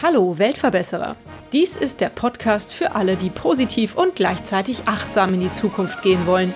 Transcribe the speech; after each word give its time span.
Hallo 0.00 0.38
Weltverbesserer. 0.38 1.16
Dies 1.52 1.74
ist 1.74 2.00
der 2.00 2.10
Podcast 2.10 2.72
für 2.72 2.94
alle, 2.94 3.16
die 3.16 3.30
positiv 3.30 3.96
und 3.96 4.14
gleichzeitig 4.14 4.86
achtsam 4.86 5.34
in 5.34 5.40
die 5.40 5.50
Zukunft 5.50 6.00
gehen 6.02 6.24
wollen. 6.28 6.54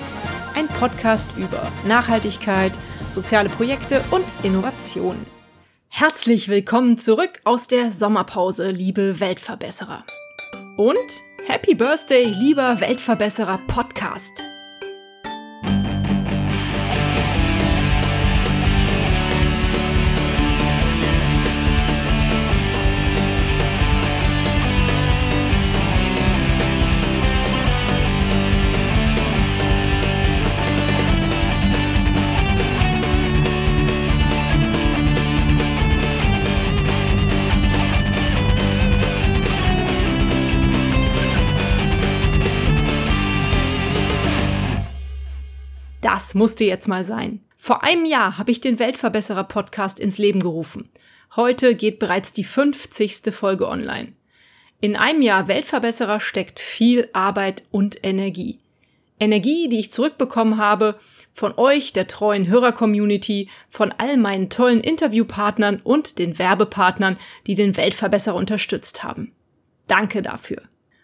Ein 0.54 0.68
Podcast 0.68 1.26
über 1.36 1.66
Nachhaltigkeit, 1.84 2.72
soziale 3.12 3.48
Projekte 3.48 4.00
und 4.12 4.24
Innovation. 4.44 5.16
Herzlich 5.88 6.48
willkommen 6.48 6.96
zurück 6.96 7.40
aus 7.42 7.66
der 7.66 7.90
Sommerpause, 7.90 8.70
liebe 8.70 9.18
Weltverbesserer. 9.18 10.04
Und 10.76 10.96
Happy 11.44 11.74
Birthday, 11.74 12.24
lieber 12.24 12.78
Weltverbesserer 12.78 13.58
Podcast. 13.66 14.44
Das 46.18 46.34
musste 46.34 46.64
jetzt 46.64 46.88
mal 46.88 47.04
sein. 47.04 47.44
Vor 47.56 47.84
einem 47.84 48.04
Jahr 48.04 48.38
habe 48.38 48.50
ich 48.50 48.60
den 48.60 48.80
Weltverbesserer 48.80 49.44
Podcast 49.44 50.00
ins 50.00 50.18
Leben 50.18 50.40
gerufen. 50.40 50.90
Heute 51.36 51.76
geht 51.76 52.00
bereits 52.00 52.32
die 52.32 52.42
50. 52.42 53.32
Folge 53.32 53.68
online. 53.68 54.14
In 54.80 54.96
einem 54.96 55.22
Jahr 55.22 55.46
Weltverbesserer 55.46 56.18
steckt 56.18 56.58
viel 56.58 57.08
Arbeit 57.12 57.62
und 57.70 58.04
Energie. 58.04 58.58
Energie, 59.20 59.68
die 59.68 59.78
ich 59.78 59.92
zurückbekommen 59.92 60.56
habe 60.56 60.98
von 61.34 61.56
euch, 61.56 61.92
der 61.92 62.08
treuen 62.08 62.48
Hörer-Community, 62.48 63.48
von 63.70 63.94
all 63.96 64.16
meinen 64.16 64.50
tollen 64.50 64.80
Interviewpartnern 64.80 65.80
und 65.84 66.18
den 66.18 66.36
Werbepartnern, 66.36 67.16
die 67.46 67.54
den 67.54 67.76
Weltverbesserer 67.76 68.34
unterstützt 68.34 69.04
haben. 69.04 69.30
Danke 69.86 70.22
dafür. 70.22 70.62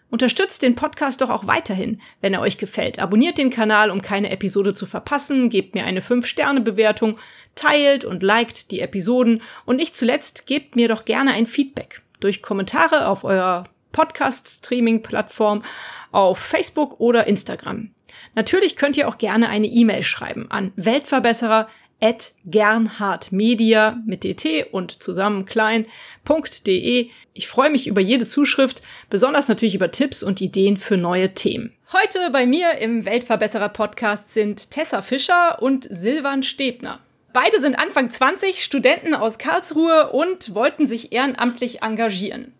Unterstützt 0.09 0.61
den 0.61 0.75
Podcast 0.75 1.21
doch 1.21 1.29
auch 1.29 1.47
weiterhin, 1.47 1.99
wenn 2.21 2.33
er 2.33 2.41
euch 2.41 2.57
gefällt. 2.57 2.99
Abonniert 2.99 3.37
den 3.37 3.49
Kanal, 3.49 3.89
um 3.89 4.01
keine 4.01 4.29
Episode 4.29 4.75
zu 4.75 4.85
verpassen, 4.85 5.49
gebt 5.49 5.75
mir 5.75 5.85
eine 5.85 6.01
5-Sterne-Bewertung, 6.01 7.17
teilt 7.55 8.05
und 8.05 8.23
liked 8.23 8.71
die 8.71 8.81
Episoden 8.81 9.41
und 9.65 9.77
nicht 9.77 9.95
zuletzt 9.95 10.45
gebt 10.45 10.75
mir 10.75 10.87
doch 10.87 11.05
gerne 11.05 11.33
ein 11.33 11.47
Feedback 11.47 12.01
durch 12.19 12.41
Kommentare 12.41 13.07
auf 13.07 13.23
eurer 13.23 13.65
Podcast-Streaming-Plattform, 13.91 15.63
auf 16.11 16.37
Facebook 16.37 16.99
oder 16.99 17.27
Instagram. 17.27 17.91
Natürlich 18.35 18.75
könnt 18.75 18.97
ihr 18.97 19.07
auch 19.07 19.17
gerne 19.17 19.49
eine 19.49 19.67
E-Mail 19.67 20.03
schreiben 20.03 20.49
an 20.51 20.71
Weltverbesserer 20.75 21.67
at 22.01 22.33
gernhardmedia 22.45 23.97
mit 24.05 24.23
dt 24.23 24.67
und 24.71 25.01
zusammen 25.01 25.45
klein.de. 25.45 27.09
Ich 27.33 27.47
freue 27.47 27.69
mich 27.69 27.87
über 27.87 28.01
jede 28.01 28.25
Zuschrift, 28.25 28.81
besonders 29.09 29.47
natürlich 29.47 29.75
über 29.75 29.91
Tipps 29.91 30.23
und 30.23 30.41
Ideen 30.41 30.77
für 30.77 30.97
neue 30.97 31.33
Themen. 31.33 31.73
Heute 31.93 32.29
bei 32.31 32.45
mir 32.45 32.77
im 32.79 33.05
Weltverbesserer 33.05 33.69
Podcast 33.69 34.33
sind 34.33 34.71
Tessa 34.71 35.01
Fischer 35.01 35.61
und 35.61 35.87
Silvan 35.89 36.43
Stebner. 36.43 36.99
Beide 37.31 37.59
sind 37.59 37.75
Anfang 37.75 38.09
20, 38.09 38.63
Studenten 38.63 39.13
aus 39.13 39.37
Karlsruhe 39.37 40.11
und 40.11 40.55
wollten 40.55 40.87
sich 40.87 41.11
ehrenamtlich 41.11 41.83
engagieren. 41.83 42.53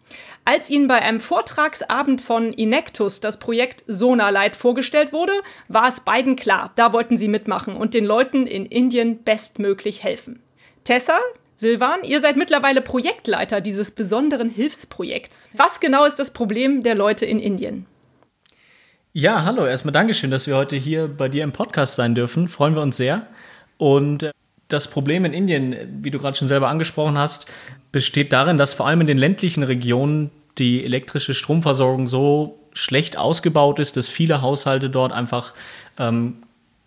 Als 0.47 0.69
ihnen 0.69 0.87
bei 0.87 1.01
einem 1.01 1.19
Vortragsabend 1.19 2.21
von 2.21 2.53
Inectus 2.53 3.19
das 3.19 3.39
Projekt 3.39 3.83
Sonalight 3.87 4.55
vorgestellt 4.55 5.11
wurde, 5.11 5.33
war 5.69 5.87
es 5.87 6.01
beiden 6.01 6.35
klar, 6.35 6.71
da 6.75 6.93
wollten 6.93 7.17
sie 7.17 7.27
mitmachen 7.27 7.75
und 7.75 7.95
den 7.95 8.05
Leuten 8.05 8.45
in 8.45 8.67
Indien 8.67 9.23
bestmöglich 9.23 10.03
helfen. 10.03 10.43
Tessa, 10.83 11.19
Silvan, 11.55 12.03
ihr 12.03 12.21
seid 12.21 12.35
mittlerweile 12.37 12.81
Projektleiter 12.81 13.59
dieses 13.59 13.89
besonderen 13.89 14.49
Hilfsprojekts. 14.49 15.49
Was 15.53 15.79
genau 15.79 16.05
ist 16.05 16.19
das 16.19 16.31
Problem 16.31 16.83
der 16.83 16.93
Leute 16.93 17.25
in 17.25 17.39
Indien? 17.39 17.87
Ja, 19.13 19.45
hallo, 19.45 19.65
erstmal 19.65 19.93
Dankeschön, 19.93 20.29
dass 20.29 20.45
wir 20.45 20.57
heute 20.57 20.75
hier 20.75 21.07
bei 21.07 21.27
dir 21.27 21.43
im 21.43 21.53
Podcast 21.53 21.95
sein 21.95 22.13
dürfen. 22.13 22.49
Freuen 22.49 22.75
wir 22.75 22.83
uns 22.83 22.97
sehr. 22.97 23.25
Und 23.77 24.23
äh, 24.23 24.31
das 24.67 24.89
Problem 24.89 25.25
in 25.25 25.33
Indien, 25.33 25.75
wie 26.01 26.11
du 26.11 26.19
gerade 26.19 26.37
schon 26.37 26.47
selber 26.47 26.69
angesprochen 26.69 27.17
hast, 27.17 27.51
besteht 27.91 28.33
darin, 28.33 28.57
dass 28.57 28.73
vor 28.73 28.87
allem 28.87 29.01
in 29.01 29.07
den 29.07 29.17
ländlichen 29.17 29.63
Regionen 29.63 30.31
die 30.57 30.83
elektrische 30.83 31.33
Stromversorgung 31.33 32.07
so 32.07 32.59
schlecht 32.73 33.17
ausgebaut 33.17 33.79
ist, 33.79 33.97
dass 33.97 34.09
viele 34.09 34.41
Haushalte 34.41 34.89
dort 34.89 35.11
einfach 35.11 35.53
ähm, 35.97 36.37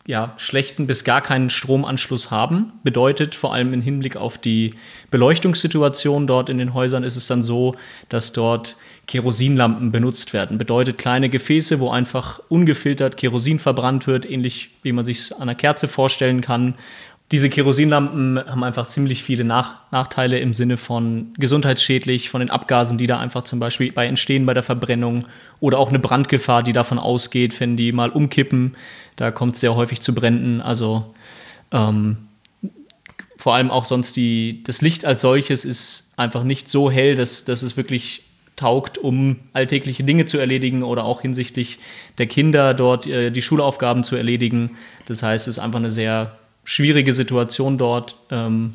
ja, 0.06 0.33
schlechten 0.38 0.87
bis 0.87 1.05
gar 1.05 1.21
keinen 1.21 1.50
Stromanschluss 1.50 2.31
haben. 2.31 2.72
Bedeutet 2.83 3.34
vor 3.34 3.53
allem 3.53 3.75
im 3.75 3.83
Hinblick 3.83 4.17
auf 4.17 4.38
die 4.38 4.75
Beleuchtungssituation 5.11 6.27
dort 6.27 6.49
in 6.49 6.56
den 6.56 6.72
Häusern 6.72 7.05
ist 7.05 7.17
es 7.17 7.27
dann 7.27 7.43
so, 7.43 7.75
dass 8.09 8.33
dort 8.33 8.77
Kerosinlampen 9.06 9.93
benutzt 9.93 10.33
werden. 10.33 10.56
Bedeutet 10.56 10.97
kleine 10.97 11.28
Gefäße, 11.28 11.78
wo 11.78 11.91
einfach 11.91 12.41
ungefiltert 12.49 13.19
Kerosin 13.19 13.59
verbrannt 13.59 14.06
wird, 14.06 14.28
ähnlich 14.28 14.71
wie 14.83 14.93
man 14.93 15.05
sich 15.05 15.19
es 15.19 15.33
an 15.33 15.43
einer 15.43 15.55
Kerze 15.55 15.88
vorstellen 15.88 16.41
kann 16.41 16.75
diese 17.31 17.50
Kerosinlampen 17.50 18.41
haben 18.47 18.65
einfach 18.65 18.87
ziemlich 18.87 19.22
viele 19.22 19.44
Nach 19.44 19.81
Nachteile 19.91 20.39
im 20.39 20.55
Sinne 20.55 20.78
von 20.78 21.34
gesundheitsschädlich, 21.37 22.31
von 22.31 22.41
den 22.41 22.49
Abgasen, 22.49 22.97
die 22.97 23.06
da 23.06 23.19
einfach 23.19 23.43
zum 23.43 23.61
Beispiel 23.61 23.93
bei 23.93 24.06
entstehen 24.06 24.47
bei 24.47 24.55
der 24.55 24.62
Verbrennung 24.62 25.27
oder 25.61 25.78
auch 25.78 25.91
eine 25.91 25.99
Brandgefahr, 25.99 26.62
die 26.62 26.72
davon 26.72 26.99
ausgeht, 26.99 27.61
wenn 27.61 27.77
die 27.77 27.93
mal 27.93 28.09
umkippen. 28.09 28.77
Da 29.17 29.31
kommt 29.31 29.55
es 29.55 29.61
sehr 29.61 29.75
häufig 29.75 30.00
zu 30.00 30.15
Bränden. 30.15 30.62
Also 30.62 31.15
ähm, 31.71 32.17
vor 33.37 33.55
allem 33.55 33.71
auch 33.71 33.84
sonst 33.84 34.17
die, 34.17 34.62
das 34.65 34.81
Licht 34.81 35.05
als 35.05 35.21
solches 35.21 35.67
ist 35.67 36.12
einfach 36.17 36.44
nicht 36.44 36.69
so 36.69 36.91
hell, 36.91 37.15
dass, 37.15 37.44
dass 37.44 37.62
es 37.62 37.77
wirklich 37.77 38.25
taugt, 38.56 38.97
um 38.97 39.37
alltägliche 39.53 40.03
Dinge 40.03 40.25
zu 40.25 40.38
erledigen 40.38 40.83
oder 40.83 41.05
auch 41.05 41.21
hinsichtlich 41.21 41.78
der 42.17 42.27
Kinder 42.27 42.72
dort 42.72 43.06
äh, 43.06 43.31
die 43.31 43.43
Schulaufgaben 43.43 44.03
zu 44.03 44.17
erledigen. 44.17 44.72
Das 45.05 45.22
heißt, 45.22 45.47
es 45.47 45.59
ist 45.59 45.62
einfach 45.62 45.78
eine 45.78 45.91
sehr 45.91 46.38
schwierige 46.69 47.15
Situation 47.15 47.79
dort 47.79 48.17
ähm, 48.31 48.75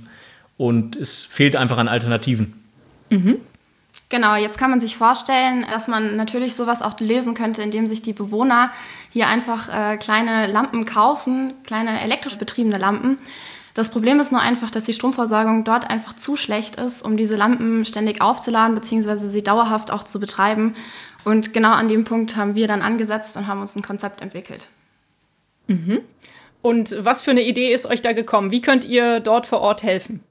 und 0.58 0.96
es 0.96 1.26
fehlt 1.26 1.56
einfach 1.56 1.78
an 1.78 1.88
Alternativen. 1.88 2.60
Mhm. 3.12 3.38
Genau, 4.10 4.36
jetzt 4.36 4.58
kann 4.58 4.72
man 4.72 4.80
sich 4.80 4.98
vorstellen, 4.98 5.66
dass 5.70 5.88
man 5.88 6.16
natürlich 6.16 6.56
sowas 6.56 6.82
auch 6.82 7.00
lösen 7.00 7.36
könnte, 7.36 7.62
indem 7.62 7.86
sich 7.86 8.02
die 8.02 8.14
Bewohner 8.14 8.72
hier 9.12 9.28
einfach 9.28 9.70
äh, 9.70 9.98
kleine 9.98 10.48
Lampen 10.48 10.86
kaufen, 10.86 11.54
kleine 11.64 12.02
elektrisch 12.02 12.38
betriebene 12.38 12.80
Lampen. 12.80 13.20
Das 13.76 13.90
Problem 13.90 14.20
ist 14.20 14.32
nur 14.32 14.42
einfach, 14.42 14.72
dass 14.72 14.86
die 14.86 14.94
Stromversorgung 14.94 15.64
dort 15.64 15.88
einfach 15.88 16.14
zu 16.14 16.36
schlecht 16.36 16.76
ist, 16.78 17.04
um 17.04 17.16
diese 17.16 17.36
Lampen 17.36 17.86
ständig 17.86 18.22
aufzuladen 18.22 18.74
bzw. 18.76 19.28
sie 19.28 19.44
dauerhaft 19.44 19.92
auch 19.92 20.04
zu 20.04 20.20
betreiben. 20.20 20.76
Und 21.26 21.54
genau 21.54 21.72
an 21.72 21.88
dem 21.88 22.06
Punkt 22.06 22.36
haben 22.36 22.56
wir 22.56 22.68
dann 22.68 22.82
angesetzt 22.82 23.38
und 23.38 23.48
haben 23.48 23.62
uns 23.62 23.76
ein 23.76 23.84
Konzept 23.84 24.22
entwickelt. 24.22 24.68
Mhm. 25.68 26.02
Und 26.64 26.96
was 26.98 27.22
für 27.22 27.32
eine 27.32 27.44
Idee 27.44 27.72
ist 27.72 27.86
euch 27.86 28.02
da 28.02 28.14
gekommen? 28.14 28.52
Wie 28.52 28.62
könnt 28.62 28.86
ihr 28.86 29.20
dort 29.20 29.46
vor 29.46 29.60
Ort 29.60 29.84
helfen? 29.84 30.22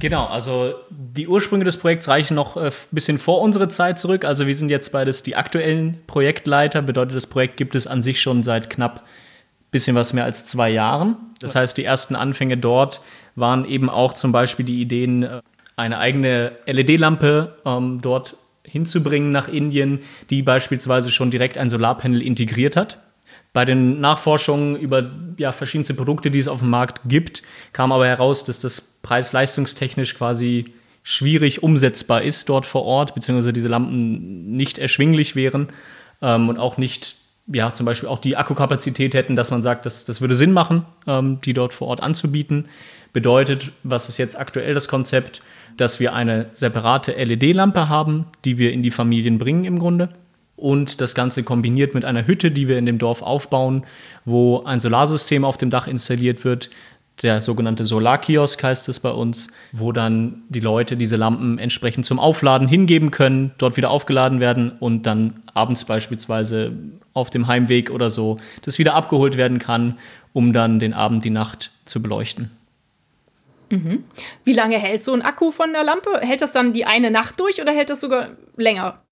Genau, 0.00 0.26
also 0.26 0.74
die 0.90 1.28
Ursprünge 1.28 1.64
des 1.64 1.78
Projekts 1.78 2.08
reichen 2.08 2.34
noch 2.34 2.56
ein 2.56 2.66
äh, 2.66 2.72
bisschen 2.90 3.18
vor 3.18 3.40
unsere 3.40 3.68
Zeit 3.68 3.98
zurück. 3.98 4.24
Also 4.24 4.46
wir 4.48 4.54
sind 4.54 4.68
jetzt 4.68 4.90
beides 4.90 5.22
die 5.22 5.36
aktuellen 5.36 5.98
Projektleiter. 6.08 6.82
Bedeutet, 6.82 7.16
das 7.16 7.28
Projekt 7.28 7.56
gibt 7.56 7.76
es 7.76 7.86
an 7.86 8.02
sich 8.02 8.20
schon 8.20 8.42
seit 8.42 8.68
knapp 8.68 9.04
bisschen 9.70 9.94
was 9.94 10.12
mehr 10.12 10.24
als 10.24 10.44
zwei 10.44 10.70
Jahren. 10.70 11.16
Das 11.40 11.54
heißt, 11.54 11.76
die 11.76 11.84
ersten 11.84 12.16
Anfänge 12.16 12.56
dort 12.56 13.00
waren 13.36 13.64
eben 13.64 13.88
auch 13.88 14.14
zum 14.14 14.32
Beispiel 14.32 14.66
die 14.66 14.80
Ideen, 14.80 15.22
äh, 15.22 15.42
eine 15.76 15.98
eigene 15.98 16.52
LED-Lampe 16.66 17.58
ähm, 17.64 18.00
dort 18.00 18.36
hinzubringen 18.64 19.30
nach 19.30 19.48
Indien, 19.48 20.00
die 20.30 20.42
beispielsweise 20.42 21.10
schon 21.10 21.30
direkt 21.30 21.56
ein 21.56 21.68
Solarpanel 21.68 22.22
integriert 22.22 22.74
hat. 22.74 22.98
Bei 23.56 23.64
den 23.64 24.00
Nachforschungen 24.00 24.76
über 24.76 25.10
ja, 25.38 25.50
verschiedenste 25.50 25.94
Produkte, 25.94 26.30
die 26.30 26.38
es 26.38 26.46
auf 26.46 26.60
dem 26.60 26.68
Markt 26.68 27.00
gibt, 27.06 27.42
kam 27.72 27.90
aber 27.90 28.06
heraus, 28.06 28.44
dass 28.44 28.60
das 28.60 28.82
preis-leistungstechnisch 28.82 30.14
quasi 30.14 30.74
schwierig 31.02 31.62
umsetzbar 31.62 32.20
ist 32.20 32.50
dort 32.50 32.66
vor 32.66 32.84
Ort, 32.84 33.14
beziehungsweise 33.14 33.54
diese 33.54 33.68
Lampen 33.68 34.52
nicht 34.52 34.76
erschwinglich 34.76 35.36
wären 35.36 35.68
ähm, 36.20 36.50
und 36.50 36.58
auch 36.58 36.76
nicht, 36.76 37.16
ja, 37.46 37.72
zum 37.72 37.86
Beispiel 37.86 38.10
auch 38.10 38.18
die 38.18 38.36
Akkukapazität 38.36 39.14
hätten, 39.14 39.36
dass 39.36 39.50
man 39.50 39.62
sagt, 39.62 39.86
dass, 39.86 40.04
das 40.04 40.20
würde 40.20 40.34
Sinn 40.34 40.52
machen, 40.52 40.84
ähm, 41.06 41.40
die 41.42 41.54
dort 41.54 41.72
vor 41.72 41.88
Ort 41.88 42.02
anzubieten. 42.02 42.68
Bedeutet, 43.14 43.72
was 43.84 44.10
ist 44.10 44.18
jetzt 44.18 44.38
aktuell 44.38 44.74
das 44.74 44.86
Konzept, 44.86 45.40
dass 45.78 45.98
wir 45.98 46.12
eine 46.12 46.50
separate 46.52 47.12
LED-Lampe 47.12 47.88
haben, 47.88 48.26
die 48.44 48.58
wir 48.58 48.70
in 48.74 48.82
die 48.82 48.90
Familien 48.90 49.38
bringen 49.38 49.64
im 49.64 49.78
Grunde 49.78 50.10
und 50.56 51.00
das 51.00 51.14
Ganze 51.14 51.42
kombiniert 51.42 51.94
mit 51.94 52.04
einer 52.04 52.26
Hütte, 52.26 52.50
die 52.50 52.68
wir 52.68 52.78
in 52.78 52.86
dem 52.86 52.98
Dorf 52.98 53.22
aufbauen, 53.22 53.84
wo 54.24 54.64
ein 54.64 54.80
Solarsystem 54.80 55.44
auf 55.44 55.56
dem 55.56 55.70
Dach 55.70 55.86
installiert 55.86 56.44
wird. 56.44 56.70
Der 57.22 57.40
sogenannte 57.40 57.86
Solarkiosk 57.86 58.62
heißt 58.62 58.88
es 58.90 59.00
bei 59.00 59.10
uns, 59.10 59.48
wo 59.72 59.92
dann 59.92 60.42
die 60.50 60.60
Leute 60.60 60.98
diese 60.98 61.16
Lampen 61.16 61.58
entsprechend 61.58 62.04
zum 62.04 62.18
Aufladen 62.18 62.68
hingeben 62.68 63.10
können, 63.10 63.52
dort 63.56 63.78
wieder 63.78 63.90
aufgeladen 63.90 64.38
werden 64.38 64.70
und 64.80 65.04
dann 65.04 65.42
abends 65.54 65.84
beispielsweise 65.84 66.72
auf 67.14 67.30
dem 67.30 67.46
Heimweg 67.46 67.90
oder 67.90 68.10
so 68.10 68.36
das 68.62 68.78
wieder 68.78 68.94
abgeholt 68.94 69.38
werden 69.38 69.58
kann, 69.58 69.98
um 70.34 70.52
dann 70.52 70.78
den 70.78 70.92
Abend, 70.92 71.24
die 71.24 71.30
Nacht 71.30 71.70
zu 71.86 72.02
beleuchten. 72.02 72.50
Mhm. 73.70 74.04
Wie 74.44 74.52
lange 74.52 74.78
hält 74.78 75.02
so 75.02 75.14
ein 75.14 75.22
Akku 75.22 75.50
von 75.50 75.72
der 75.72 75.84
Lampe? 75.84 76.20
Hält 76.20 76.42
das 76.42 76.52
dann 76.52 76.74
die 76.74 76.84
eine 76.84 77.10
Nacht 77.10 77.40
durch 77.40 77.62
oder 77.62 77.72
hält 77.72 77.88
das 77.88 78.00
sogar 78.00 78.28
länger? 78.56 79.02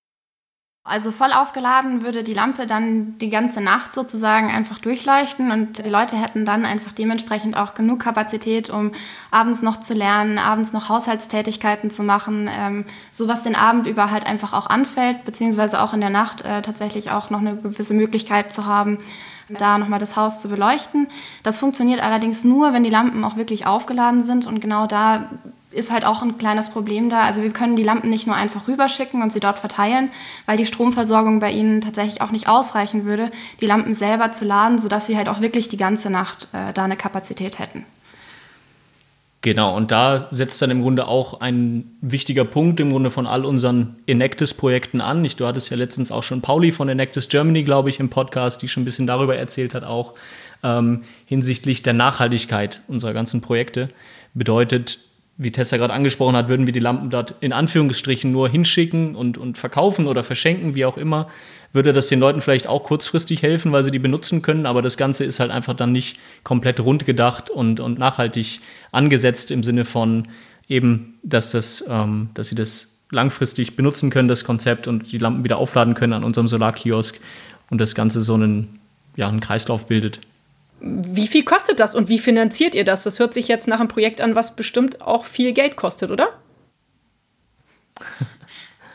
Also 0.87 1.13
voll 1.13 1.33
aufgeladen 1.33 2.03
würde 2.03 2.23
die 2.23 2.35
Lampe 2.35 2.67
dann 2.67 3.17
die 3.17 3.31
ganze 3.31 3.63
Nacht 3.63 3.95
sozusagen 3.95 4.51
einfach 4.51 4.79
durchleuchten 4.79 5.51
und 5.51 5.83
die 5.83 5.89
Leute 5.89 6.15
hätten 6.15 6.45
dann 6.45 6.67
einfach 6.67 6.93
dementsprechend 6.93 7.57
auch 7.57 7.73
genug 7.73 8.01
Kapazität, 8.01 8.69
um 8.69 8.93
abends 9.31 9.63
noch 9.63 9.81
zu 9.81 9.95
lernen, 9.95 10.39
abends 10.39 10.75
noch 10.75 10.91
Haushaltstätigkeiten 10.91 11.91
zu 11.91 12.03
machen, 12.03 12.51
ähm, 12.55 12.85
so 13.11 13.29
was 13.29 13.43
den 13.43 13.57
Abend 13.57 13.87
über 13.87 14.11
halt 14.11 14.27
einfach 14.27 14.53
auch 14.53 14.67
anfällt, 14.67 15.25
beziehungsweise 15.25 15.81
auch 15.81 15.95
in 15.95 16.03
der 16.03 16.11
Nacht 16.11 16.43
äh, 16.43 16.61
tatsächlich 16.61 17.11
auch 17.11 17.31
noch 17.31 17.41
eine 17.41 17.57
gewisse 17.57 17.95
Möglichkeit 17.95 18.53
zu 18.53 18.67
haben, 18.67 18.99
da 19.49 19.79
nochmal 19.79 20.01
das 20.01 20.17
Haus 20.17 20.43
zu 20.43 20.51
beleuchten. 20.51 21.09
Das 21.43 21.59
funktioniert 21.59 22.03
allerdings 22.03 22.45
nur, 22.45 22.75
wenn 22.75 22.85
die 22.85 22.91
Lampen 22.91 23.25
auch 23.25 23.37
wirklich 23.37 23.67
aufgeladen 23.67 24.23
sind 24.23 24.47
und 24.47 24.61
genau 24.61 24.87
da 24.87 25.31
ist 25.75 25.93
halt 25.93 26.05
auch 26.05 26.23
ein 26.23 26.39
kleines 26.39 26.71
Problem 26.71 27.11
da. 27.11 27.23
Also 27.23 27.43
wir 27.43 27.51
können 27.51 27.77
die 27.77 27.83
Lampen 27.83 28.11
nicht 28.11 28.27
nur 28.27 28.37
einfach 28.37 28.69
rüberschicken 28.69 29.23
und 29.23 29.33
sie 29.33 29.41
dort 29.41 29.59
verteilen, 29.59 30.11
weil 30.47 30.57
die 30.57 30.67
Stromversorgung 30.67 31.41
bei 31.41 31.51
ihnen 31.51 31.81
tatsächlich 31.81 32.21
auch 32.21 32.31
nicht 32.31 32.49
ausreichen 32.49 33.05
würde, 33.05 33.31
die 33.61 33.67
Lampen 33.67 33.95
selber 33.95 34.33
zu 34.33 34.45
laden, 34.45 34.79
sodass 34.79 35.07
sie 35.07 35.17
halt 35.17 35.29
auch 35.29 35.41
wirklich 35.41 35.69
die 35.69 35.77
ganze 35.77 36.11
Nacht 36.11 36.49
äh, 36.53 36.73
da 36.73 36.85
eine 36.85 36.97
Kapazität 36.97 37.59
hätten. 37.59 37.85
Genau, 39.45 39.77
und 39.77 39.91
da 39.91 40.29
setzt 40.31 40.63
dann 40.63 40.71
im 40.71 40.81
Grunde 40.81 41.07
auch 41.07 41.43
ein 41.43 41.99
wichtiger 42.01 42.47
Punkt 42.47 42.81
im 42.81 42.89
Grunde 42.89 43.11
von 43.11 43.27
all 43.27 43.45
unseren 43.45 43.97
Enactus-Projekten 44.07 45.03
an. 45.03 45.23
Ich, 45.23 45.37
du 45.37 45.47
hattest 45.47 45.69
ja 45.69 45.77
letztens 45.77 46.11
auch 46.11 46.23
schon 46.23 46.41
Pauli 46.41 46.73
von 46.73 46.89
Enactus 46.89 47.29
Germany, 47.29 47.63
glaube 47.63 47.91
ich, 47.91 48.01
im 48.01 48.09
Podcast, 48.09 48.63
die 48.63 48.69
schon 48.69 48.85
ein 48.85 48.87
bisschen 48.87 49.07
darüber 49.07 49.37
erzählt 49.37 49.75
hat, 49.75 49.85
auch 49.85 50.15
ähm, 50.63 51.03
hinsichtlich 51.27 51.83
der 51.83 51.93
Nachhaltigkeit 51.93 52.81
unserer 52.89 53.13
ganzen 53.13 53.43
Projekte. 53.43 53.91
Bedeutet, 54.33 54.99
wie 55.37 55.51
Tessa 55.51 55.77
gerade 55.77 55.93
angesprochen 55.93 56.37
hat, 56.37 56.49
würden 56.49 56.67
wir 56.67 56.73
die 56.73 56.81
Lampen 56.81 57.11
dort 57.11 57.35
in 57.41 57.53
Anführungsstrichen 57.53 58.31
nur 58.31 58.49
hinschicken 58.49 59.17
und, 59.17 59.37
und 59.37 59.59
verkaufen 59.59 60.07
oder 60.07 60.23
verschenken, 60.23 60.75
wie 60.75 60.85
auch 60.85 60.97
immer, 60.97 61.29
würde 61.73 61.93
das 61.93 62.07
den 62.07 62.21
Leuten 62.21 62.41
vielleicht 62.41 62.69
auch 62.69 62.85
kurzfristig 62.85 63.43
helfen, 63.43 63.73
weil 63.73 63.83
sie 63.83 63.91
die 63.91 63.99
benutzen 63.99 64.43
können, 64.43 64.65
aber 64.65 64.81
das 64.81 64.97
Ganze 64.97 65.25
ist 65.25 65.41
halt 65.41 65.51
einfach 65.51 65.75
dann 65.75 65.91
nicht 65.91 66.19
komplett 66.45 66.79
rund 66.79 67.05
gedacht 67.05 67.51
und, 67.51 67.81
und 67.81 67.99
nachhaltig 67.99 68.61
angesetzt 68.93 69.51
im 69.51 69.65
Sinne 69.65 69.85
von 69.85 70.29
eben, 70.69 71.19
dass, 71.25 71.51
das, 71.51 71.85
ähm, 71.89 72.31
dass 72.35 72.49
sie 72.49 72.55
das 72.55 73.03
langfristig 73.11 73.75
benutzen 73.75 74.11
können, 74.11 74.29
das 74.29 74.45
Konzept 74.45 74.87
und 74.87 75.11
die 75.11 75.19
Lampen 75.19 75.43
wieder 75.43 75.59
aufladen 75.59 75.95
können 75.95 76.13
an 76.13 76.25
unserem 76.25 76.47
Solarkiosk 76.47 77.19
und 77.71 77.81
das 77.81 77.97
Ganze 77.97 78.23
so 78.23 78.35
einen, 78.35 78.79
ja, 79.17 79.29
einen 79.29 79.41
Kreislauf 79.41 79.87
bildet. 79.87 80.21
Wie 80.81 81.27
viel 81.27 81.45
kostet 81.45 81.81
das 81.81 81.95
und 81.95 82.09
wie 82.09 82.19
finanziert 82.19 82.75
ihr 82.75 82.85
das? 82.85 83.05
Das 83.05 83.19
hört 83.19 83.35
sich 83.35 83.49
jetzt 83.49 83.69
nach 83.69 83.81
einem 83.81 83.89
Projekt 83.89 84.21
an, 84.21 84.35
was 84.35 84.57
bestimmt 84.57 85.01
auch 85.01 85.25
viel 85.25 85.53
Geld 85.53 85.77
kostet, 85.77 86.11
oder? 86.11 86.29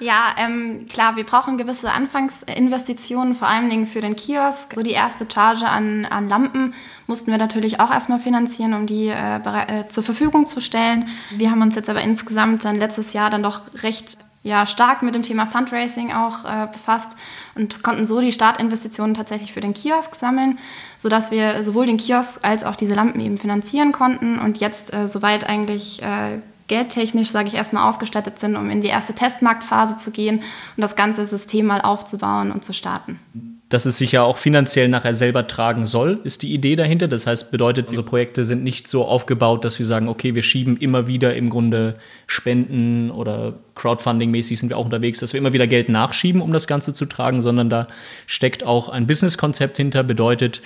Ja, 0.01 0.33
ähm, 0.37 0.85
klar, 0.87 1.17
wir 1.17 1.25
brauchen 1.25 1.57
gewisse 1.57 1.91
Anfangsinvestitionen, 1.91 3.35
vor 3.35 3.49
allen 3.49 3.69
Dingen 3.69 3.85
für 3.85 3.99
den 3.99 4.15
Kiosk. 4.15 4.73
So 4.73 4.81
die 4.81 4.91
erste 4.91 5.27
Charge 5.31 5.67
an, 5.67 6.05
an 6.05 6.29
Lampen 6.29 6.73
mussten 7.05 7.31
wir 7.31 7.37
natürlich 7.37 7.81
auch 7.81 7.91
erstmal 7.91 8.19
finanzieren, 8.19 8.73
um 8.73 8.85
die 8.85 9.07
äh, 9.07 9.39
äh, 9.39 9.87
zur 9.89 10.03
Verfügung 10.03 10.47
zu 10.47 10.61
stellen. 10.61 11.09
Wir 11.31 11.51
haben 11.51 11.61
uns 11.61 11.75
jetzt 11.75 11.89
aber 11.89 12.01
insgesamt 12.01 12.63
dann 12.63 12.77
letztes 12.77 13.11
Jahr 13.11 13.29
dann 13.29 13.43
doch 13.43 13.61
recht 13.83 14.17
ja, 14.41 14.65
stark 14.65 15.01
mit 15.01 15.15
dem 15.15 15.23
Thema 15.23 15.45
Fundraising 15.45 16.13
auch 16.13 16.45
äh, 16.45 16.67
befasst 16.71 17.11
und 17.55 17.83
konnten 17.83 18.05
so 18.05 18.21
die 18.21 18.31
Startinvestitionen 18.31 19.13
tatsächlich 19.13 19.51
für 19.51 19.59
den 19.59 19.73
Kiosk 19.73 20.15
sammeln, 20.15 20.59
sodass 20.97 21.31
wir 21.31 21.63
sowohl 21.63 21.85
den 21.85 21.97
Kiosk 21.97 22.39
als 22.43 22.63
auch 22.63 22.75
diese 22.75 22.95
Lampen 22.95 23.19
eben 23.19 23.37
finanzieren 23.37 23.91
konnten 23.91 24.39
und 24.39 24.59
jetzt 24.59 24.93
äh, 24.93 25.07
soweit 25.07 25.47
eigentlich 25.47 26.01
äh, 26.01 26.39
geldtechnisch, 26.67 27.31
sage 27.31 27.49
ich 27.49 27.55
erstmal, 27.55 27.87
ausgestattet 27.87 28.39
sind, 28.39 28.55
um 28.55 28.69
in 28.69 28.81
die 28.81 28.87
erste 28.87 29.13
Testmarktphase 29.13 29.97
zu 29.97 30.11
gehen 30.11 30.37
und 30.39 30.81
das 30.81 30.95
ganze 30.95 31.25
System 31.25 31.65
mal 31.65 31.81
aufzubauen 31.81 32.51
und 32.51 32.63
zu 32.63 32.73
starten 32.73 33.58
dass 33.69 33.85
es 33.85 33.99
sich 33.99 34.11
ja 34.11 34.23
auch 34.23 34.37
finanziell 34.37 34.89
nachher 34.89 35.13
selber 35.13 35.45
tragen 35.45 35.85
soll, 35.85 36.19
ist 36.23 36.41
die 36.41 36.53
Idee 36.53 36.75
dahinter. 36.75 37.07
Das 37.07 37.27
heißt, 37.27 37.51
bedeutet, 37.51 37.87
unsere 37.87 38.05
Projekte 38.05 38.43
sind 38.43 38.63
nicht 38.63 38.87
so 38.87 39.05
aufgebaut, 39.05 39.63
dass 39.63 39.77
wir 39.77 39.85
sagen, 39.85 40.07
okay, 40.07 40.33
wir 40.33 40.41
schieben 40.41 40.75
immer 40.77 41.05
wieder 41.07 41.35
im 41.35 41.51
Grunde 41.51 41.95
Spenden 42.25 43.11
oder 43.11 43.53
Crowdfunding-mäßig 43.75 44.57
sind 44.57 44.69
wir 44.69 44.77
auch 44.77 44.85
unterwegs, 44.85 45.19
dass 45.19 45.33
wir 45.33 45.37
immer 45.37 45.53
wieder 45.53 45.67
Geld 45.67 45.87
nachschieben, 45.87 46.41
um 46.41 46.51
das 46.51 46.65
Ganze 46.65 46.95
zu 46.95 47.05
tragen, 47.05 47.43
sondern 47.43 47.69
da 47.69 47.87
steckt 48.25 48.65
auch 48.65 48.89
ein 48.89 49.05
Businesskonzept 49.05 49.77
hinter, 49.77 50.01
bedeutet, 50.01 50.63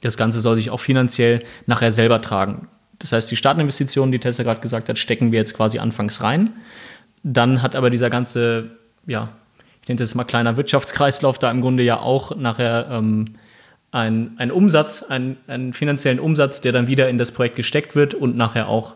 das 0.00 0.16
Ganze 0.16 0.40
soll 0.40 0.56
sich 0.56 0.70
auch 0.70 0.80
finanziell 0.80 1.44
nachher 1.66 1.92
selber 1.92 2.20
tragen. 2.20 2.66
Das 2.98 3.12
heißt, 3.12 3.30
die 3.30 3.36
Startinvestitionen, 3.36 4.10
die 4.10 4.18
Tessa 4.18 4.42
gerade 4.42 4.60
gesagt 4.60 4.88
hat, 4.88 4.98
stecken 4.98 5.30
wir 5.30 5.38
jetzt 5.38 5.54
quasi 5.54 5.78
anfangs 5.78 6.20
rein. 6.20 6.50
Dann 7.22 7.62
hat 7.62 7.76
aber 7.76 7.90
dieser 7.90 8.10
ganze 8.10 8.70
ja, 9.06 9.30
ich 9.82 9.88
nenne 9.88 10.02
es 10.02 10.14
mal 10.14 10.24
kleiner 10.24 10.56
Wirtschaftskreislauf, 10.56 11.38
da 11.38 11.50
im 11.50 11.60
Grunde 11.60 11.82
ja 11.82 12.00
auch 12.00 12.36
nachher 12.36 12.88
ähm, 12.90 13.36
ein, 13.92 14.34
ein 14.36 14.50
Umsatz, 14.50 15.02
ein, 15.02 15.36
einen 15.46 15.72
finanziellen 15.72 16.20
Umsatz, 16.20 16.60
der 16.60 16.72
dann 16.72 16.86
wieder 16.86 17.08
in 17.08 17.18
das 17.18 17.32
Projekt 17.32 17.56
gesteckt 17.56 17.94
wird 17.94 18.14
und 18.14 18.36
nachher 18.36 18.68
auch 18.68 18.94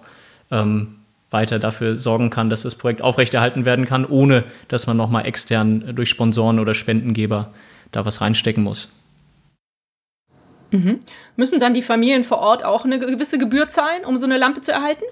ähm, 0.50 0.96
weiter 1.30 1.58
dafür 1.58 1.98
sorgen 1.98 2.30
kann, 2.30 2.48
dass 2.48 2.62
das 2.62 2.76
Projekt 2.76 3.02
aufrechterhalten 3.02 3.64
werden 3.64 3.86
kann, 3.86 4.04
ohne 4.06 4.44
dass 4.68 4.86
man 4.86 4.96
nochmal 4.96 5.26
extern 5.26 5.94
durch 5.94 6.08
Sponsoren 6.08 6.60
oder 6.60 6.74
Spendengeber 6.74 7.50
da 7.90 8.04
was 8.04 8.20
reinstecken 8.20 8.62
muss. 8.62 8.92
Mhm. 10.70 11.00
Müssen 11.36 11.60
dann 11.60 11.74
die 11.74 11.82
Familien 11.82 12.24
vor 12.24 12.38
Ort 12.38 12.64
auch 12.64 12.84
eine 12.84 12.98
gewisse 12.98 13.38
Gebühr 13.38 13.68
zahlen, 13.68 14.04
um 14.04 14.16
so 14.18 14.26
eine 14.26 14.38
Lampe 14.38 14.60
zu 14.60 14.72
erhalten? 14.72 15.04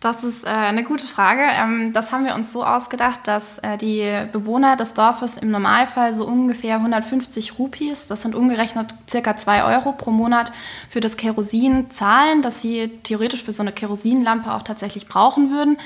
Das 0.00 0.22
ist 0.22 0.44
äh, 0.44 0.48
eine 0.48 0.84
gute 0.84 1.06
Frage. 1.06 1.42
Ähm, 1.42 1.92
das 1.92 2.12
haben 2.12 2.24
wir 2.24 2.36
uns 2.36 2.52
so 2.52 2.64
ausgedacht, 2.64 3.20
dass 3.24 3.58
äh, 3.58 3.76
die 3.76 4.08
Bewohner 4.30 4.76
des 4.76 4.94
Dorfes 4.94 5.36
im 5.36 5.50
Normalfall 5.50 6.12
so 6.12 6.24
ungefähr 6.24 6.76
150 6.76 7.58
Rupees, 7.58 8.06
das 8.06 8.22
sind 8.22 8.36
umgerechnet 8.36 8.94
circa 9.08 9.36
2 9.36 9.64
Euro 9.64 9.92
pro 9.92 10.12
Monat, 10.12 10.52
für 10.88 11.00
das 11.00 11.16
Kerosin 11.16 11.90
zahlen, 11.90 12.42
das 12.42 12.60
sie 12.60 12.88
theoretisch 13.02 13.42
für 13.42 13.50
so 13.50 13.62
eine 13.62 13.72
Kerosinlampe 13.72 14.54
auch 14.54 14.62
tatsächlich 14.62 15.08
brauchen 15.08 15.50
würden. 15.50 15.78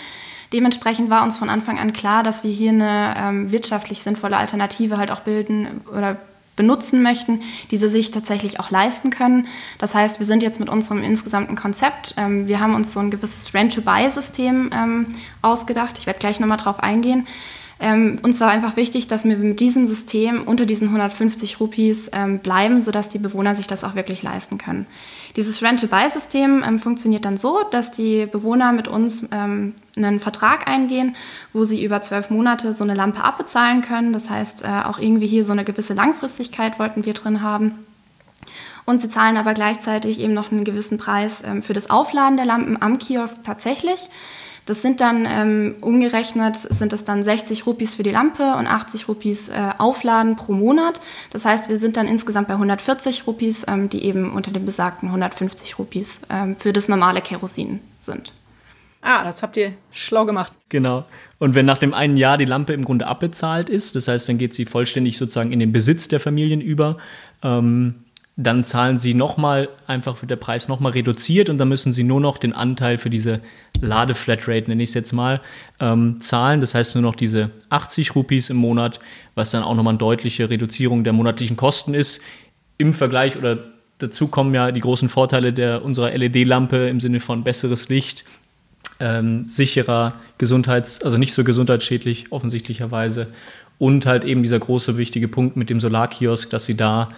Dementsprechend 0.52 1.08
war 1.08 1.22
uns 1.22 1.38
von 1.38 1.48
Anfang 1.48 1.78
an 1.78 1.94
klar, 1.94 2.22
dass 2.22 2.44
wir 2.44 2.50
hier 2.50 2.72
eine 2.72 3.14
ähm, 3.16 3.50
wirtschaftlich 3.50 4.02
sinnvolle 4.02 4.36
Alternative 4.36 4.98
halt 4.98 5.10
auch 5.10 5.20
bilden 5.20 5.80
oder 5.90 6.18
benutzen 6.56 7.02
möchten, 7.02 7.40
diese 7.70 7.88
sich 7.88 8.10
tatsächlich 8.10 8.60
auch 8.60 8.70
leisten 8.70 9.10
können. 9.10 9.46
Das 9.78 9.94
heißt, 9.94 10.18
wir 10.18 10.26
sind 10.26 10.42
jetzt 10.42 10.60
mit 10.60 10.68
unserem 10.68 11.02
insgesamten 11.02 11.56
Konzept, 11.56 12.14
ähm, 12.16 12.46
wir 12.46 12.60
haben 12.60 12.74
uns 12.74 12.92
so 12.92 13.00
ein 13.00 13.10
gewisses 13.10 13.54
Rent-to-Buy-System 13.54 14.70
ähm, 14.72 15.06
ausgedacht. 15.40 15.98
Ich 15.98 16.06
werde 16.06 16.18
gleich 16.18 16.40
nochmal 16.40 16.58
drauf 16.58 16.80
eingehen. 16.80 17.26
Ähm, 17.84 18.20
uns 18.22 18.40
war 18.40 18.48
einfach 18.48 18.76
wichtig, 18.76 19.08
dass 19.08 19.24
wir 19.24 19.36
mit 19.36 19.58
diesem 19.58 19.88
System 19.88 20.44
unter 20.44 20.66
diesen 20.66 20.86
150 20.86 21.58
Rupees 21.58 22.10
ähm, 22.12 22.38
bleiben, 22.38 22.80
sodass 22.80 23.08
die 23.08 23.18
Bewohner 23.18 23.56
sich 23.56 23.66
das 23.66 23.82
auch 23.82 23.96
wirklich 23.96 24.22
leisten 24.22 24.56
können. 24.56 24.86
Dieses 25.34 25.60
Rent-to-Buy-System 25.60 26.62
ähm, 26.64 26.78
funktioniert 26.78 27.24
dann 27.24 27.36
so, 27.36 27.64
dass 27.72 27.90
die 27.90 28.26
Bewohner 28.26 28.70
mit 28.70 28.86
uns 28.86 29.28
ähm, 29.32 29.74
einen 29.96 30.20
Vertrag 30.20 30.68
eingehen, 30.68 31.16
wo 31.52 31.64
sie 31.64 31.84
über 31.84 32.00
zwölf 32.02 32.30
Monate 32.30 32.72
so 32.72 32.84
eine 32.84 32.94
Lampe 32.94 33.24
abbezahlen 33.24 33.82
können. 33.82 34.12
Das 34.12 34.30
heißt, 34.30 34.62
äh, 34.62 34.84
auch 34.84 35.00
irgendwie 35.00 35.26
hier 35.26 35.42
so 35.42 35.52
eine 35.52 35.64
gewisse 35.64 35.94
Langfristigkeit 35.94 36.78
wollten 36.78 37.04
wir 37.04 37.14
drin 37.14 37.42
haben. 37.42 37.84
Und 38.84 39.00
sie 39.00 39.08
zahlen 39.08 39.36
aber 39.36 39.54
gleichzeitig 39.54 40.20
eben 40.20 40.34
noch 40.34 40.52
einen 40.52 40.62
gewissen 40.62 40.98
Preis 40.98 41.42
ähm, 41.44 41.62
für 41.62 41.72
das 41.72 41.90
Aufladen 41.90 42.36
der 42.36 42.46
Lampen 42.46 42.80
am 42.80 42.98
Kiosk 42.98 43.42
tatsächlich. 43.42 44.08
Das 44.64 44.80
sind 44.80 45.00
dann 45.00 45.26
ähm, 45.28 45.74
umgerechnet, 45.80 46.56
sind 46.56 46.92
das 46.92 47.04
dann 47.04 47.22
60 47.22 47.66
Rupees 47.66 47.96
für 47.96 48.04
die 48.04 48.12
Lampe 48.12 48.54
und 48.54 48.66
80 48.66 49.08
Rupees 49.08 49.48
äh, 49.48 49.52
Aufladen 49.78 50.36
pro 50.36 50.52
Monat. 50.52 51.00
Das 51.30 51.44
heißt, 51.44 51.68
wir 51.68 51.78
sind 51.78 51.96
dann 51.96 52.06
insgesamt 52.06 52.46
bei 52.46 52.54
140 52.54 53.26
Rupees, 53.26 53.66
ähm, 53.66 53.88
die 53.88 54.04
eben 54.04 54.32
unter 54.32 54.52
den 54.52 54.64
besagten 54.64 55.08
150 55.08 55.78
Rupees 55.78 56.20
ähm, 56.30 56.56
für 56.56 56.72
das 56.72 56.88
normale 56.88 57.20
Kerosin 57.20 57.80
sind. 58.00 58.32
Ah, 59.04 59.24
das 59.24 59.42
habt 59.42 59.56
ihr 59.56 59.72
schlau 59.90 60.24
gemacht. 60.24 60.52
Genau. 60.68 61.04
Und 61.40 61.56
wenn 61.56 61.66
nach 61.66 61.78
dem 61.78 61.92
einen 61.92 62.16
Jahr 62.16 62.38
die 62.38 62.44
Lampe 62.44 62.72
im 62.72 62.84
Grunde 62.84 63.08
abbezahlt 63.08 63.68
ist, 63.68 63.96
das 63.96 64.06
heißt, 64.06 64.28
dann 64.28 64.38
geht 64.38 64.54
sie 64.54 64.64
vollständig 64.64 65.18
sozusagen 65.18 65.50
in 65.50 65.58
den 65.58 65.72
Besitz 65.72 66.06
der 66.06 66.20
Familien 66.20 66.60
über, 66.60 66.98
ähm, 67.42 68.01
dann 68.36 68.64
zahlen 68.64 68.96
sie 68.96 69.12
nochmal, 69.12 69.68
einfach 69.86 70.20
wird 70.22 70.30
der 70.30 70.36
Preis 70.36 70.66
nochmal 70.66 70.92
reduziert 70.92 71.50
und 71.50 71.58
dann 71.58 71.68
müssen 71.68 71.92
sie 71.92 72.02
nur 72.02 72.20
noch 72.20 72.38
den 72.38 72.54
Anteil 72.54 72.96
für 72.96 73.10
diese 73.10 73.40
Ladeflatrate, 73.80 74.70
nenne 74.70 74.82
ich 74.82 74.90
es 74.90 74.94
jetzt 74.94 75.12
mal, 75.12 75.42
ähm, 75.80 76.20
zahlen. 76.20 76.62
Das 76.62 76.74
heißt 76.74 76.94
nur 76.94 77.02
noch 77.02 77.14
diese 77.14 77.50
80 77.68 78.14
Rupees 78.14 78.48
im 78.48 78.56
Monat, 78.56 79.00
was 79.34 79.50
dann 79.50 79.62
auch 79.62 79.74
nochmal 79.74 79.92
eine 79.92 79.98
deutliche 79.98 80.48
Reduzierung 80.48 81.04
der 81.04 81.12
monatlichen 81.12 81.56
Kosten 81.56 81.92
ist. 81.92 82.22
Im 82.78 82.94
Vergleich 82.94 83.36
oder 83.36 83.58
dazu 83.98 84.28
kommen 84.28 84.54
ja 84.54 84.72
die 84.72 84.80
großen 84.80 85.10
Vorteile 85.10 85.52
der, 85.52 85.84
unserer 85.84 86.10
LED-Lampe 86.16 86.88
im 86.88 87.00
Sinne 87.00 87.20
von 87.20 87.44
besseres 87.44 87.90
Licht, 87.90 88.24
ähm, 88.98 89.46
sicherer 89.46 90.14
Gesundheits-, 90.38 91.02
also 91.02 91.18
nicht 91.18 91.34
so 91.34 91.44
gesundheitsschädlich 91.44 92.32
offensichtlicherweise. 92.32 93.28
Und 93.78 94.06
halt 94.06 94.24
eben 94.24 94.42
dieser 94.42 94.58
große 94.58 94.96
wichtige 94.96 95.28
Punkt 95.28 95.56
mit 95.56 95.68
dem 95.68 95.80
Solarkiosk, 95.80 96.50
dass 96.50 96.64
sie 96.64 96.76
da 96.76 97.10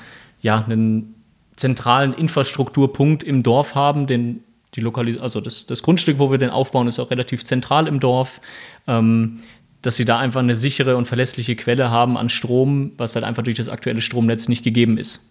ja 0.44 0.64
einen 0.64 1.14
zentralen 1.56 2.12
Infrastrukturpunkt 2.12 3.22
im 3.24 3.42
Dorf 3.42 3.74
haben, 3.74 4.06
den 4.06 4.44
die 4.74 4.80
Lokalis 4.80 5.20
also 5.20 5.40
das, 5.40 5.66
das 5.66 5.82
Grundstück, 5.82 6.18
wo 6.18 6.30
wir 6.30 6.38
den 6.38 6.50
aufbauen, 6.50 6.86
ist 6.88 6.98
auch 6.98 7.10
relativ 7.10 7.44
zentral 7.44 7.86
im 7.86 8.00
Dorf. 8.00 8.40
Ähm, 8.86 9.38
dass 9.82 9.96
sie 9.96 10.06
da 10.06 10.18
einfach 10.18 10.40
eine 10.40 10.56
sichere 10.56 10.96
und 10.96 11.06
verlässliche 11.06 11.56
Quelle 11.56 11.90
haben 11.90 12.16
an 12.16 12.30
Strom, 12.30 12.92
was 12.96 13.14
halt 13.14 13.24
einfach 13.24 13.42
durch 13.42 13.56
das 13.56 13.68
aktuelle 13.68 14.00
Stromnetz 14.00 14.48
nicht 14.48 14.64
gegeben 14.64 14.96
ist. 14.96 15.30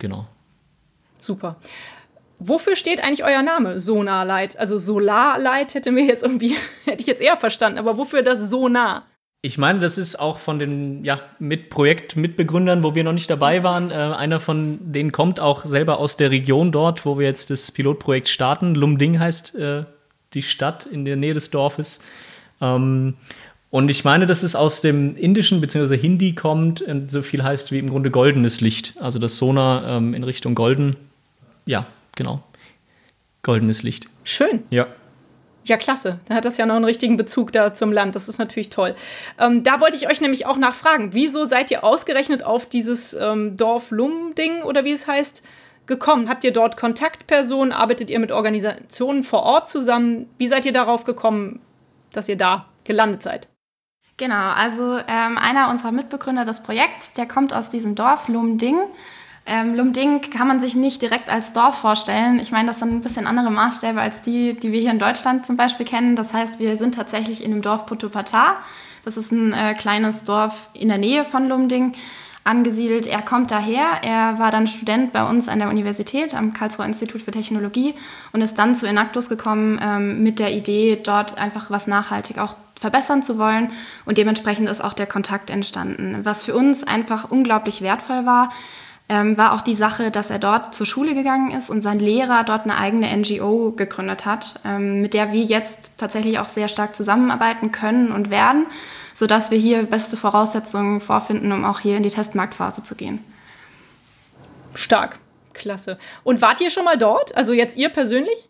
Genau. 0.00 0.26
Super. 1.20 1.56
Wofür 2.40 2.74
steht 2.74 3.02
eigentlich 3.02 3.24
euer 3.24 3.42
Name? 3.42 3.78
Sonarlight. 3.78 4.58
Also 4.58 4.80
Solarlight 4.80 5.74
hätte 5.74 5.92
mir 5.92 6.04
jetzt 6.04 6.24
irgendwie, 6.24 6.56
hätte 6.84 7.00
ich 7.00 7.06
jetzt 7.06 7.22
eher 7.22 7.36
verstanden, 7.36 7.78
aber 7.78 7.96
wofür 7.96 8.22
das 8.22 8.50
Sonar? 8.50 9.04
Ich 9.44 9.58
meine, 9.58 9.78
das 9.78 9.98
ist 9.98 10.18
auch 10.18 10.38
von 10.38 10.58
den 10.58 11.04
ja, 11.04 11.20
mit 11.38 11.68
Projektmitbegründern, 11.68 12.82
wo 12.82 12.94
wir 12.94 13.04
noch 13.04 13.12
nicht 13.12 13.28
dabei 13.28 13.62
waren. 13.62 13.90
Äh, 13.90 13.94
einer 13.94 14.40
von 14.40 14.78
denen 14.80 15.12
kommt 15.12 15.38
auch 15.38 15.66
selber 15.66 15.98
aus 15.98 16.16
der 16.16 16.30
Region 16.30 16.72
dort, 16.72 17.04
wo 17.04 17.18
wir 17.18 17.26
jetzt 17.26 17.50
das 17.50 17.70
Pilotprojekt 17.70 18.28
starten. 18.28 18.74
Lumding 18.74 19.20
heißt 19.20 19.54
äh, 19.56 19.84
die 20.32 20.40
Stadt 20.40 20.86
in 20.86 21.04
der 21.04 21.16
Nähe 21.16 21.34
des 21.34 21.50
Dorfes. 21.50 22.00
Ähm, 22.62 23.16
und 23.68 23.90
ich 23.90 24.02
meine, 24.02 24.24
dass 24.24 24.42
es 24.42 24.56
aus 24.56 24.80
dem 24.80 25.14
Indischen 25.14 25.60
bzw. 25.60 25.98
Hindi 25.98 26.34
kommt 26.34 26.80
und 26.80 27.10
so 27.10 27.20
viel 27.20 27.42
heißt 27.42 27.70
wie 27.70 27.80
im 27.80 27.90
Grunde 27.90 28.10
goldenes 28.10 28.62
Licht. 28.62 28.94
Also 28.98 29.18
das 29.18 29.36
Sonar 29.36 29.86
ähm, 29.86 30.14
in 30.14 30.24
Richtung 30.24 30.54
golden. 30.54 30.96
Ja, 31.66 31.84
genau. 32.16 32.42
Goldenes 33.42 33.82
Licht. 33.82 34.06
Schön. 34.24 34.62
Ja. 34.70 34.86
Ja, 35.64 35.78
klasse. 35.78 36.20
Dann 36.26 36.36
hat 36.36 36.44
das 36.44 36.58
ja 36.58 36.66
noch 36.66 36.76
einen 36.76 36.84
richtigen 36.84 37.16
Bezug 37.16 37.52
da 37.52 37.72
zum 37.72 37.90
Land. 37.90 38.14
Das 38.14 38.28
ist 38.28 38.38
natürlich 38.38 38.68
toll. 38.68 38.94
Ähm, 39.38 39.64
da 39.64 39.80
wollte 39.80 39.96
ich 39.96 40.08
euch 40.08 40.20
nämlich 40.20 40.46
auch 40.46 40.58
nachfragen. 40.58 41.14
Wieso 41.14 41.46
seid 41.46 41.70
ihr 41.70 41.84
ausgerechnet 41.84 42.44
auf 42.44 42.66
dieses 42.66 43.14
ähm, 43.14 43.56
Dorf-Lum-Ding 43.56 44.62
oder 44.62 44.84
wie 44.84 44.92
es 44.92 45.06
heißt 45.06 45.42
gekommen? 45.86 46.28
Habt 46.28 46.44
ihr 46.44 46.52
dort 46.52 46.76
Kontaktpersonen? 46.76 47.72
Arbeitet 47.72 48.10
ihr 48.10 48.18
mit 48.18 48.30
Organisationen 48.30 49.24
vor 49.24 49.42
Ort 49.42 49.70
zusammen? 49.70 50.28
Wie 50.36 50.46
seid 50.46 50.66
ihr 50.66 50.72
darauf 50.72 51.04
gekommen, 51.04 51.60
dass 52.12 52.28
ihr 52.28 52.36
da 52.36 52.66
gelandet 52.84 53.22
seid? 53.22 53.48
Genau, 54.16 54.50
also 54.52 54.98
ähm, 55.08 55.38
einer 55.38 55.70
unserer 55.70 55.90
Mitbegründer 55.90 56.44
des 56.44 56.62
Projekts, 56.62 57.14
der 57.14 57.26
kommt 57.26 57.52
aus 57.52 57.70
diesem 57.70 57.94
Dorf 57.94 58.28
Lumding. 58.28 58.78
Ähm, 59.46 59.74
Lumding 59.74 60.22
kann 60.30 60.48
man 60.48 60.58
sich 60.58 60.74
nicht 60.74 61.02
direkt 61.02 61.28
als 61.28 61.52
Dorf 61.52 61.78
vorstellen. 61.78 62.38
Ich 62.38 62.50
meine, 62.50 62.68
das 62.68 62.78
sind 62.78 62.92
ein 62.92 63.00
bisschen 63.02 63.26
andere 63.26 63.50
Maßstäbe 63.50 64.00
als 64.00 64.22
die, 64.22 64.54
die 64.54 64.72
wir 64.72 64.80
hier 64.80 64.90
in 64.90 64.98
Deutschland 64.98 65.44
zum 65.44 65.56
Beispiel 65.56 65.84
kennen. 65.84 66.16
Das 66.16 66.32
heißt, 66.32 66.58
wir 66.58 66.76
sind 66.76 66.94
tatsächlich 66.94 67.44
in 67.44 67.50
dem 67.50 67.60
Dorf 67.60 67.84
Potopata. 67.84 68.56
Das 69.04 69.18
ist 69.18 69.32
ein 69.32 69.52
äh, 69.52 69.74
kleines 69.74 70.24
Dorf 70.24 70.70
in 70.72 70.88
der 70.88 70.96
Nähe 70.96 71.26
von 71.26 71.46
Lumding 71.46 71.94
angesiedelt. 72.44 73.06
Er 73.06 73.20
kommt 73.20 73.50
daher. 73.50 74.02
Er 74.02 74.38
war 74.38 74.50
dann 74.50 74.66
Student 74.66 75.12
bei 75.12 75.28
uns 75.28 75.48
an 75.48 75.58
der 75.58 75.68
Universität 75.68 76.34
am 76.34 76.54
Karlsruher 76.54 76.86
Institut 76.86 77.20
für 77.20 77.30
Technologie 77.30 77.94
und 78.32 78.40
ist 78.40 78.58
dann 78.58 78.74
zu 78.74 78.86
Enactus 78.86 79.28
gekommen 79.28 79.78
ähm, 79.82 80.22
mit 80.22 80.38
der 80.38 80.52
Idee, 80.52 81.00
dort 81.02 81.36
einfach 81.36 81.70
was 81.70 81.86
nachhaltig 81.86 82.38
auch 82.38 82.56
verbessern 82.78 83.22
zu 83.22 83.38
wollen. 83.38 83.72
Und 84.06 84.16
dementsprechend 84.18 84.68
ist 84.68 84.82
auch 84.82 84.94
der 84.94 85.06
Kontakt 85.06 85.50
entstanden. 85.50 86.20
Was 86.22 86.44
für 86.44 86.54
uns 86.54 86.84
einfach 86.84 87.30
unglaublich 87.30 87.82
wertvoll 87.82 88.26
war, 88.26 88.50
ähm, 89.08 89.36
war 89.36 89.52
auch 89.52 89.60
die 89.60 89.74
Sache, 89.74 90.10
dass 90.10 90.30
er 90.30 90.38
dort 90.38 90.74
zur 90.74 90.86
Schule 90.86 91.14
gegangen 91.14 91.50
ist 91.50 91.68
und 91.68 91.82
sein 91.82 91.98
Lehrer 91.98 92.42
dort 92.44 92.62
eine 92.64 92.78
eigene 92.78 93.14
NGO 93.14 93.72
gegründet 93.72 94.24
hat, 94.24 94.60
ähm, 94.64 95.02
mit 95.02 95.12
der 95.12 95.32
wir 95.32 95.42
jetzt 95.42 95.98
tatsächlich 95.98 96.38
auch 96.38 96.48
sehr 96.48 96.68
stark 96.68 96.96
zusammenarbeiten 96.96 97.70
können 97.70 98.12
und 98.12 98.30
werden, 98.30 98.66
sodass 99.12 99.50
wir 99.50 99.58
hier 99.58 99.82
beste 99.82 100.16
Voraussetzungen 100.16 101.00
vorfinden, 101.00 101.52
um 101.52 101.64
auch 101.64 101.80
hier 101.80 101.98
in 101.98 102.02
die 102.02 102.10
Testmarktphase 102.10 102.82
zu 102.82 102.94
gehen. 102.94 103.22
Stark, 104.74 105.18
klasse. 105.52 105.98
Und 106.24 106.40
wart 106.40 106.60
ihr 106.60 106.70
schon 106.70 106.84
mal 106.84 106.96
dort? 106.96 107.36
Also 107.36 107.52
jetzt 107.52 107.76
ihr 107.76 107.90
persönlich? 107.90 108.48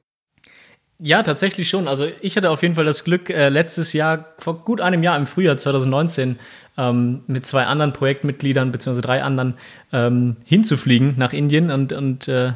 Ja, 1.01 1.23
tatsächlich 1.23 1.69
schon. 1.69 1.89
Also 1.89 2.07
ich 2.21 2.37
hatte 2.37 2.51
auf 2.51 2.63
jeden 2.63 2.77
Fall 2.77 2.85
das 2.85 3.03
Glück, 3.03 3.29
äh, 3.29 3.49
letztes 3.49 3.93
Jahr, 3.93 4.27
vor 4.39 4.65
gut 4.65 4.81
einem 4.81 5.03
Jahr 5.03 5.17
im 5.17 5.27
Frühjahr 5.27 5.57
2019, 5.57 6.39
ähm, 6.79 7.23
mit 7.27 7.47
zwei 7.47 7.67
anderen 7.67 7.93
Projektmitgliedern, 7.93 8.71
beziehungsweise 8.71 9.03
drei 9.03 9.23
anderen, 9.23 9.55
ähm, 9.93 10.37
hinzufliegen 10.45 11.15
nach 11.17 11.33
Indien 11.33 11.71
und, 11.71 11.93
und 11.93 12.29
äh, 12.29 12.53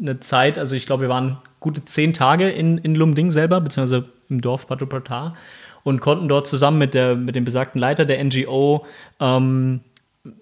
eine 0.00 0.20
Zeit, 0.20 0.58
also 0.58 0.76
ich 0.76 0.86
glaube, 0.86 1.02
wir 1.02 1.08
waren 1.08 1.38
gute 1.60 1.84
zehn 1.84 2.12
Tage 2.12 2.48
in, 2.48 2.78
in 2.78 2.94
Lumding 2.94 3.30
selber, 3.30 3.60
beziehungsweise 3.60 4.06
im 4.30 4.40
Dorf 4.40 4.66
Patopratar 4.66 5.36
und 5.82 6.00
konnten 6.00 6.28
dort 6.28 6.46
zusammen 6.46 6.78
mit, 6.78 6.94
der, 6.94 7.16
mit 7.16 7.34
dem 7.34 7.44
besagten 7.44 7.80
Leiter 7.80 8.04
der 8.04 8.22
NGO 8.22 8.86
ähm, 9.20 9.80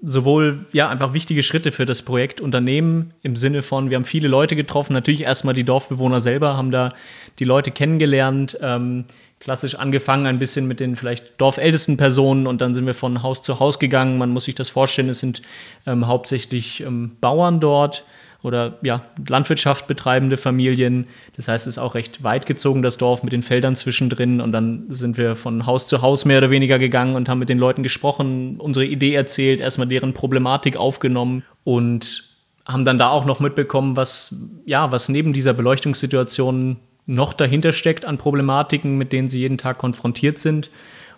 sowohl 0.03 0.67
ja 0.73 0.89
einfach 0.89 1.15
wichtige 1.15 1.43
Schritte 1.43 1.73
für 1.73 1.87
das 1.87 2.03
Projekt 2.03 2.41
unternehmen 2.41 3.13
im 3.23 3.37
Sinne 3.37 3.63
von, 3.63 3.91
wir 3.91 3.97
haben 3.97 4.05
viele 4.05 4.29
Leute 4.29 4.57
getroffen, 4.57 4.93
natürlich 4.93 5.23
erstmal 5.23 5.55
die 5.55 5.65
Dorfbewohner 5.65 6.21
selber, 6.21 6.57
haben 6.57 6.71
da 6.71 6.95
die 7.39 7.45
Leute 7.45 7.71
kennengelernt, 7.71 8.59
ähm, 8.61 9.05
klassisch 9.41 9.75
angefangen 9.75 10.27
ein 10.27 10.39
bisschen 10.39 10.67
mit 10.67 10.81
den 10.81 10.97
vielleicht 10.97 11.41
dorfältesten 11.41 11.97
Personen 11.97 12.47
und 12.47 12.61
dann 12.61 12.75
sind 12.75 12.87
wir 12.87 12.95
von 12.95 13.23
Haus 13.23 13.43
zu 13.43 13.61
Haus 13.61 13.79
gegangen. 13.79 14.19
Man 14.19 14.31
muss 14.31 14.45
sich 14.45 14.55
das 14.55 14.69
vorstellen, 14.69 15.09
es 15.09 15.21
sind 15.21 15.43
ähm, 15.87 16.07
hauptsächlich 16.07 16.83
ähm, 16.83 17.17
Bauern 17.21 17.61
dort 17.61 18.05
oder 18.47 18.79
ja, 18.83 19.03
Landwirtschaft 19.29 19.89
betreibende 19.89 20.37
Familien. 20.37 21.09
Das 21.35 21.49
heißt, 21.49 21.67
es 21.67 21.75
ist 21.75 21.79
auch 21.79 21.97
recht 21.97 22.23
weit 22.23 22.47
gezogen, 22.47 22.81
das 22.81 22.97
Dorf 22.97 23.25
mit 23.25 23.33
den 23.33 23.43
Feldern 23.43 23.75
zwischendrin. 23.75 24.41
Und 24.41 24.53
dann 24.53 24.87
sind 24.89 25.19
wir 25.19 25.35
von 25.35 25.67
Haus 25.67 25.89
zu 25.89 26.01
Haus 26.01 26.25
mehr 26.25 26.39
oder 26.39 26.51
weniger 26.51 26.79
gegangen 26.79 27.17
und 27.17 27.29
haben 27.29 27.41
mit 27.41 27.49
den 27.49 27.59
Leuten 27.59 27.83
gesprochen, 27.83 28.57
unsere 28.59 28.87
Idee 28.87 29.15
erzählt, 29.15 29.61
erstmal 29.61 29.89
deren 29.89 30.15
Problematik 30.15 30.77
aufgenommen 30.77 31.43
und 31.65 32.25
haben 32.65 32.85
dann 32.85 32.99
da 32.99 33.11
auch 33.11 33.25
noch 33.25 33.41
mitbekommen, 33.41 33.97
was, 33.97 34.35
ja, 34.65 34.93
was 34.93 35.09
neben 35.09 35.33
dieser 35.33 35.53
Beleuchtungssituation 35.53 36.77
noch 37.07 37.33
dahinter 37.33 37.73
steckt 37.73 38.05
an 38.05 38.17
Problematiken, 38.17 38.97
mit 38.97 39.13
denen 39.13 39.29
sie 39.29 39.41
jeden 39.41 39.59
Tag 39.59 39.79
konfrontiert 39.79 40.39
sind 40.39 40.71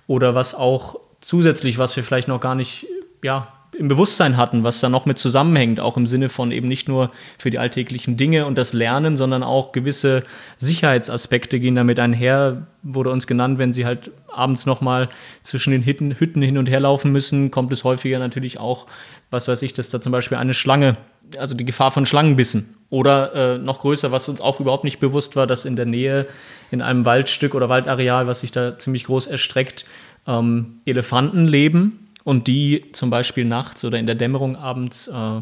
oder 0.07 0.35
was 0.35 0.55
auch 0.55 1.01
zusätzlich, 1.21 1.79
was 1.79 1.95
wir 1.97 2.05
vielleicht 2.05 2.29
noch 2.29 2.41
gar 2.41 2.55
nicht 2.55 2.87
ja, 3.23 3.53
im 3.79 3.87
Bewusstsein 3.87 4.37
hatten, 4.37 4.65
was 4.65 4.81
da 4.81 4.89
noch 4.89 5.07
mit 5.07 5.19
zusammenhängt, 5.19 5.79
auch 5.79 5.97
im 5.97 6.07
Sinne 6.07 6.29
von 6.29 6.51
eben 6.51 6.67
nicht 6.67 6.89
nur 6.89 7.13
für 7.39 7.51
die 7.51 7.59
alltäglichen 7.59 8.17
Dinge 8.17 8.45
und 8.45 8.59
das 8.59 8.73
Lernen, 8.73 9.17
sondern 9.17 9.45
auch 9.45 9.71
gewisse 9.71 10.25
Sicherheitsaspekte 10.57 11.61
gehen 11.61 11.77
damit 11.77 12.01
einher, 12.01 12.67
wurde 12.83 13.11
uns 13.11 13.29
genannt, 13.29 13.59
wenn 13.59 13.73
sie 13.73 13.87
halt 13.87 14.11
abends 14.27 14.67
nochmal 14.67 15.09
zwischen 15.43 15.71
den 15.71 15.87
Hütten, 15.87 16.19
Hütten 16.19 16.43
hin 16.43 16.59
und 16.59 16.69
her 16.69 16.81
laufen 16.81 17.13
müssen, 17.13 17.53
kommt 17.53 17.73
es 17.73 17.85
häufiger 17.85 18.19
natürlich 18.19 18.59
auch, 18.59 18.87
was 19.31 19.47
weiß 19.47 19.63
ich, 19.63 19.75
dass 19.75 19.89
da 19.89 20.01
zum 20.01 20.11
Beispiel 20.11 20.39
eine 20.39 20.55
Schlange, 20.55 20.97
also 21.39 21.55
die 21.55 21.65
Gefahr 21.65 21.93
von 21.93 22.05
Schlangenbissen 22.05 22.75
oder 22.91 23.35
äh, 23.35 23.59
noch 23.59 23.79
größer, 23.79 24.11
was 24.11 24.29
uns 24.29 24.41
auch 24.41 24.59
überhaupt 24.59 24.85
nicht 24.85 24.99
bewusst 24.99 25.37
war, 25.37 25.47
dass 25.47 25.65
in 25.65 25.77
der 25.77 25.87
Nähe 25.87 26.27
in 26.73 26.83
einem 26.83 27.05
Waldstück 27.05 27.55
oder 27.55 27.69
Waldareal, 27.69 28.27
was 28.27 28.41
sich 28.41 28.51
da 28.51 28.77
ziemlich 28.77 29.05
groß 29.05 29.29
erstreckt, 29.29 29.85
ähm, 30.27 30.81
Elefanten 30.85 31.47
leben 31.47 32.08
und 32.29 32.47
die 32.47 32.85
zum 32.93 33.09
Beispiel 33.09 33.47
nachts 33.47 33.87
oder 33.87 33.99
in 33.99 34.05
der 34.05 34.15
Dämmerung 34.15 34.55
abends 34.55 35.09
äh, 35.09 35.41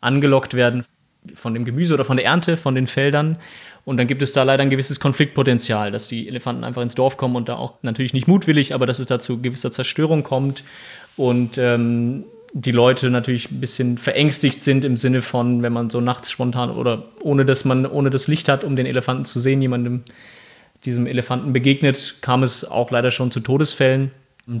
angelockt 0.00 0.54
werden 0.54 0.84
von 1.34 1.54
dem 1.54 1.64
Gemüse 1.64 1.92
oder 1.92 2.04
von 2.04 2.16
der 2.18 2.26
Ernte, 2.26 2.56
von 2.56 2.76
den 2.76 2.86
Feldern. 2.86 3.36
Und 3.84 3.96
dann 3.96 4.06
gibt 4.06 4.22
es 4.22 4.30
da 4.30 4.44
leider 4.44 4.62
ein 4.62 4.70
gewisses 4.70 5.00
Konfliktpotenzial, 5.00 5.90
dass 5.90 6.06
die 6.06 6.28
Elefanten 6.28 6.62
einfach 6.62 6.82
ins 6.82 6.94
Dorf 6.94 7.16
kommen 7.16 7.34
und 7.34 7.48
da 7.48 7.56
auch 7.56 7.82
natürlich 7.82 8.14
nicht 8.14 8.28
mutwillig, 8.28 8.74
aber 8.74 8.86
dass 8.86 9.00
es 9.00 9.08
da 9.08 9.18
zu 9.18 9.42
gewisser 9.42 9.72
Zerstörung 9.72 10.22
kommt 10.22 10.62
und 11.16 11.58
ähm, 11.58 12.22
die 12.52 12.70
Leute 12.70 13.10
natürlich 13.10 13.50
ein 13.50 13.58
bisschen 13.58 13.98
verängstigt 13.98 14.62
sind 14.62 14.84
im 14.84 14.96
Sinne 14.96 15.22
von, 15.22 15.62
wenn 15.62 15.72
man 15.72 15.90
so 15.90 16.00
nachts 16.00 16.30
spontan 16.30 16.70
oder 16.70 17.06
ohne 17.22 17.44
dass 17.44 17.64
man 17.64 17.86
ohne 17.86 18.08
das 18.10 18.28
Licht 18.28 18.48
hat, 18.48 18.62
um 18.62 18.76
den 18.76 18.86
Elefanten 18.86 19.24
zu 19.24 19.40
sehen, 19.40 19.60
jemandem 19.60 20.04
diesem 20.84 21.08
Elefanten 21.08 21.52
begegnet, 21.52 22.18
kam 22.20 22.44
es 22.44 22.64
auch 22.64 22.92
leider 22.92 23.10
schon 23.10 23.32
zu 23.32 23.40
Todesfällen 23.40 24.12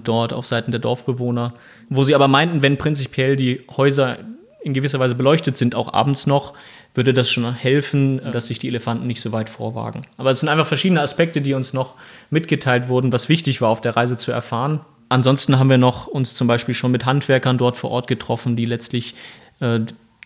dort 0.04 0.32
auf 0.32 0.46
Seiten 0.46 0.70
der 0.70 0.80
Dorfbewohner, 0.80 1.54
wo 1.88 2.04
sie 2.04 2.14
aber 2.14 2.28
meinten, 2.28 2.62
wenn 2.62 2.78
prinzipiell 2.78 3.36
die 3.36 3.62
Häuser 3.76 4.18
in 4.62 4.74
gewisser 4.74 5.00
Weise 5.00 5.14
beleuchtet 5.14 5.56
sind, 5.56 5.74
auch 5.74 5.92
abends 5.92 6.26
noch, 6.26 6.54
würde 6.94 7.12
das 7.12 7.30
schon 7.30 7.52
helfen, 7.52 8.20
dass 8.32 8.46
sich 8.48 8.58
die 8.58 8.68
Elefanten 8.68 9.06
nicht 9.06 9.20
so 9.20 9.32
weit 9.32 9.48
vorwagen. 9.48 10.02
Aber 10.16 10.30
es 10.30 10.40
sind 10.40 10.48
einfach 10.48 10.66
verschiedene 10.66 11.00
Aspekte, 11.00 11.40
die 11.40 11.54
uns 11.54 11.72
noch 11.72 11.94
mitgeteilt 12.30 12.88
wurden, 12.88 13.12
was 13.12 13.28
wichtig 13.28 13.60
war 13.60 13.70
auf 13.70 13.80
der 13.80 13.96
Reise 13.96 14.16
zu 14.16 14.32
erfahren. 14.32 14.80
Ansonsten 15.08 15.58
haben 15.58 15.70
wir 15.70 15.78
noch 15.78 16.06
uns 16.06 16.34
zum 16.34 16.46
Beispiel 16.46 16.74
schon 16.74 16.92
mit 16.92 17.06
Handwerkern 17.06 17.58
dort 17.58 17.76
vor 17.76 17.90
Ort 17.90 18.06
getroffen, 18.06 18.56
die 18.56 18.64
letztlich 18.64 19.14
äh, 19.60 19.80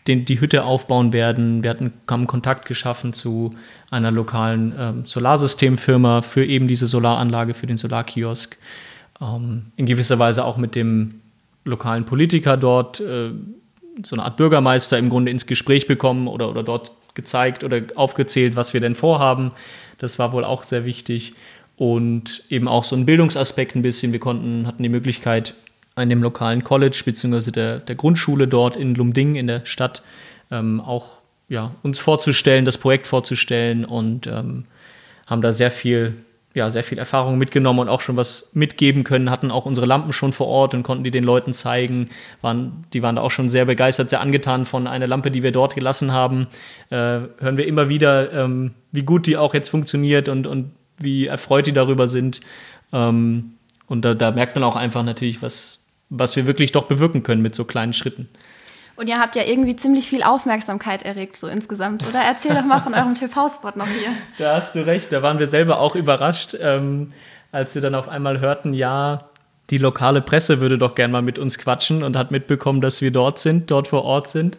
die 0.07 0.41
Hütte 0.41 0.65
aufbauen 0.65 1.13
werden. 1.13 1.63
Wir 1.63 1.71
hatten, 1.71 1.93
haben 2.11 2.27
Kontakt 2.27 2.67
geschaffen 2.67 3.15
zu 3.15 3.55
einer 3.91 4.11
lokalen 4.11 4.75
ähm, 4.79 5.05
Solarsystemfirma 5.07 6.21
für 6.21 6.45
eben 6.45 6.69
diese 6.69 6.87
Solaranlage, 6.87 7.55
für 7.55 7.67
den 7.67 7.79
Solarkiosk. 7.79 8.59
Ähm, 9.25 9.67
in 9.77 9.87
gewisser 9.87 10.19
Weise 10.19 10.45
auch 10.45 10.57
mit 10.57 10.75
dem 10.75 11.21
lokalen 11.65 12.05
Politiker 12.05 12.57
dort, 12.57 13.01
äh, 13.01 13.31
so 14.03 14.17
eine 14.17 14.25
Art 14.25 14.37
Bürgermeister 14.37 14.99
im 14.99 15.09
Grunde 15.09 15.31
ins 15.31 15.47
Gespräch 15.47 15.87
bekommen 15.87 16.29
oder, 16.29 16.51
oder 16.51 16.63
dort 16.63 16.93
gezeigt 17.15 17.65
oder 17.65 17.81
aufgezählt, 17.95 18.57
was 18.57 18.75
wir 18.75 18.81
denn 18.81 18.95
vorhaben. 18.95 19.53
Das 19.99 20.19
war 20.19 20.33
wohl 20.33 20.45
auch 20.45 20.63
sehr 20.63 20.85
wichtig. 20.85 21.35
Und 21.77 22.45
eben 22.51 22.69
auch 22.69 22.85
so 22.85 22.95
ein 22.97 23.07
Bildungsaspekt 23.07 23.75
ein 23.75 23.83
bisschen. 23.83 24.13
Wir 24.13 24.21
konnten, 24.21 24.67
hatten 24.67 24.83
die 24.83 24.89
Möglichkeit, 24.89 25.55
an 25.95 26.09
dem 26.09 26.23
lokalen 26.23 26.65
College 26.65 27.03
bzw. 27.05 27.51
Der, 27.51 27.79
der 27.79 27.95
Grundschule 27.95 28.49
dort 28.49 28.77
in 28.77 28.95
Lumding 28.95 29.37
in 29.37 29.47
der 29.47 29.65
Stadt 29.65 30.03
ähm, 30.51 30.81
auch 30.81 31.19
ja, 31.49 31.75
uns 31.83 31.99
vorzustellen, 31.99 32.65
das 32.65 32.79
Projekt 32.79 33.07
vorzustellen 33.07 33.85
und 33.85 34.27
ähm, 34.27 34.65
haben 35.27 35.43
da 35.43 35.53
sehr 35.53 35.71
viel, 35.71 36.17
ja, 36.55 36.71
sehr 36.71 36.85
viel 36.85 36.99
Erfahrung 36.99 37.37
mitgenommen 37.37 37.81
und 37.81 37.89
auch 37.89 38.01
schon 38.01 38.17
was 38.17 38.51
mitgeben 38.55 39.03
können, 39.03 39.29
hatten 39.29 39.51
auch 39.51 39.67
unsere 39.67 39.87
Lampen 39.87 40.13
schon 40.13 40.33
vor 40.33 40.47
Ort 40.47 40.73
und 40.73 40.85
konnten 40.85 41.03
die 41.03 41.11
den 41.11 41.25
Leuten 41.25 41.53
zeigen. 41.53 42.11
Waren, 42.43 42.85
die 42.93 43.03
waren 43.03 43.17
da 43.17 43.23
auch 43.23 43.33
schon 43.33 43.49
sehr 43.49 43.65
begeistert, 43.65 44.09
sehr 44.09 44.21
angetan 44.21 44.65
von 44.65 44.87
einer 44.87 45.09
Lampe, 45.09 45.33
die 45.33 45.43
wir 45.43 45.51
dort 45.51 45.75
gelassen 45.75 46.13
haben. 46.13 46.47
Äh, 46.91 46.97
hören 47.39 47.57
wir 47.57 47.67
immer 47.67 47.89
wieder, 47.89 48.33
ähm, 48.33 48.71
wie 48.93 49.03
gut 49.03 49.27
die 49.27 49.37
auch 49.37 49.53
jetzt 49.53 49.69
funktioniert 49.69 50.29
und, 50.29 50.47
und 50.47 50.71
wie 50.97 51.27
erfreut 51.27 51.67
die 51.67 51.73
darüber 51.73 52.07
sind. 52.07 52.41
Ähm, 52.93 53.55
und 53.87 54.05
da, 54.05 54.15
da 54.15 54.31
merkt 54.31 54.55
man 54.55 54.63
auch 54.63 54.77
einfach 54.77 55.03
natürlich, 55.03 55.43
was, 55.43 55.85
was 56.09 56.37
wir 56.37 56.47
wirklich 56.47 56.71
doch 56.71 56.85
bewirken 56.85 57.25
können 57.25 57.43
mit 57.43 57.57
so 57.57 57.65
kleinen 57.65 57.93
Schritten. 57.93 58.29
Und 58.97 59.09
ihr 59.09 59.19
habt 59.19 59.35
ja 59.35 59.43
irgendwie 59.45 59.75
ziemlich 59.75 60.09
viel 60.09 60.23
Aufmerksamkeit 60.23 61.03
erregt, 61.03 61.37
so 61.37 61.49
insgesamt, 61.49 62.07
oder? 62.07 62.21
Erzähl 62.21 62.55
doch 62.55 62.65
mal 62.65 62.81
von 62.81 62.95
eurem 62.95 63.15
TV-Spot 63.15 63.73
noch 63.75 63.89
hier. 63.89 64.11
Da 64.39 64.57
hast 64.57 64.75
du 64.75 64.87
recht, 64.87 65.13
da 65.13 65.23
waren 65.23 65.39
wir 65.39 65.47
selber 65.47 65.81
auch 65.81 65.97
überrascht, 65.97 66.57
ähm, 66.61 67.13
als 67.51 67.75
wir 67.75 67.83
dann 67.83 67.95
auf 67.95 68.09
einmal 68.09 68.41
hörten, 68.41 68.73
ja, 68.73 69.29
die 69.71 69.79
lokale 69.79 70.21
Presse 70.21 70.61
würde 70.61 70.79
doch 70.79 70.95
gern 70.95 71.11
mal 71.11 71.23
mit 71.23 71.39
uns 71.39 71.59
quatschen 71.59 72.03
und 72.03 72.17
hat 72.17 72.31
mitbekommen, 72.31 72.81
dass 72.81 73.01
wir 73.01 73.11
dort 73.11 73.39
sind, 73.39 73.71
dort 73.71 73.89
vor 73.89 74.05
Ort 74.05 74.29
sind. 74.29 74.59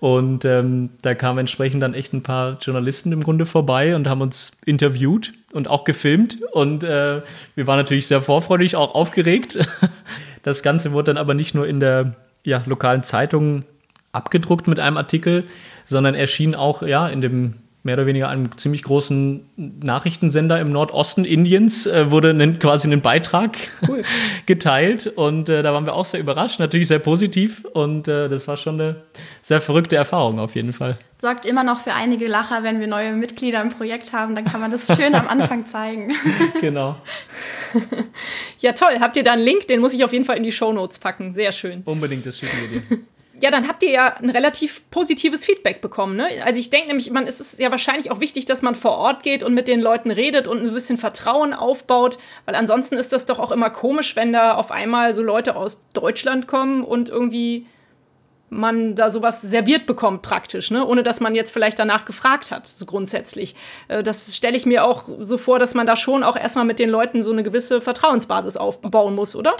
Und 0.00 0.46
ähm, 0.46 0.90
da 1.02 1.14
kamen 1.14 1.40
entsprechend 1.40 1.82
dann 1.82 1.92
echt 1.92 2.14
ein 2.14 2.22
paar 2.22 2.56
Journalisten 2.58 3.12
im 3.12 3.22
Grunde 3.22 3.44
vorbei 3.44 3.94
und 3.94 4.08
haben 4.08 4.22
uns 4.22 4.52
interviewt 4.64 5.34
und 5.52 5.68
auch 5.68 5.84
gefilmt. 5.84 6.38
Und 6.52 6.84
äh, 6.84 7.20
wir 7.54 7.66
waren 7.66 7.76
natürlich 7.76 8.06
sehr 8.06 8.22
vorfreudig, 8.22 8.76
auch 8.76 8.94
aufgeregt. 8.94 9.58
Das 10.42 10.62
Ganze 10.62 10.92
wurde 10.92 11.12
dann 11.12 11.18
aber 11.18 11.34
nicht 11.34 11.54
nur 11.54 11.66
in 11.66 11.80
der 11.80 12.14
ja, 12.44 12.62
lokalen 12.66 13.02
Zeitung 13.02 13.64
abgedruckt 14.12 14.66
mit 14.66 14.80
einem 14.80 14.96
Artikel, 14.96 15.44
sondern 15.84 16.14
erschien 16.14 16.54
auch 16.54 16.82
ja, 16.82 17.08
in 17.08 17.20
dem 17.20 17.54
mehr 17.82 17.94
oder 17.94 18.06
weniger 18.06 18.28
einem 18.28 18.56
ziemlich 18.58 18.82
großen 18.82 19.40
Nachrichtensender 19.56 20.60
im 20.60 20.70
Nordosten 20.70 21.24
Indiens 21.24 21.86
äh, 21.86 22.10
wurde 22.10 22.30
einen, 22.30 22.58
quasi 22.58 22.92
ein 22.92 23.00
Beitrag 23.00 23.56
cool. 23.88 24.02
geteilt 24.46 25.06
und 25.06 25.48
äh, 25.48 25.62
da 25.62 25.72
waren 25.72 25.86
wir 25.86 25.94
auch 25.94 26.04
sehr 26.04 26.20
überrascht, 26.20 26.60
natürlich 26.60 26.88
sehr 26.88 26.98
positiv 26.98 27.64
und 27.72 28.06
äh, 28.06 28.28
das 28.28 28.46
war 28.48 28.56
schon 28.56 28.74
eine 28.74 28.96
sehr 29.40 29.60
verrückte 29.60 29.96
Erfahrung 29.96 30.38
auf 30.40 30.54
jeden 30.54 30.72
Fall. 30.72 30.98
Sorgt 31.20 31.44
immer 31.44 31.64
noch 31.64 31.80
für 31.80 31.92
einige 31.92 32.28
Lacher, 32.28 32.62
wenn 32.62 32.80
wir 32.80 32.86
neue 32.86 33.12
Mitglieder 33.12 33.60
im 33.60 33.68
Projekt 33.68 34.14
haben, 34.14 34.34
dann 34.34 34.46
kann 34.46 34.58
man 34.58 34.70
das 34.70 34.86
schön 34.96 35.14
am 35.14 35.28
Anfang 35.28 35.66
zeigen. 35.66 36.14
genau. 36.62 36.96
ja, 38.60 38.72
toll. 38.72 39.00
Habt 39.00 39.18
ihr 39.18 39.22
da 39.22 39.34
einen 39.34 39.42
Link? 39.42 39.68
Den 39.68 39.80
muss 39.80 39.92
ich 39.92 40.02
auf 40.02 40.14
jeden 40.14 40.24
Fall 40.24 40.38
in 40.38 40.42
die 40.42 40.52
Show 40.52 40.72
Notes 40.72 40.98
packen. 40.98 41.34
Sehr 41.34 41.52
schön. 41.52 41.82
Unbedingt, 41.84 42.24
das 42.24 42.38
schicken 42.38 42.56
wir 42.70 42.80
dir. 42.80 42.98
ja, 43.42 43.50
dann 43.50 43.68
habt 43.68 43.82
ihr 43.82 43.90
ja 43.90 44.14
ein 44.14 44.30
relativ 44.30 44.82
positives 44.90 45.44
Feedback 45.44 45.82
bekommen. 45.82 46.16
Ne? 46.16 46.28
Also 46.42 46.58
ich 46.58 46.70
denke 46.70 46.88
nämlich, 46.88 47.10
man 47.10 47.26
ist 47.26 47.40
es 47.40 47.58
ja 47.58 47.70
wahrscheinlich 47.70 48.10
auch 48.10 48.20
wichtig, 48.20 48.46
dass 48.46 48.62
man 48.62 48.74
vor 48.74 48.92
Ort 48.92 49.22
geht 49.22 49.42
und 49.42 49.52
mit 49.52 49.68
den 49.68 49.80
Leuten 49.80 50.10
redet 50.10 50.48
und 50.48 50.64
ein 50.64 50.72
bisschen 50.72 50.96
Vertrauen 50.96 51.52
aufbaut, 51.52 52.16
weil 52.46 52.54
ansonsten 52.54 52.96
ist 52.96 53.12
das 53.12 53.26
doch 53.26 53.38
auch 53.38 53.50
immer 53.50 53.68
komisch, 53.68 54.16
wenn 54.16 54.32
da 54.32 54.54
auf 54.54 54.70
einmal 54.70 55.12
so 55.12 55.22
Leute 55.22 55.54
aus 55.54 55.82
Deutschland 55.92 56.46
kommen 56.46 56.82
und 56.82 57.10
irgendwie 57.10 57.66
man 58.50 58.96
da 58.96 59.10
sowas 59.10 59.40
serviert 59.40 59.86
bekommt 59.86 60.22
praktisch, 60.22 60.70
ne? 60.70 60.84
ohne 60.84 61.02
dass 61.02 61.20
man 61.20 61.34
jetzt 61.34 61.52
vielleicht 61.52 61.78
danach 61.78 62.04
gefragt 62.04 62.50
hat, 62.50 62.66
so 62.66 62.84
grundsätzlich. 62.84 63.54
Äh, 63.88 64.02
das 64.02 64.36
stelle 64.36 64.56
ich 64.56 64.66
mir 64.66 64.84
auch 64.84 65.08
so 65.20 65.38
vor, 65.38 65.58
dass 65.58 65.74
man 65.74 65.86
da 65.86 65.96
schon 65.96 66.22
auch 66.22 66.36
erstmal 66.36 66.64
mit 66.64 66.78
den 66.78 66.90
Leuten 66.90 67.22
so 67.22 67.32
eine 67.32 67.42
gewisse 67.42 67.80
Vertrauensbasis 67.80 68.56
aufbauen 68.56 69.14
muss, 69.14 69.36
oder? 69.36 69.56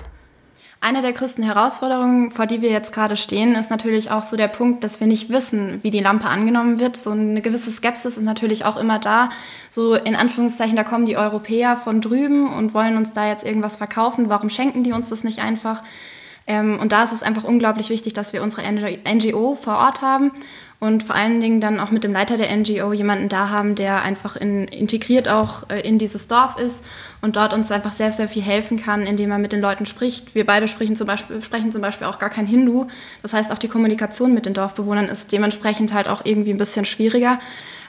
Eine 0.82 1.02
der 1.02 1.12
größten 1.12 1.44
Herausforderungen, 1.44 2.30
vor 2.30 2.46
die 2.46 2.62
wir 2.62 2.70
jetzt 2.70 2.94
gerade 2.94 3.18
stehen, 3.18 3.54
ist 3.54 3.70
natürlich 3.70 4.10
auch 4.10 4.22
so 4.22 4.38
der 4.38 4.48
Punkt, 4.48 4.82
dass 4.82 4.98
wir 4.98 5.06
nicht 5.06 5.28
wissen, 5.28 5.78
wie 5.82 5.90
die 5.90 6.00
Lampe 6.00 6.24
angenommen 6.24 6.80
wird. 6.80 6.96
So 6.96 7.10
eine 7.10 7.42
gewisse 7.42 7.70
Skepsis 7.70 8.16
ist 8.16 8.24
natürlich 8.24 8.64
auch 8.64 8.78
immer 8.78 8.98
da. 8.98 9.28
So 9.68 9.94
in 9.94 10.16
Anführungszeichen, 10.16 10.76
da 10.76 10.84
kommen 10.84 11.04
die 11.04 11.18
Europäer 11.18 11.76
von 11.76 12.00
drüben 12.00 12.50
und 12.50 12.72
wollen 12.72 12.96
uns 12.96 13.12
da 13.12 13.28
jetzt 13.28 13.44
irgendwas 13.44 13.76
verkaufen. 13.76 14.30
Warum 14.30 14.48
schenken 14.48 14.82
die 14.82 14.92
uns 14.92 15.10
das 15.10 15.22
nicht 15.22 15.40
einfach? 15.40 15.82
Ähm, 16.50 16.80
und 16.80 16.90
da 16.90 17.04
ist 17.04 17.12
es 17.12 17.22
einfach 17.22 17.44
unglaublich 17.44 17.90
wichtig, 17.90 18.12
dass 18.12 18.32
wir 18.32 18.42
unsere 18.42 18.62
NGO 18.72 19.54
vor 19.54 19.76
Ort 19.76 20.02
haben 20.02 20.32
und 20.80 21.04
vor 21.04 21.14
allen 21.14 21.40
Dingen 21.40 21.60
dann 21.60 21.78
auch 21.78 21.92
mit 21.92 22.02
dem 22.02 22.12
Leiter 22.12 22.36
der 22.36 22.50
NGO 22.56 22.92
jemanden 22.92 23.28
da 23.28 23.50
haben, 23.50 23.76
der 23.76 24.02
einfach 24.02 24.34
in, 24.34 24.66
integriert 24.66 25.28
auch 25.28 25.70
äh, 25.70 25.78
in 25.86 26.00
dieses 26.00 26.26
Dorf 26.26 26.58
ist 26.58 26.84
und 27.20 27.36
dort 27.36 27.54
uns 27.54 27.70
einfach 27.70 27.92
sehr, 27.92 28.12
sehr 28.12 28.26
viel 28.26 28.42
helfen 28.42 28.82
kann, 28.82 29.02
indem 29.02 29.30
er 29.30 29.38
mit 29.38 29.52
den 29.52 29.60
Leuten 29.60 29.86
spricht. 29.86 30.34
Wir 30.34 30.44
beide 30.44 30.66
sprechen 30.66 30.96
zum 30.96 31.06
Beispiel, 31.06 31.40
sprechen 31.40 31.70
zum 31.70 31.82
Beispiel 31.82 32.08
auch 32.08 32.18
gar 32.18 32.30
kein 32.30 32.46
Hindu. 32.46 32.88
Das 33.22 33.32
heißt, 33.32 33.52
auch 33.52 33.58
die 33.58 33.68
Kommunikation 33.68 34.34
mit 34.34 34.44
den 34.44 34.54
Dorfbewohnern 34.54 35.06
ist 35.06 35.30
dementsprechend 35.30 35.94
halt 35.94 36.08
auch 36.08 36.24
irgendwie 36.24 36.50
ein 36.50 36.58
bisschen 36.58 36.84
schwieriger. 36.84 37.38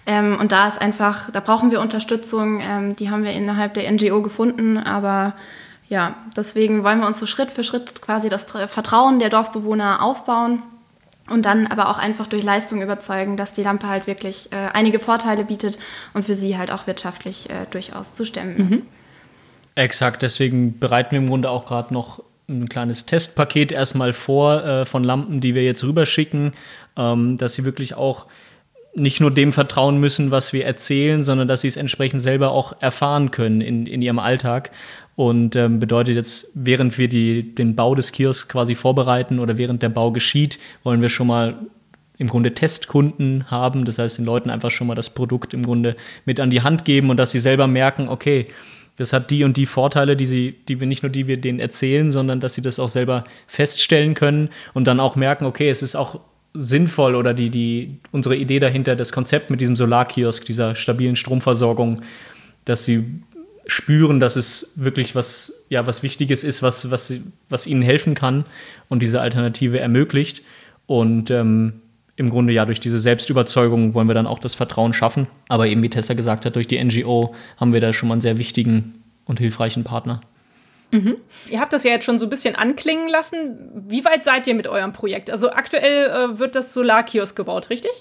Ähm, 0.06 0.38
und 0.40 0.52
da 0.52 0.68
ist 0.68 0.80
einfach, 0.80 1.32
da 1.32 1.40
brauchen 1.40 1.72
wir 1.72 1.82
Unterstützung. 1.82 2.60
Ähm, 2.62 2.96
die 2.96 3.10
haben 3.10 3.24
wir 3.24 3.32
innerhalb 3.32 3.74
der 3.74 3.92
NGO 3.92 4.22
gefunden, 4.22 4.78
aber 4.78 5.34
ja, 5.92 6.16
deswegen 6.38 6.86
wollen 6.86 7.02
wir 7.02 7.08
uns 7.08 7.20
so 7.20 7.26
Schritt 7.26 7.52
für 7.52 7.66
Schritt 7.66 8.02
quasi 8.02 8.30
das 8.30 8.46
Vertrauen 8.46 9.20
der 9.20 9.30
Dorfbewohner 9.30 10.02
aufbauen 10.02 10.64
und 11.30 11.46
dann 11.46 11.68
aber 11.68 11.90
auch 11.90 11.98
einfach 11.98 12.28
durch 12.28 12.44
Leistung 12.44 12.82
überzeugen, 12.82 13.36
dass 13.36 13.52
die 13.52 13.62
Lampe 13.62 13.90
halt 13.90 14.08
wirklich 14.08 14.54
äh, 14.54 14.70
einige 14.72 15.00
Vorteile 15.00 15.44
bietet 15.44 15.78
und 16.14 16.24
für 16.24 16.34
sie 16.34 16.58
halt 16.58 16.72
auch 16.72 16.88
wirtschaftlich 16.88 17.50
äh, 17.50 17.66
durchaus 17.72 18.16
zu 18.16 18.24
stemmen 18.24 18.70
ist. 18.70 18.72
Mhm. 18.72 18.88
Exakt, 19.76 20.22
deswegen 20.22 20.80
bereiten 20.80 21.12
wir 21.12 21.20
im 21.20 21.28
Grunde 21.28 21.50
auch 21.50 21.66
gerade 21.66 21.94
noch 21.94 22.24
ein 22.48 22.70
kleines 22.70 23.06
Testpaket 23.06 23.74
erstmal 23.74 24.14
vor 24.14 24.64
äh, 24.64 24.86
von 24.86 25.04
Lampen, 25.04 25.42
die 25.42 25.56
wir 25.56 25.64
jetzt 25.64 25.84
rüberschicken, 25.84 26.54
ähm, 26.96 27.36
dass 27.36 27.56
sie 27.56 27.66
wirklich 27.66 27.96
auch 27.96 28.28
nicht 28.94 29.22
nur 29.22 29.32
dem 29.32 29.54
vertrauen 29.54 30.00
müssen, 30.00 30.32
was 30.32 30.54
wir 30.54 30.66
erzählen, 30.66 31.24
sondern 31.24 31.48
dass 31.48 31.62
sie 31.62 31.68
es 31.68 31.78
entsprechend 31.78 32.22
selber 32.22 32.52
auch 32.52 32.74
erfahren 32.82 33.32
können 33.32 33.62
in, 33.62 33.86
in 33.86 34.02
ihrem 34.02 34.20
Alltag. 34.20 34.72
Und 35.22 35.56
ähm, 35.56 35.80
bedeutet 35.80 36.16
jetzt, 36.16 36.50
während 36.56 36.98
wir 36.98 37.08
die, 37.08 37.54
den 37.54 37.76
Bau 37.76 37.94
des 37.94 38.12
Kiosks 38.12 38.48
quasi 38.48 38.74
vorbereiten 38.74 39.38
oder 39.38 39.60
während 39.60 39.84
der 39.84 39.90
Bau 39.90 40.12
geschieht, 40.12 40.58
wollen 40.82 41.00
wir 41.04 41.10
schon 41.10 41.28
mal 41.28 41.60
im 42.18 42.28
Grunde 42.28 42.56
Testkunden 42.56 43.52
haben. 43.52 43.86
Das 43.86 44.00
heißt, 44.00 44.18
den 44.18 44.26
Leuten 44.26 44.50
einfach 44.50 44.72
schon 44.72 44.88
mal 44.88 44.96
das 44.96 45.12
Produkt 45.12 45.54
im 45.54 45.62
Grunde 45.62 45.96
mit 46.26 46.40
an 46.40 46.50
die 46.50 46.64
Hand 46.64 46.86
geben 46.86 47.12
und 47.12 47.18
dass 47.18 47.30
sie 47.30 47.40
selber 47.40 47.68
merken, 47.68 48.10
okay, 48.10 48.48
das 48.96 49.14
hat 49.14 49.30
die 49.30 49.44
und 49.44 49.58
die 49.58 49.68
Vorteile, 49.68 50.18
die 50.18 50.26
sie, 50.26 50.56
die 50.68 50.80
wir 50.80 50.88
nicht 50.88 51.04
nur 51.04 51.12
die 51.12 51.28
wir 51.28 51.38
denen 51.38 51.60
erzählen, 51.60 52.10
sondern 52.10 52.40
dass 52.40 52.56
sie 52.56 52.64
das 52.64 52.80
auch 52.80 52.90
selber 52.90 53.24
feststellen 53.46 54.16
können 54.16 54.50
und 54.74 54.88
dann 54.88 55.00
auch 55.00 55.16
merken, 55.16 55.46
okay, 55.46 55.70
es 55.70 55.84
ist 55.84 55.94
auch 55.94 56.20
sinnvoll 56.56 57.14
oder 57.14 57.36
die, 57.36 57.52
die, 57.52 58.00
unsere 58.12 58.36
Idee 58.36 58.58
dahinter, 58.58 58.96
das 58.96 59.12
Konzept 59.12 59.52
mit 59.52 59.62
diesem 59.62 59.76
Solarkiosk, 59.76 60.46
dieser 60.46 60.74
stabilen 60.74 61.16
Stromversorgung, 61.16 62.02
dass 62.66 62.86
sie 62.86 63.22
spüren, 63.66 64.20
dass 64.20 64.36
es 64.36 64.74
wirklich 64.76 65.16
was, 65.16 65.66
ja, 65.70 65.86
was 65.88 66.04
Wichtiges 66.04 66.44
ist, 66.44 66.64
was, 66.64 66.92
was, 66.92 67.14
was 67.50 67.68
ihnen 67.68 67.82
helfen 67.82 68.16
kann 68.16 68.46
und 68.90 69.02
diese 69.02 69.22
Alternative 69.22 69.80
ermöglicht. 69.80 70.44
Und 70.88 71.32
ähm, 71.32 71.82
im 72.16 72.30
Grunde 72.30 72.54
ja 72.54 72.66
durch 72.66 72.80
diese 72.80 73.00
Selbstüberzeugung 73.00 73.94
wollen 73.94 74.08
wir 74.08 74.14
dann 74.14 74.28
auch 74.28 74.40
das 74.40 74.56
Vertrauen 74.56 74.94
schaffen. 74.94 75.28
Aber 75.48 75.68
eben 75.68 75.82
wie 75.84 75.90
Tessa 75.90 76.14
gesagt 76.14 76.46
hat, 76.46 76.56
durch 76.56 76.68
die 76.68 76.84
NGO 76.84 77.34
haben 77.58 77.74
wir 77.74 77.82
da 77.82 77.94
schon 77.94 78.10
mal 78.10 78.16
einen 78.16 78.22
sehr 78.22 78.38
wichtigen 78.38 79.04
und 79.26 79.40
hilfreichen 79.40 79.84
Partner. 79.84 80.22
Mhm. 80.92 81.16
Ihr 81.50 81.60
habt 81.62 81.72
das 81.74 81.84
ja 81.84 81.92
jetzt 81.92 82.04
schon 82.04 82.20
so 82.20 82.26
ein 82.26 82.30
bisschen 82.30 82.56
anklingen 82.56 83.10
lassen. 83.10 83.72
Wie 83.88 84.04
weit 84.04 84.26
seid 84.26 84.46
ihr 84.48 84.56
mit 84.56 84.68
eurem 84.68 84.92
Projekt? 84.92 85.32
Also 85.32 85.52
aktuell 85.52 86.10
äh, 86.10 86.40
wird 86.40 86.56
das 86.56 86.74
Solarkiosk 86.74 87.36
gebaut, 87.36 87.70
richtig? 87.70 87.92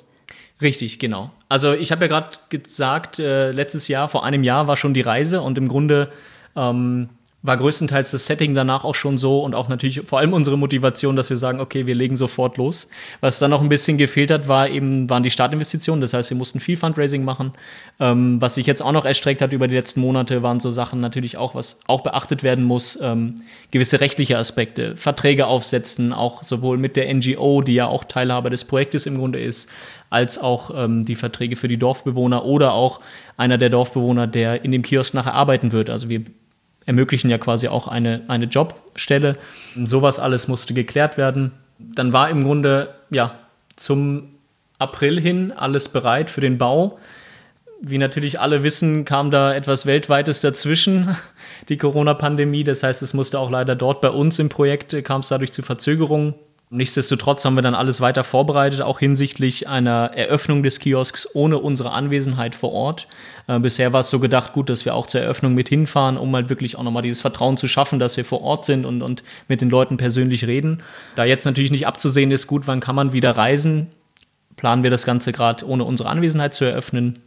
Richtig, 0.61 0.99
genau. 0.99 1.31
Also 1.49 1.73
ich 1.73 1.91
habe 1.91 2.05
ja 2.05 2.09
gerade 2.09 2.37
gesagt, 2.51 3.19
äh, 3.19 3.51
letztes 3.51 3.89
Jahr, 3.89 4.09
vor 4.09 4.25
einem 4.25 4.45
Jahr 4.45 4.69
war 4.69 4.77
schon 4.77 4.95
die 4.95 5.01
Reise 5.01 5.41
und 5.41 5.57
im 5.57 5.69
Grunde 5.69 6.11
ähm, 6.55 7.09
war 7.43 7.57
größtenteils 7.57 8.11
das 8.11 8.27
Setting 8.27 8.55
danach 8.55 8.85
auch 8.85 8.95
schon 8.95 9.17
so 9.17 9.43
und 9.43 9.55
auch 9.55 9.69
natürlich 9.69 10.03
vor 10.05 10.19
allem 10.19 10.35
unsere 10.35 10.59
Motivation, 10.59 11.17
dass 11.17 11.31
wir 11.31 11.39
sagen, 11.39 11.61
okay, 11.61 11.87
wir 11.87 11.95
legen 11.95 12.17
sofort 12.17 12.59
los. 12.59 12.89
Was 13.21 13.39
dann 13.39 13.51
noch 13.51 13.63
ein 13.63 13.71
bisschen 13.71 13.97
gefehlt 13.97 14.31
hat, 14.31 14.47
war 14.47 14.69
eben, 14.69 15.09
waren 15.09 15.23
die 15.23 15.31
Startinvestitionen. 15.31 16.03
Das 16.03 16.13
heißt, 16.13 16.29
wir 16.29 16.37
mussten 16.37 16.61
viel 16.61 16.77
Fundraising 16.77 17.25
machen. 17.25 17.53
Ähm, 17.99 18.43
was 18.43 18.57
sich 18.57 18.67
jetzt 18.67 18.83
auch 18.83 18.93
noch 18.93 19.07
erstreckt 19.07 19.41
hat 19.41 19.55
über 19.55 19.69
die 19.69 19.75
letzten 19.75 20.01
Monate, 20.01 20.43
waren 20.43 20.61
so 20.61 20.71
Sachen 20.71 21.01
natürlich 21.01 21.39
auch, 21.39 21.55
was 21.55 21.81
auch 21.87 22.03
beachtet 22.03 22.43
werden 22.43 22.65
muss, 22.65 22.99
ähm, 23.01 23.37
gewisse 23.71 24.01
rechtliche 24.01 24.37
Aspekte, 24.37 24.97
Verträge 24.97 25.47
aufsetzen, 25.47 26.13
auch 26.13 26.43
sowohl 26.43 26.77
mit 26.77 26.97
der 26.97 27.13
NGO, 27.13 27.63
die 27.63 27.75
ja 27.75 27.87
auch 27.87 28.05
Teilhaber 28.05 28.51
des 28.51 28.65
Projektes 28.65 29.07
im 29.07 29.17
Grunde 29.17 29.41
ist, 29.41 29.71
als 30.11 30.39
auch 30.39 30.73
ähm, 30.75 31.05
die 31.05 31.15
Verträge 31.15 31.57
für 31.57 31.69
die 31.69 31.79
Dorfbewohner 31.79 32.45
oder 32.45 32.73
auch 32.73 33.01
einer 33.37 33.59
der 33.59 33.71
Dorfbewohner, 33.71 34.27
der 34.27 34.65
in 34.65 34.73
dem 34.73 34.83
Kiosk 34.83 35.15
nachher 35.15 35.35
arbeiten 35.35 35.73
wird. 35.73 35.89
Also 35.89 36.09
wir 36.09 36.25
ermöglichen 36.85 37.31
ja 37.31 37.39
quasi 37.39 37.69
auch 37.69 37.87
eine, 37.87 38.23
eine 38.27 38.47
Jobstelle. 38.47 39.37
Sowas 39.85 40.19
alles 40.19 40.49
musste 40.49 40.75
geklärt 40.75 41.17
werden. 41.17 41.53
Dann 41.79 42.13
war 42.13 42.29
im 42.29 42.43
Grunde 42.43 42.95
ja 43.11 43.35
zum 43.77 44.35
April 44.79 45.21
hin 45.21 45.53
alles 45.53 45.89
bereit 45.89 46.31
für 46.31 46.41
den 46.41 46.59
Bau. 46.59 46.99
Wie 47.83 47.97
natürlich 47.97 48.41
alle 48.41 48.63
wissen, 48.63 49.05
kam 49.05 49.31
da 49.31 49.55
etwas 49.55 49.87
Weltweites 49.87 50.41
dazwischen, 50.41 51.17
die 51.69 51.79
Corona-Pandemie. 51.79 52.65
Das 52.65 52.83
heißt, 52.83 53.01
es 53.03 53.15
musste 53.15 53.39
auch 53.39 53.51
leider 53.51 53.77
dort 53.77 54.01
bei 54.01 54.11
uns 54.11 54.39
im 54.39 54.49
Projekt, 54.49 55.03
kam 55.05 55.21
es 55.21 55.29
dadurch 55.29 55.53
zu 55.53 55.63
Verzögerungen. 55.63 56.35
Nichtsdestotrotz 56.73 57.45
haben 57.45 57.57
wir 57.57 57.63
dann 57.63 57.75
alles 57.75 58.01
weiter 58.01 58.23
vorbereitet, 58.23 58.81
auch 58.81 59.01
hinsichtlich 59.01 59.67
einer 59.67 60.13
Eröffnung 60.15 60.63
des 60.63 60.79
Kiosks 60.79 61.29
ohne 61.35 61.59
unsere 61.59 61.91
Anwesenheit 61.91 62.55
vor 62.55 62.71
Ort. 62.71 63.09
Äh, 63.49 63.59
bisher 63.59 63.93
war 63.93 64.01
es 64.01 64.11
so 64.11 64.21
gedacht, 64.21 64.53
gut, 64.53 64.69
dass 64.69 64.85
wir 64.85 64.95
auch 64.95 65.09
zur 65.09 65.21
Eröffnung 65.21 65.55
mit 65.55 65.69
hinfahren, 65.69 66.17
um 66.17 66.33
halt 66.33 66.49
wirklich 66.49 66.79
auch 66.79 66.85
nochmal 66.85 67.03
dieses 67.03 67.23
Vertrauen 67.23 67.57
zu 67.57 67.67
schaffen, 67.67 67.99
dass 67.99 68.17
wir 68.17 68.25
vor 68.25 68.43
Ort 68.43 68.67
sind 68.67 68.87
und, 68.87 69.03
und 69.03 69.25
mit 69.49 69.61
den 69.61 69.69
Leuten 69.69 69.97
persönlich 69.97 70.47
reden. 70.47 70.81
Da 71.17 71.25
jetzt 71.25 71.45
natürlich 71.45 71.73
nicht 71.73 71.89
abzusehen 71.89 72.31
ist, 72.31 72.47
gut, 72.47 72.69
wann 72.69 72.79
kann 72.79 72.95
man 72.95 73.13
wieder 73.13 73.37
reisen, 73.37 73.89
planen 74.55 74.85
wir 74.85 74.91
das 74.91 75.05
Ganze 75.05 75.33
gerade 75.33 75.67
ohne 75.67 75.83
unsere 75.83 76.09
Anwesenheit 76.09 76.55
zu 76.55 76.65
eröffnen. 76.67 77.19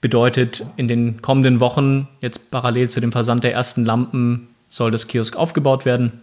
Bedeutet, 0.00 0.64
in 0.76 0.86
den 0.86 1.20
kommenden 1.20 1.58
Wochen, 1.58 2.06
jetzt 2.20 2.52
parallel 2.52 2.90
zu 2.90 3.00
dem 3.00 3.10
Versand 3.10 3.42
der 3.42 3.54
ersten 3.54 3.84
Lampen, 3.84 4.50
soll 4.68 4.92
das 4.92 5.08
Kiosk 5.08 5.34
aufgebaut 5.34 5.84
werden 5.84 6.20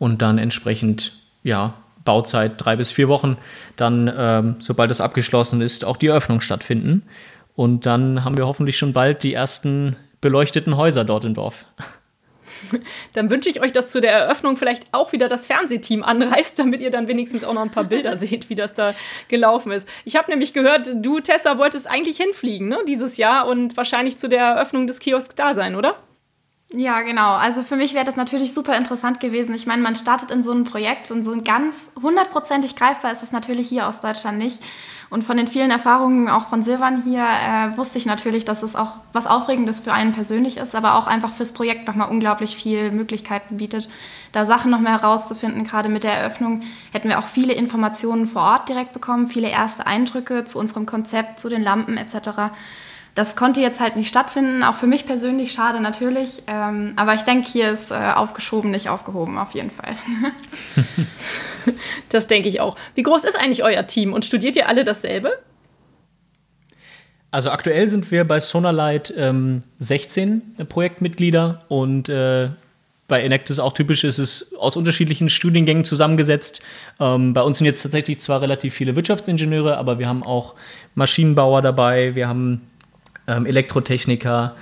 und 0.00 0.22
dann 0.22 0.38
entsprechend, 0.38 1.12
ja, 1.44 1.74
Bauzeit 2.04 2.54
drei 2.56 2.74
bis 2.74 2.90
vier 2.90 3.06
Wochen, 3.08 3.36
dann, 3.76 4.12
ähm, 4.16 4.56
sobald 4.58 4.90
es 4.90 5.00
abgeschlossen 5.00 5.60
ist, 5.60 5.84
auch 5.84 5.98
die 5.98 6.08
Eröffnung 6.08 6.40
stattfinden. 6.40 7.02
Und 7.54 7.84
dann 7.84 8.24
haben 8.24 8.38
wir 8.38 8.46
hoffentlich 8.46 8.78
schon 8.78 8.94
bald 8.94 9.22
die 9.22 9.34
ersten 9.34 9.96
beleuchteten 10.22 10.76
Häuser 10.76 11.04
dort 11.04 11.26
im 11.26 11.34
Dorf. 11.34 11.66
Dann 13.14 13.30
wünsche 13.30 13.48
ich 13.48 13.62
euch, 13.62 13.72
dass 13.72 13.88
zu 13.88 14.00
der 14.00 14.12
Eröffnung 14.12 14.56
vielleicht 14.56 14.84
auch 14.92 15.12
wieder 15.12 15.28
das 15.28 15.46
Fernsehteam 15.46 16.02
anreist, 16.02 16.58
damit 16.58 16.82
ihr 16.82 16.90
dann 16.90 17.08
wenigstens 17.08 17.42
auch 17.42 17.54
noch 17.54 17.62
ein 17.62 17.70
paar 17.70 17.84
Bilder 17.84 18.18
seht, 18.18 18.50
wie 18.50 18.54
das 18.54 18.74
da 18.74 18.94
gelaufen 19.28 19.72
ist. 19.72 19.88
Ich 20.04 20.16
habe 20.16 20.30
nämlich 20.30 20.52
gehört, 20.52 20.90
du, 20.94 21.20
Tessa, 21.20 21.56
wolltest 21.56 21.88
eigentlich 21.88 22.18
hinfliegen, 22.18 22.68
ne, 22.68 22.78
dieses 22.86 23.16
Jahr 23.16 23.46
und 23.46 23.78
wahrscheinlich 23.78 24.18
zu 24.18 24.28
der 24.28 24.42
Eröffnung 24.42 24.86
des 24.86 24.98
Kiosks 25.00 25.34
da 25.34 25.54
sein, 25.54 25.74
oder? 25.74 25.96
Ja, 26.72 27.02
genau. 27.02 27.34
Also 27.34 27.64
für 27.64 27.74
mich 27.74 27.94
wäre 27.94 28.04
das 28.04 28.14
natürlich 28.14 28.54
super 28.54 28.76
interessant 28.76 29.18
gewesen. 29.18 29.52
Ich 29.56 29.66
meine, 29.66 29.82
man 29.82 29.96
startet 29.96 30.30
in 30.30 30.44
so 30.44 30.52
einem 30.52 30.62
Projekt 30.62 31.10
und 31.10 31.24
so 31.24 31.32
ein 31.32 31.42
ganz 31.42 31.88
hundertprozentig 32.00 32.76
greifbar 32.76 33.10
ist 33.10 33.24
es 33.24 33.32
natürlich 33.32 33.68
hier 33.68 33.88
aus 33.88 34.00
Deutschland 34.00 34.38
nicht. 34.38 34.62
Und 35.08 35.24
von 35.24 35.36
den 35.36 35.48
vielen 35.48 35.72
Erfahrungen 35.72 36.28
auch 36.28 36.48
von 36.48 36.62
Silvan 36.62 37.02
hier 37.02 37.24
äh, 37.24 37.76
wusste 37.76 37.98
ich 37.98 38.06
natürlich, 38.06 38.44
dass 38.44 38.62
es 38.62 38.76
auch 38.76 38.92
was 39.12 39.26
Aufregendes 39.26 39.80
für 39.80 39.92
einen 39.92 40.12
persönlich 40.12 40.58
ist, 40.58 40.76
aber 40.76 40.94
auch 40.94 41.08
einfach 41.08 41.32
fürs 41.32 41.52
Projekt 41.52 41.88
nochmal 41.88 42.08
unglaublich 42.08 42.54
viel 42.54 42.92
Möglichkeiten 42.92 43.56
bietet, 43.56 43.88
da 44.30 44.44
Sachen 44.44 44.70
noch 44.70 44.78
mehr 44.78 44.92
herauszufinden. 44.92 45.64
Gerade 45.64 45.88
mit 45.88 46.04
der 46.04 46.12
Eröffnung 46.12 46.62
hätten 46.92 47.08
wir 47.08 47.18
auch 47.18 47.26
viele 47.26 47.52
Informationen 47.52 48.28
vor 48.28 48.42
Ort 48.42 48.68
direkt 48.68 48.92
bekommen, 48.92 49.26
viele 49.26 49.48
erste 49.48 49.88
Eindrücke 49.88 50.44
zu 50.44 50.60
unserem 50.60 50.86
Konzept, 50.86 51.40
zu 51.40 51.48
den 51.48 51.64
Lampen 51.64 51.96
etc. 51.96 52.52
Das 53.14 53.34
konnte 53.34 53.60
jetzt 53.60 53.80
halt 53.80 53.96
nicht 53.96 54.08
stattfinden, 54.08 54.62
auch 54.62 54.76
für 54.76 54.86
mich 54.86 55.04
persönlich 55.04 55.52
schade 55.52 55.80
natürlich. 55.80 56.42
Ähm, 56.46 56.92
aber 56.96 57.14
ich 57.14 57.22
denke, 57.22 57.48
hier 57.48 57.70
ist 57.70 57.90
äh, 57.90 57.94
aufgeschoben, 57.94 58.70
nicht 58.70 58.88
aufgehoben, 58.88 59.36
auf 59.36 59.52
jeden 59.52 59.70
Fall. 59.70 59.96
das 62.08 62.28
denke 62.28 62.48
ich 62.48 62.60
auch. 62.60 62.76
Wie 62.94 63.02
groß 63.02 63.24
ist 63.24 63.38
eigentlich 63.38 63.64
euer 63.64 63.86
Team 63.86 64.12
und 64.12 64.24
studiert 64.24 64.56
ihr 64.56 64.68
alle 64.68 64.84
dasselbe? 64.84 65.38
Also 67.32 67.50
aktuell 67.50 67.88
sind 67.88 68.10
wir 68.10 68.24
bei 68.24 68.40
Sonalight 68.40 69.12
ähm, 69.16 69.62
16 69.78 70.66
Projektmitglieder 70.68 71.64
und 71.68 72.08
äh, 72.08 72.48
bei 73.06 73.22
Enactus 73.22 73.58
auch 73.58 73.72
typisch 73.72 74.04
ist 74.04 74.18
es 74.18 74.54
aus 74.56 74.76
unterschiedlichen 74.76 75.30
Studiengängen 75.30 75.84
zusammengesetzt. 75.84 76.62
Ähm, 77.00 77.34
bei 77.34 77.42
uns 77.42 77.58
sind 77.58 77.66
jetzt 77.66 77.82
tatsächlich 77.82 78.20
zwar 78.20 78.40
relativ 78.40 78.72
viele 78.72 78.96
Wirtschaftsingenieure, 78.96 79.76
aber 79.76 79.98
wir 79.98 80.08
haben 80.08 80.22
auch 80.22 80.54
Maschinenbauer 80.94 81.60
dabei, 81.60 82.14
wir 82.14 82.28
haben 82.28 82.69
ähm, 83.30 83.46
Elektrotechniker, 83.46 84.56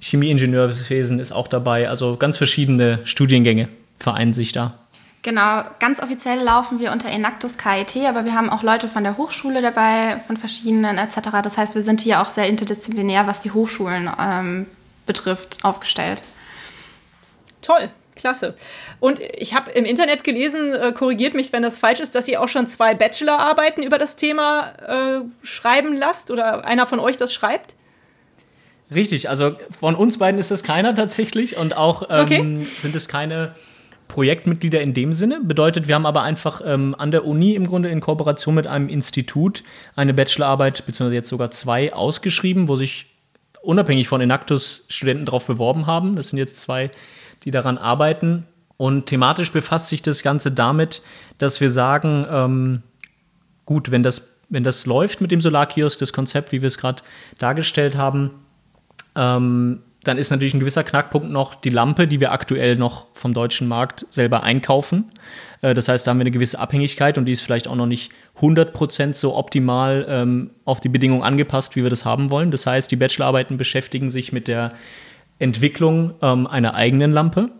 Chemieingenieurwesen 0.00 1.18
ist 1.18 1.32
auch 1.32 1.48
dabei. 1.48 1.88
Also 1.88 2.16
ganz 2.16 2.36
verschiedene 2.36 3.00
Studiengänge 3.04 3.68
vereinen 3.98 4.32
sich 4.32 4.52
da. 4.52 4.74
Genau, 5.22 5.64
ganz 5.80 6.00
offiziell 6.00 6.40
laufen 6.40 6.78
wir 6.78 6.92
unter 6.92 7.08
Enactus 7.08 7.58
KIT, 7.58 7.96
aber 8.06 8.24
wir 8.24 8.34
haben 8.34 8.48
auch 8.48 8.62
Leute 8.62 8.88
von 8.88 9.02
der 9.02 9.16
Hochschule 9.16 9.60
dabei, 9.60 10.20
von 10.24 10.36
verschiedenen 10.36 10.98
etc. 10.98 11.16
Das 11.42 11.58
heißt, 11.58 11.74
wir 11.74 11.82
sind 11.82 12.00
hier 12.00 12.22
auch 12.22 12.30
sehr 12.30 12.46
interdisziplinär, 12.46 13.26
was 13.26 13.40
die 13.40 13.50
Hochschulen 13.50 14.08
ähm, 14.20 14.66
betrifft, 15.04 15.64
aufgestellt. 15.64 16.22
Toll, 17.60 17.88
klasse. 18.14 18.54
Und 19.00 19.18
ich 19.18 19.54
habe 19.54 19.72
im 19.72 19.84
Internet 19.84 20.22
gelesen, 20.22 20.72
äh, 20.72 20.92
korrigiert 20.92 21.34
mich, 21.34 21.52
wenn 21.52 21.64
das 21.64 21.76
falsch 21.76 21.98
ist, 21.98 22.14
dass 22.14 22.28
ihr 22.28 22.40
auch 22.40 22.48
schon 22.48 22.68
zwei 22.68 22.94
Bachelorarbeiten 22.94 23.82
über 23.82 23.98
das 23.98 24.14
Thema 24.14 24.74
äh, 24.86 25.24
schreiben 25.44 25.96
lasst 25.96 26.30
oder 26.30 26.64
einer 26.64 26.86
von 26.86 27.00
euch 27.00 27.16
das 27.16 27.34
schreibt. 27.34 27.74
Richtig, 28.94 29.28
also 29.28 29.56
von 29.78 29.94
uns 29.94 30.18
beiden 30.18 30.38
ist 30.38 30.50
das 30.50 30.62
keiner 30.62 30.94
tatsächlich 30.94 31.56
und 31.56 31.76
auch 31.76 32.04
ähm, 32.08 32.24
okay. 32.24 32.62
sind 32.78 32.94
es 32.94 33.08
keine 33.08 33.54
Projektmitglieder 34.08 34.80
in 34.80 34.94
dem 34.94 35.12
Sinne. 35.12 35.40
Bedeutet, 35.42 35.88
wir 35.88 35.96
haben 35.96 36.06
aber 36.06 36.22
einfach 36.22 36.60
ähm, 36.64 36.94
an 36.96 37.10
der 37.10 37.24
Uni 37.24 37.54
im 37.54 37.66
Grunde 37.66 37.88
in 37.88 38.00
Kooperation 38.00 38.54
mit 38.54 38.66
einem 38.66 38.88
Institut 38.88 39.64
eine 39.96 40.14
Bachelorarbeit, 40.14 40.86
beziehungsweise 40.86 41.16
jetzt 41.16 41.28
sogar 41.28 41.50
zwei, 41.50 41.92
ausgeschrieben, 41.92 42.68
wo 42.68 42.76
sich 42.76 43.06
unabhängig 43.62 44.06
von 44.06 44.20
Enactus 44.20 44.86
Studenten 44.88 45.26
darauf 45.26 45.46
beworben 45.46 45.86
haben. 45.86 46.14
Das 46.14 46.28
sind 46.28 46.38
jetzt 46.38 46.56
zwei, 46.58 46.90
die 47.42 47.50
daran 47.50 47.78
arbeiten. 47.78 48.46
Und 48.76 49.06
thematisch 49.06 49.50
befasst 49.50 49.88
sich 49.88 50.02
das 50.02 50.22
Ganze 50.22 50.52
damit, 50.52 51.02
dass 51.38 51.60
wir 51.60 51.70
sagen, 51.70 52.26
ähm, 52.30 52.82
gut, 53.64 53.90
wenn 53.90 54.04
das, 54.04 54.38
wenn 54.48 54.62
das 54.62 54.86
läuft 54.86 55.20
mit 55.20 55.32
dem 55.32 55.40
Solarkiosk, 55.40 55.98
das 55.98 56.12
Konzept, 56.12 56.52
wie 56.52 56.62
wir 56.62 56.68
es 56.68 56.78
gerade 56.78 57.02
dargestellt 57.38 57.96
haben, 57.96 58.30
ähm, 59.16 59.80
dann 60.06 60.18
ist 60.18 60.30
natürlich 60.30 60.54
ein 60.54 60.60
gewisser 60.60 60.84
Knackpunkt 60.84 61.30
noch 61.30 61.54
die 61.54 61.68
Lampe, 61.68 62.06
die 62.06 62.20
wir 62.20 62.30
aktuell 62.32 62.76
noch 62.76 63.06
vom 63.14 63.34
deutschen 63.34 63.66
Markt 63.66 64.06
selber 64.08 64.42
einkaufen. 64.42 65.10
Äh, 65.62 65.74
das 65.74 65.88
heißt, 65.88 66.06
da 66.06 66.10
haben 66.10 66.18
wir 66.18 66.22
eine 66.22 66.30
gewisse 66.30 66.58
Abhängigkeit 66.58 67.18
und 67.18 67.24
die 67.24 67.32
ist 67.32 67.40
vielleicht 67.40 67.66
auch 67.66 67.74
noch 67.74 67.86
nicht 67.86 68.12
100% 68.40 69.14
so 69.14 69.34
optimal 69.34 70.06
ähm, 70.08 70.50
auf 70.64 70.80
die 70.80 70.88
Bedingungen 70.88 71.22
angepasst, 71.22 71.74
wie 71.76 71.82
wir 71.82 71.90
das 71.90 72.04
haben 72.04 72.30
wollen. 72.30 72.50
Das 72.50 72.66
heißt, 72.66 72.90
die 72.90 72.96
Bachelorarbeiten 72.96 73.56
beschäftigen 73.56 74.08
sich 74.08 74.32
mit 74.32 74.48
der 74.48 74.72
Entwicklung 75.38 76.14
ähm, 76.22 76.46
einer 76.46 76.74
eigenen 76.74 77.10
Lampe 77.10 77.50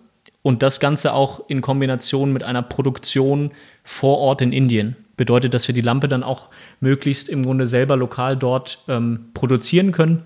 und 0.42 0.62
das 0.62 0.78
Ganze 0.78 1.12
auch 1.14 1.48
in 1.48 1.60
Kombination 1.60 2.32
mit 2.32 2.44
einer 2.44 2.62
Produktion 2.62 3.50
vor 3.82 4.18
Ort 4.18 4.40
in 4.40 4.52
Indien. 4.52 4.96
Bedeutet, 5.16 5.54
dass 5.54 5.66
wir 5.66 5.74
die 5.74 5.80
Lampe 5.80 6.08
dann 6.08 6.22
auch 6.22 6.48
möglichst 6.78 7.28
im 7.28 7.42
Grunde 7.42 7.66
selber 7.66 7.96
lokal 7.96 8.36
dort 8.36 8.84
ähm, 8.86 9.30
produzieren 9.34 9.90
können 9.90 10.22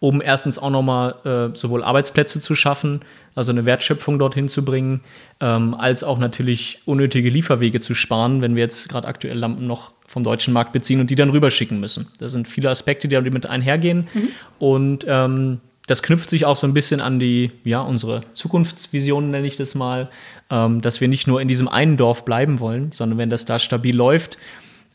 um 0.00 0.22
erstens 0.22 0.58
auch 0.58 0.70
nochmal 0.70 1.14
äh, 1.24 1.56
sowohl 1.56 1.84
Arbeitsplätze 1.84 2.40
zu 2.40 2.54
schaffen, 2.54 3.02
also 3.34 3.52
eine 3.52 3.66
Wertschöpfung 3.66 4.18
dorthin 4.18 4.48
zu 4.48 4.64
bringen, 4.64 5.02
ähm, 5.40 5.74
als 5.74 6.02
auch 6.02 6.18
natürlich 6.18 6.80
unnötige 6.86 7.28
Lieferwege 7.28 7.80
zu 7.80 7.94
sparen, 7.94 8.40
wenn 8.40 8.56
wir 8.56 8.62
jetzt 8.62 8.88
gerade 8.88 9.06
aktuell 9.06 9.38
Lampen 9.38 9.66
noch 9.66 9.92
vom 10.06 10.24
deutschen 10.24 10.52
Markt 10.52 10.72
beziehen 10.72 11.00
und 11.00 11.10
die 11.10 11.14
dann 11.14 11.30
rüberschicken 11.30 11.78
müssen. 11.78 12.08
Das 12.18 12.32
sind 12.32 12.48
viele 12.48 12.70
Aspekte, 12.70 13.06
die 13.06 13.14
damit 13.14 13.46
einhergehen. 13.46 14.08
Mhm. 14.12 14.28
Und 14.58 15.04
ähm, 15.06 15.60
das 15.86 16.02
knüpft 16.02 16.30
sich 16.30 16.46
auch 16.46 16.56
so 16.56 16.66
ein 16.66 16.74
bisschen 16.74 17.00
an 17.00 17.20
die, 17.20 17.50
ja, 17.64 17.80
unsere 17.80 18.22
Zukunftsvision, 18.32 19.30
nenne 19.30 19.46
ich 19.46 19.56
das 19.56 19.74
mal, 19.74 20.08
ähm, 20.48 20.80
dass 20.80 21.00
wir 21.00 21.08
nicht 21.08 21.26
nur 21.26 21.40
in 21.40 21.48
diesem 21.48 21.68
einen 21.68 21.96
Dorf 21.96 22.24
bleiben 22.24 22.58
wollen, 22.58 22.90
sondern 22.90 23.18
wenn 23.18 23.30
das 23.30 23.44
da 23.44 23.58
stabil 23.58 23.94
läuft, 23.94 24.38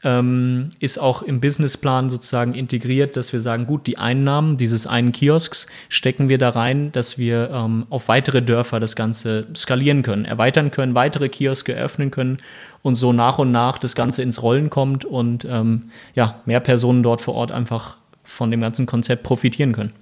ähm, 0.04 0.70
ist 0.80 1.00
auch 1.00 1.22
im 1.22 1.40
Businessplan 1.40 2.10
sozusagen 2.10 2.54
integriert, 2.54 3.16
dass 3.16 3.34
wir 3.34 3.42
sagen, 3.42 3.66
gut, 3.66 3.88
die 3.88 3.98
Einnahmen 3.98 4.58
dieses 4.58 4.88
einen 4.88 5.12
Kiosks 5.12 5.68
stecken 5.90 6.30
wir 6.30 6.38
da 6.38 6.50
rein, 6.50 6.92
dass 6.92 7.18
wir 7.18 7.50
ähm, 7.52 7.88
auf 7.90 8.08
weitere 8.08 8.42
Dörfer 8.42 8.80
das 8.80 8.96
Ganze 8.96 9.48
skalieren 9.56 10.04
können, 10.04 10.26
erweitern 10.26 10.72
können, 10.72 10.96
weitere 10.96 11.30
Kioske 11.30 11.74
eröffnen 11.74 12.12
können 12.12 12.38
und 12.82 12.96
so 12.96 13.14
nach 13.14 13.40
und 13.40 13.52
nach 13.52 13.78
das 13.78 13.96
Ganze 13.96 14.22
ins 14.22 14.42
Rollen 14.42 14.70
kommt 14.70 15.06
und 15.06 15.46
ähm, 15.46 15.90
ja, 16.14 16.42
mehr 16.46 16.60
Personen 16.60 17.02
dort 17.02 17.22
vor 17.22 17.36
Ort 17.36 17.52
einfach 17.52 17.98
von 18.24 18.52
dem 18.52 18.60
ganzen 18.60 18.86
Konzept 18.86 19.24
profitieren 19.24 19.72
können. 19.72 19.94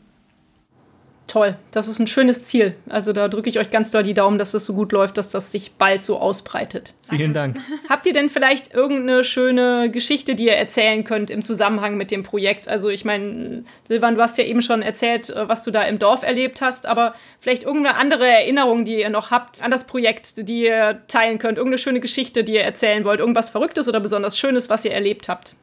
Toll, 1.28 1.56
das 1.72 1.88
ist 1.88 2.00
ein 2.00 2.08
schönes 2.08 2.44
Ziel. 2.44 2.76
Also 2.90 3.14
da 3.14 3.28
drücke 3.28 3.50
ich 3.50 3.58
euch 3.58 3.70
ganz 3.70 3.92
doll 3.92 4.04
die 4.04 4.14
Daumen, 4.14 4.38
dass 4.38 4.52
das 4.52 4.66
so 4.66 4.74
gut 4.74 4.92
läuft, 4.92 5.18
dass 5.18 5.30
das 5.30 5.52
sich 5.52 5.74
bald 5.74 6.04
so 6.04 6.20
ausbreitet. 6.20 6.94
Vielen 7.10 7.34
Dank. 7.34 7.58
Habt 7.90 8.06
ihr 8.06 8.14
denn 8.14 8.30
vielleicht 8.30 8.74
irgendeine 8.74 9.24
schöne 9.24 9.90
Geschichte, 9.90 10.36
die 10.36 10.46
ihr 10.46 10.58
erzählen 10.58 11.04
könnt 11.04 11.30
im 11.30 11.42
Zusammenhang 11.42 11.96
mit 11.96 12.12
dem 12.12 12.24
Projekt? 12.24 12.68
Also 12.68 12.90
ich 12.90 13.06
meine, 13.06 13.64
Silvan, 13.88 14.16
du 14.16 14.22
hast 14.22 14.38
ja 14.38 14.44
eben 14.44 14.62
schon 14.62 14.82
erzählt, 14.82 15.30
äh, 15.30 15.48
was 15.48 15.64
du 15.64 15.72
da 15.72 15.84
im 15.84 15.98
Dorf 15.98 16.24
erlebt 16.24 16.62
hast, 16.62 16.86
aber 16.86 17.16
vielleicht 17.40 17.64
irgendeine 17.64 17.98
andere 17.98 18.28
Erinnerung, 18.28 18.84
die 18.84 19.00
ihr 19.00 19.10
noch 19.10 19.32
habt 19.32 19.62
an 19.64 19.72
das 19.72 19.88
Projekt, 19.88 20.48
die 20.50 20.64
ihr 20.64 21.02
teilen 21.08 21.40
könnt, 21.40 21.58
irgendeine 21.58 21.80
schöne 21.80 22.02
Geschichte, 22.02 22.44
die 22.44 22.56
ihr 22.56 22.64
erzählen 22.64 23.06
wollt, 23.06 23.22
irgendwas 23.22 23.50
Verrücktes 23.50 23.88
oder 23.88 24.02
besonders 24.02 24.38
Schönes, 24.38 24.70
was 24.70 24.84
ihr 24.84 24.92
erlebt 24.92 25.30
habt. 25.30 25.56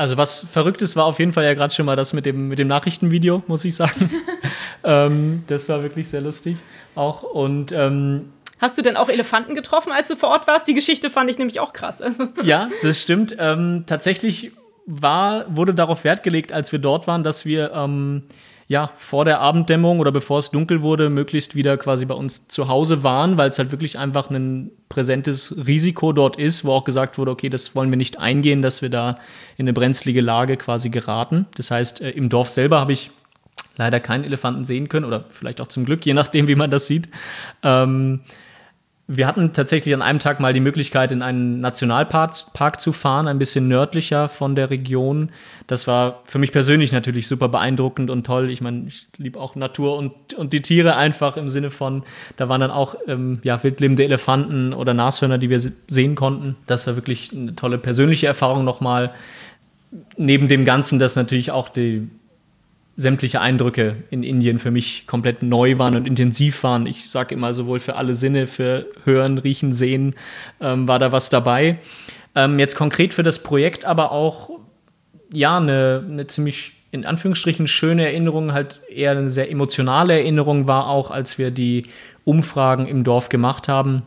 Also 0.00 0.16
was 0.16 0.46
Verrücktes 0.50 0.96
war 0.96 1.04
auf 1.04 1.18
jeden 1.18 1.34
Fall 1.34 1.44
ja 1.44 1.52
gerade 1.52 1.74
schon 1.74 1.84
mal 1.84 1.94
das 1.94 2.14
mit 2.14 2.24
dem, 2.24 2.48
mit 2.48 2.58
dem 2.58 2.68
Nachrichtenvideo, 2.68 3.42
muss 3.48 3.66
ich 3.66 3.76
sagen. 3.76 4.08
ähm, 4.82 5.44
das 5.46 5.68
war 5.68 5.82
wirklich 5.82 6.08
sehr 6.08 6.22
lustig 6.22 6.56
auch. 6.94 7.22
Und 7.22 7.70
ähm, 7.72 8.32
Hast 8.58 8.78
du 8.78 8.82
denn 8.82 8.96
auch 8.96 9.10
Elefanten 9.10 9.54
getroffen, 9.54 9.92
als 9.92 10.08
du 10.08 10.16
vor 10.16 10.30
Ort 10.30 10.46
warst? 10.46 10.66
Die 10.66 10.72
Geschichte 10.72 11.10
fand 11.10 11.30
ich 11.30 11.36
nämlich 11.36 11.60
auch 11.60 11.74
krass. 11.74 12.00
Also. 12.00 12.28
Ja, 12.42 12.70
das 12.82 13.02
stimmt. 13.02 13.36
Ähm, 13.38 13.84
tatsächlich 13.86 14.52
war, 14.86 15.44
wurde 15.54 15.74
darauf 15.74 16.02
Wert 16.02 16.22
gelegt, 16.22 16.50
als 16.50 16.72
wir 16.72 16.78
dort 16.78 17.06
waren, 17.06 17.22
dass 17.22 17.44
wir 17.44 17.70
ähm, 17.74 18.22
ja, 18.70 18.92
vor 18.96 19.24
der 19.24 19.40
Abenddämmerung 19.40 19.98
oder 19.98 20.12
bevor 20.12 20.38
es 20.38 20.52
dunkel 20.52 20.80
wurde, 20.80 21.10
möglichst 21.10 21.56
wieder 21.56 21.76
quasi 21.76 22.06
bei 22.06 22.14
uns 22.14 22.46
zu 22.46 22.68
Hause 22.68 23.02
waren, 23.02 23.36
weil 23.36 23.48
es 23.48 23.58
halt 23.58 23.72
wirklich 23.72 23.98
einfach 23.98 24.30
ein 24.30 24.70
präsentes 24.88 25.66
Risiko 25.66 26.12
dort 26.12 26.36
ist, 26.36 26.64
wo 26.64 26.70
auch 26.70 26.84
gesagt 26.84 27.18
wurde, 27.18 27.32
okay, 27.32 27.48
das 27.48 27.74
wollen 27.74 27.90
wir 27.90 27.96
nicht 27.96 28.20
eingehen, 28.20 28.62
dass 28.62 28.80
wir 28.80 28.88
da 28.88 29.18
in 29.56 29.64
eine 29.64 29.72
brenzlige 29.72 30.20
Lage 30.20 30.56
quasi 30.56 30.88
geraten. 30.88 31.46
Das 31.56 31.72
heißt, 31.72 32.00
äh, 32.00 32.10
im 32.10 32.28
Dorf 32.28 32.48
selber 32.48 32.78
habe 32.78 32.92
ich 32.92 33.10
leider 33.76 33.98
keinen 33.98 34.22
Elefanten 34.22 34.62
sehen 34.62 34.88
können 34.88 35.04
oder 35.04 35.24
vielleicht 35.30 35.60
auch 35.60 35.66
zum 35.66 35.84
Glück, 35.84 36.06
je 36.06 36.14
nachdem, 36.14 36.46
wie 36.46 36.54
man 36.54 36.70
das 36.70 36.86
sieht. 36.86 37.08
Ähm, 37.64 38.20
wir 39.12 39.26
hatten 39.26 39.52
tatsächlich 39.52 39.92
an 39.92 40.02
einem 40.02 40.20
Tag 40.20 40.38
mal 40.38 40.52
die 40.52 40.60
Möglichkeit, 40.60 41.10
in 41.10 41.20
einen 41.20 41.60
Nationalpark 41.60 42.52
Park 42.52 42.80
zu 42.80 42.92
fahren, 42.92 43.26
ein 43.26 43.40
bisschen 43.40 43.66
nördlicher 43.66 44.28
von 44.28 44.54
der 44.54 44.70
Region. 44.70 45.30
Das 45.66 45.88
war 45.88 46.22
für 46.26 46.38
mich 46.38 46.52
persönlich 46.52 46.92
natürlich 46.92 47.26
super 47.26 47.48
beeindruckend 47.48 48.08
und 48.08 48.24
toll. 48.24 48.50
Ich 48.50 48.60
meine, 48.60 48.86
ich 48.86 49.08
liebe 49.16 49.40
auch 49.40 49.56
Natur 49.56 49.96
und, 49.96 50.34
und 50.34 50.52
die 50.52 50.62
Tiere 50.62 50.94
einfach 50.94 51.36
im 51.36 51.48
Sinne 51.48 51.70
von, 51.70 52.04
da 52.36 52.48
waren 52.48 52.60
dann 52.60 52.70
auch 52.70 52.94
ähm, 53.08 53.40
ja, 53.42 53.60
wildlebende 53.60 54.04
Elefanten 54.04 54.72
oder 54.72 54.94
Nashörner, 54.94 55.38
die 55.38 55.50
wir 55.50 55.60
sehen 55.88 56.14
konnten. 56.14 56.56
Das 56.68 56.86
war 56.86 56.94
wirklich 56.94 57.32
eine 57.32 57.56
tolle 57.56 57.78
persönliche 57.78 58.28
Erfahrung 58.28 58.64
nochmal. 58.64 59.10
Neben 60.18 60.46
dem 60.46 60.64
Ganzen, 60.64 61.00
dass 61.00 61.16
natürlich 61.16 61.50
auch 61.50 61.68
die 61.68 62.08
sämtliche 63.00 63.40
Eindrücke 63.40 63.96
in 64.10 64.22
Indien 64.22 64.58
für 64.58 64.70
mich 64.70 65.06
komplett 65.06 65.42
neu 65.42 65.78
waren 65.78 65.96
und 65.96 66.06
intensiv 66.06 66.62
waren. 66.64 66.84
Ich 66.84 67.08
sage 67.10 67.34
immer, 67.34 67.54
sowohl 67.54 67.80
für 67.80 67.96
alle 67.96 68.14
Sinne, 68.14 68.46
für 68.46 68.86
Hören, 69.04 69.38
Riechen, 69.38 69.72
Sehen 69.72 70.14
ähm, 70.60 70.86
war 70.86 70.98
da 70.98 71.10
was 71.10 71.30
dabei. 71.30 71.78
Ähm, 72.34 72.58
jetzt 72.58 72.74
konkret 72.74 73.14
für 73.14 73.22
das 73.22 73.42
Projekt 73.42 73.86
aber 73.86 74.12
auch, 74.12 74.50
ja, 75.32 75.56
eine, 75.56 76.04
eine 76.06 76.26
ziemlich 76.26 76.72
in 76.90 77.06
Anführungsstrichen 77.06 77.68
schöne 77.68 78.04
Erinnerung, 78.04 78.52
halt 78.52 78.80
eher 78.90 79.12
eine 79.12 79.30
sehr 79.30 79.50
emotionale 79.50 80.12
Erinnerung 80.18 80.68
war 80.68 80.88
auch, 80.88 81.10
als 81.10 81.38
wir 81.38 81.50
die 81.50 81.86
Umfragen 82.24 82.86
im 82.86 83.02
Dorf 83.02 83.30
gemacht 83.30 83.66
haben, 83.66 84.02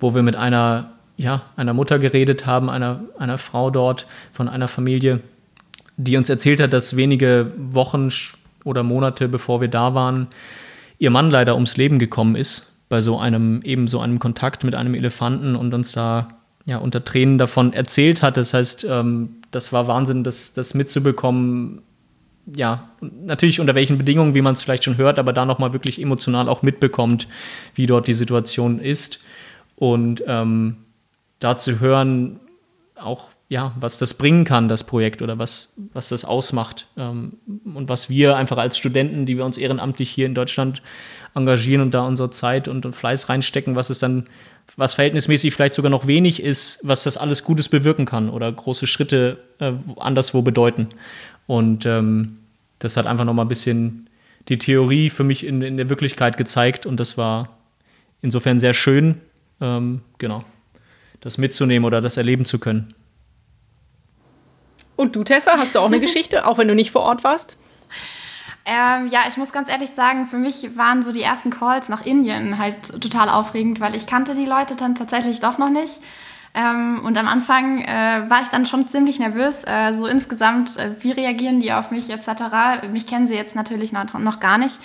wo 0.00 0.12
wir 0.12 0.22
mit 0.22 0.34
einer, 0.34 0.94
ja, 1.16 1.42
einer 1.54 1.74
Mutter 1.74 2.00
geredet 2.00 2.46
haben, 2.46 2.68
einer, 2.68 3.04
einer 3.16 3.38
Frau 3.38 3.70
dort 3.70 4.08
von 4.32 4.48
einer 4.48 4.66
Familie, 4.66 5.20
die 5.96 6.16
uns 6.16 6.28
erzählt 6.28 6.60
hat, 6.60 6.72
dass 6.72 6.96
wenige 6.96 7.52
Wochen 7.56 8.08
oder 8.64 8.82
Monate 8.82 9.28
bevor 9.28 9.60
wir 9.60 9.68
da 9.68 9.94
waren, 9.94 10.28
ihr 10.98 11.10
Mann 11.10 11.30
leider 11.30 11.54
ums 11.54 11.76
Leben 11.76 11.98
gekommen 11.98 12.36
ist 12.36 12.72
bei 12.92 13.00
so 13.00 13.18
einem 13.18 13.62
eben 13.62 13.88
so 13.88 14.00
einem 14.00 14.18
Kontakt 14.18 14.64
mit 14.64 14.74
einem 14.74 14.92
Elefanten 14.94 15.56
und 15.56 15.72
uns 15.72 15.92
da 15.92 16.28
ja 16.66 16.76
unter 16.76 17.02
Tränen 17.02 17.38
davon 17.38 17.72
erzählt 17.72 18.22
hat. 18.22 18.36
Das 18.36 18.52
heißt, 18.52 18.86
ähm, 18.88 19.36
das 19.50 19.72
war 19.72 19.86
Wahnsinn, 19.86 20.24
das, 20.24 20.52
das 20.52 20.74
mitzubekommen. 20.74 21.80
Ja, 22.54 22.90
natürlich 23.00 23.60
unter 23.60 23.74
welchen 23.74 23.96
Bedingungen, 23.96 24.34
wie 24.34 24.42
man 24.42 24.52
es 24.52 24.60
vielleicht 24.60 24.84
schon 24.84 24.98
hört, 24.98 25.18
aber 25.18 25.32
da 25.32 25.46
nochmal 25.46 25.72
wirklich 25.72 26.02
emotional 26.02 26.50
auch 26.50 26.60
mitbekommt, 26.60 27.28
wie 27.74 27.86
dort 27.86 28.06
die 28.08 28.14
Situation 28.14 28.78
ist. 28.78 29.20
Und 29.76 30.22
ähm, 30.26 30.76
da 31.38 31.56
zu 31.56 31.80
hören, 31.80 32.40
auch 32.94 33.30
ja, 33.52 33.74
was 33.78 33.98
das 33.98 34.14
bringen 34.14 34.44
kann, 34.44 34.66
das 34.66 34.82
Projekt 34.82 35.20
oder 35.20 35.38
was, 35.38 35.74
was 35.92 36.08
das 36.08 36.24
ausmacht. 36.24 36.86
Ähm, 36.96 37.34
und 37.74 37.86
was 37.86 38.08
wir 38.08 38.34
einfach 38.34 38.56
als 38.56 38.78
Studenten, 38.78 39.26
die 39.26 39.36
wir 39.36 39.44
uns 39.44 39.58
ehrenamtlich 39.58 40.08
hier 40.08 40.24
in 40.24 40.34
Deutschland 40.34 40.80
engagieren 41.34 41.82
und 41.82 41.92
da 41.92 42.06
unsere 42.06 42.30
Zeit 42.30 42.66
und, 42.66 42.86
und 42.86 42.94
Fleiß 42.94 43.28
reinstecken, 43.28 43.76
was 43.76 43.90
es 43.90 43.98
dann, 43.98 44.24
was 44.78 44.94
verhältnismäßig 44.94 45.52
vielleicht 45.52 45.74
sogar 45.74 45.90
noch 45.90 46.06
wenig 46.06 46.42
ist, 46.42 46.80
was 46.82 47.02
das 47.02 47.18
alles 47.18 47.44
Gutes 47.44 47.68
bewirken 47.68 48.06
kann 48.06 48.30
oder 48.30 48.50
große 48.50 48.86
Schritte 48.86 49.36
äh, 49.58 49.72
anderswo 49.98 50.40
bedeuten. 50.40 50.88
Und 51.46 51.84
ähm, 51.84 52.38
das 52.78 52.96
hat 52.96 53.04
einfach 53.04 53.26
nochmal 53.26 53.44
ein 53.44 53.50
bisschen 53.50 54.08
die 54.48 54.56
Theorie 54.56 55.10
für 55.10 55.24
mich 55.24 55.44
in, 55.44 55.60
in 55.60 55.76
der 55.76 55.90
Wirklichkeit 55.90 56.38
gezeigt 56.38 56.86
und 56.86 56.98
das 56.98 57.18
war 57.18 57.50
insofern 58.22 58.58
sehr 58.58 58.72
schön, 58.72 59.20
ähm, 59.60 60.00
genau, 60.16 60.42
das 61.20 61.36
mitzunehmen 61.36 61.84
oder 61.84 62.00
das 62.00 62.16
erleben 62.16 62.46
zu 62.46 62.58
können. 62.58 62.94
Und 64.96 65.16
du, 65.16 65.24
Tessa, 65.24 65.58
hast 65.58 65.74
du 65.74 65.80
auch 65.80 65.86
eine 65.86 66.00
Geschichte, 66.06 66.46
auch 66.46 66.58
wenn 66.58 66.68
du 66.68 66.74
nicht 66.74 66.90
vor 66.90 67.02
Ort 67.02 67.24
warst? 67.24 67.56
Ähm, 68.64 69.08
ja, 69.08 69.22
ich 69.28 69.36
muss 69.36 69.52
ganz 69.52 69.68
ehrlich 69.68 69.90
sagen, 69.90 70.26
für 70.26 70.38
mich 70.38 70.76
waren 70.76 71.02
so 71.02 71.10
die 71.10 71.22
ersten 71.22 71.50
Calls 71.50 71.88
nach 71.88 72.06
Indien 72.06 72.58
halt 72.58 73.00
total 73.00 73.28
aufregend, 73.28 73.80
weil 73.80 73.96
ich 73.96 74.06
kannte 74.06 74.34
die 74.34 74.46
Leute 74.46 74.76
dann 74.76 74.94
tatsächlich 74.94 75.40
doch 75.40 75.58
noch 75.58 75.70
nicht. 75.70 76.00
Ähm, 76.54 77.00
und 77.04 77.16
am 77.16 77.26
Anfang 77.26 77.82
äh, 77.82 78.28
war 78.28 78.42
ich 78.42 78.48
dann 78.48 78.66
schon 78.66 78.86
ziemlich 78.86 79.18
nervös, 79.18 79.64
äh, 79.64 79.92
so 79.94 80.06
insgesamt, 80.06 80.76
äh, 80.76 80.94
wie 81.00 81.10
reagieren 81.10 81.60
die 81.60 81.72
auf 81.72 81.90
mich 81.90 82.10
etc. 82.10 82.86
Mich 82.92 83.06
kennen 83.06 83.26
sie 83.26 83.34
jetzt 83.34 83.56
natürlich 83.56 83.90
noch, 83.90 84.12
noch 84.18 84.38
gar 84.38 84.58
nicht. 84.58 84.78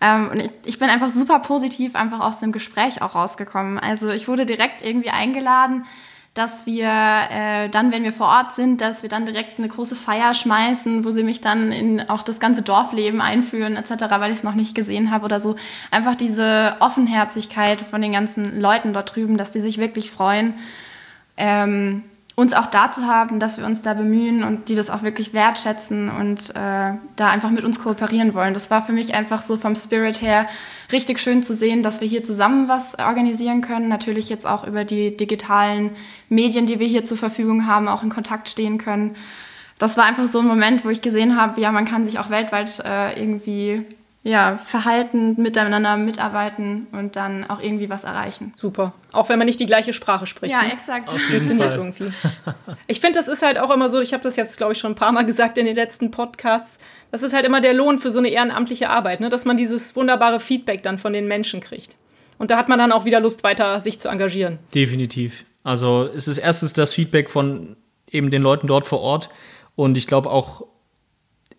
Ähm, 0.00 0.28
und 0.30 0.40
ich, 0.40 0.50
ich, 0.64 0.78
bin 0.78 0.90
einfach 0.90 1.10
super 1.10 1.38
positiv 1.38 1.94
einfach 1.94 2.20
aus 2.20 2.40
dem 2.40 2.52
Gespräch 2.52 3.00
auch 3.00 3.14
rausgekommen. 3.14 3.78
Also 3.78 4.10
ich 4.10 4.28
wurde 4.28 4.44
direkt 4.44 4.82
irgendwie 4.82 5.10
eingeladen 5.10 5.86
dass 6.36 6.66
wir 6.66 6.90
äh, 7.30 7.70
dann, 7.70 7.92
wenn 7.92 8.02
wir 8.02 8.12
vor 8.12 8.26
Ort 8.26 8.54
sind, 8.54 8.82
dass 8.82 9.02
wir 9.02 9.08
dann 9.08 9.24
direkt 9.24 9.58
eine 9.58 9.68
große 9.68 9.96
Feier 9.96 10.34
schmeißen, 10.34 11.02
wo 11.02 11.10
sie 11.10 11.22
mich 11.22 11.40
dann 11.40 11.72
in 11.72 12.10
auch 12.10 12.22
das 12.22 12.40
ganze 12.40 12.60
Dorfleben 12.60 13.22
einführen 13.22 13.76
etc., 13.76 14.04
weil 14.18 14.30
ich 14.32 14.38
es 14.38 14.44
noch 14.44 14.54
nicht 14.54 14.74
gesehen 14.74 15.10
habe 15.10 15.24
oder 15.24 15.40
so. 15.40 15.56
Einfach 15.90 16.14
diese 16.14 16.76
Offenherzigkeit 16.80 17.80
von 17.80 18.02
den 18.02 18.12
ganzen 18.12 18.60
Leuten 18.60 18.92
dort 18.92 19.16
drüben, 19.16 19.38
dass 19.38 19.50
die 19.50 19.60
sich 19.60 19.78
wirklich 19.78 20.10
freuen. 20.10 20.52
Ähm, 21.38 22.04
uns 22.36 22.52
auch 22.52 22.66
da 22.66 22.92
zu 22.92 23.06
haben, 23.06 23.40
dass 23.40 23.56
wir 23.56 23.64
uns 23.64 23.80
da 23.80 23.94
bemühen 23.94 24.44
und 24.44 24.68
die 24.68 24.74
das 24.74 24.90
auch 24.90 25.02
wirklich 25.02 25.32
wertschätzen 25.32 26.10
und 26.10 26.50
äh, 26.50 26.92
da 27.16 27.30
einfach 27.30 27.50
mit 27.50 27.64
uns 27.64 27.80
kooperieren 27.80 28.34
wollen. 28.34 28.52
Das 28.52 28.70
war 28.70 28.82
für 28.82 28.92
mich 28.92 29.14
einfach 29.14 29.40
so 29.40 29.56
vom 29.56 29.74
Spirit 29.74 30.20
her 30.20 30.46
richtig 30.92 31.18
schön 31.18 31.42
zu 31.42 31.54
sehen, 31.54 31.82
dass 31.82 32.02
wir 32.02 32.08
hier 32.08 32.22
zusammen 32.22 32.68
was 32.68 32.98
organisieren 32.98 33.62
können. 33.62 33.88
Natürlich 33.88 34.28
jetzt 34.28 34.46
auch 34.46 34.66
über 34.66 34.84
die 34.84 35.16
digitalen 35.16 35.96
Medien, 36.28 36.66
die 36.66 36.78
wir 36.78 36.86
hier 36.86 37.06
zur 37.06 37.16
Verfügung 37.16 37.66
haben, 37.66 37.88
auch 37.88 38.02
in 38.02 38.10
Kontakt 38.10 38.50
stehen 38.50 38.76
können. 38.76 39.16
Das 39.78 39.96
war 39.96 40.04
einfach 40.04 40.26
so 40.26 40.40
ein 40.40 40.46
Moment, 40.46 40.84
wo 40.84 40.90
ich 40.90 41.00
gesehen 41.00 41.40
habe, 41.40 41.58
ja, 41.58 41.72
man 41.72 41.86
kann 41.86 42.04
sich 42.04 42.18
auch 42.18 42.28
weltweit 42.28 42.82
äh, 42.84 43.18
irgendwie 43.18 43.82
ja, 44.26 44.58
verhalten, 44.58 45.40
miteinander 45.40 45.96
mitarbeiten 45.96 46.88
und 46.90 47.14
dann 47.14 47.48
auch 47.48 47.62
irgendwie 47.62 47.88
was 47.88 48.02
erreichen. 48.02 48.52
Super. 48.56 48.92
Auch 49.12 49.28
wenn 49.28 49.38
man 49.38 49.46
nicht 49.46 49.60
die 49.60 49.66
gleiche 49.66 49.92
Sprache 49.92 50.26
spricht. 50.26 50.52
Ja, 50.52 50.62
ne? 50.62 50.72
exakt. 50.72 51.12
Funktioniert 51.12 51.74
irgendwie. 51.74 52.12
Ich 52.88 53.00
finde, 53.00 53.20
das 53.20 53.28
ist 53.28 53.42
halt 53.42 53.58
auch 53.58 53.70
immer 53.70 53.88
so, 53.88 54.00
ich 54.00 54.12
habe 54.12 54.24
das 54.24 54.34
jetzt, 54.34 54.56
glaube 54.56 54.72
ich, 54.72 54.80
schon 54.80 54.92
ein 54.92 54.96
paar 54.96 55.12
Mal 55.12 55.24
gesagt 55.24 55.58
in 55.58 55.66
den 55.66 55.76
letzten 55.76 56.10
Podcasts, 56.10 56.80
das 57.12 57.22
ist 57.22 57.34
halt 57.34 57.46
immer 57.46 57.60
der 57.60 57.72
Lohn 57.72 58.00
für 58.00 58.10
so 58.10 58.18
eine 58.18 58.28
ehrenamtliche 58.28 58.90
Arbeit, 58.90 59.20
ne? 59.20 59.28
dass 59.28 59.44
man 59.44 59.56
dieses 59.56 59.94
wunderbare 59.94 60.40
Feedback 60.40 60.82
dann 60.82 60.98
von 60.98 61.12
den 61.12 61.28
Menschen 61.28 61.60
kriegt. 61.60 61.94
Und 62.38 62.50
da 62.50 62.56
hat 62.56 62.68
man 62.68 62.80
dann 62.80 62.90
auch 62.90 63.04
wieder 63.04 63.20
Lust, 63.20 63.44
weiter 63.44 63.80
sich 63.80 64.00
zu 64.00 64.08
engagieren. 64.08 64.58
Definitiv. 64.74 65.44
Also 65.62 66.08
es 66.14 66.26
ist 66.26 66.38
erstens 66.38 66.72
das 66.72 66.92
Feedback 66.92 67.30
von 67.30 67.76
eben 68.10 68.30
den 68.30 68.42
Leuten 68.42 68.66
dort 68.66 68.86
vor 68.86 69.00
Ort. 69.00 69.30
Und 69.76 69.96
ich 69.96 70.08
glaube 70.08 70.30
auch 70.30 70.64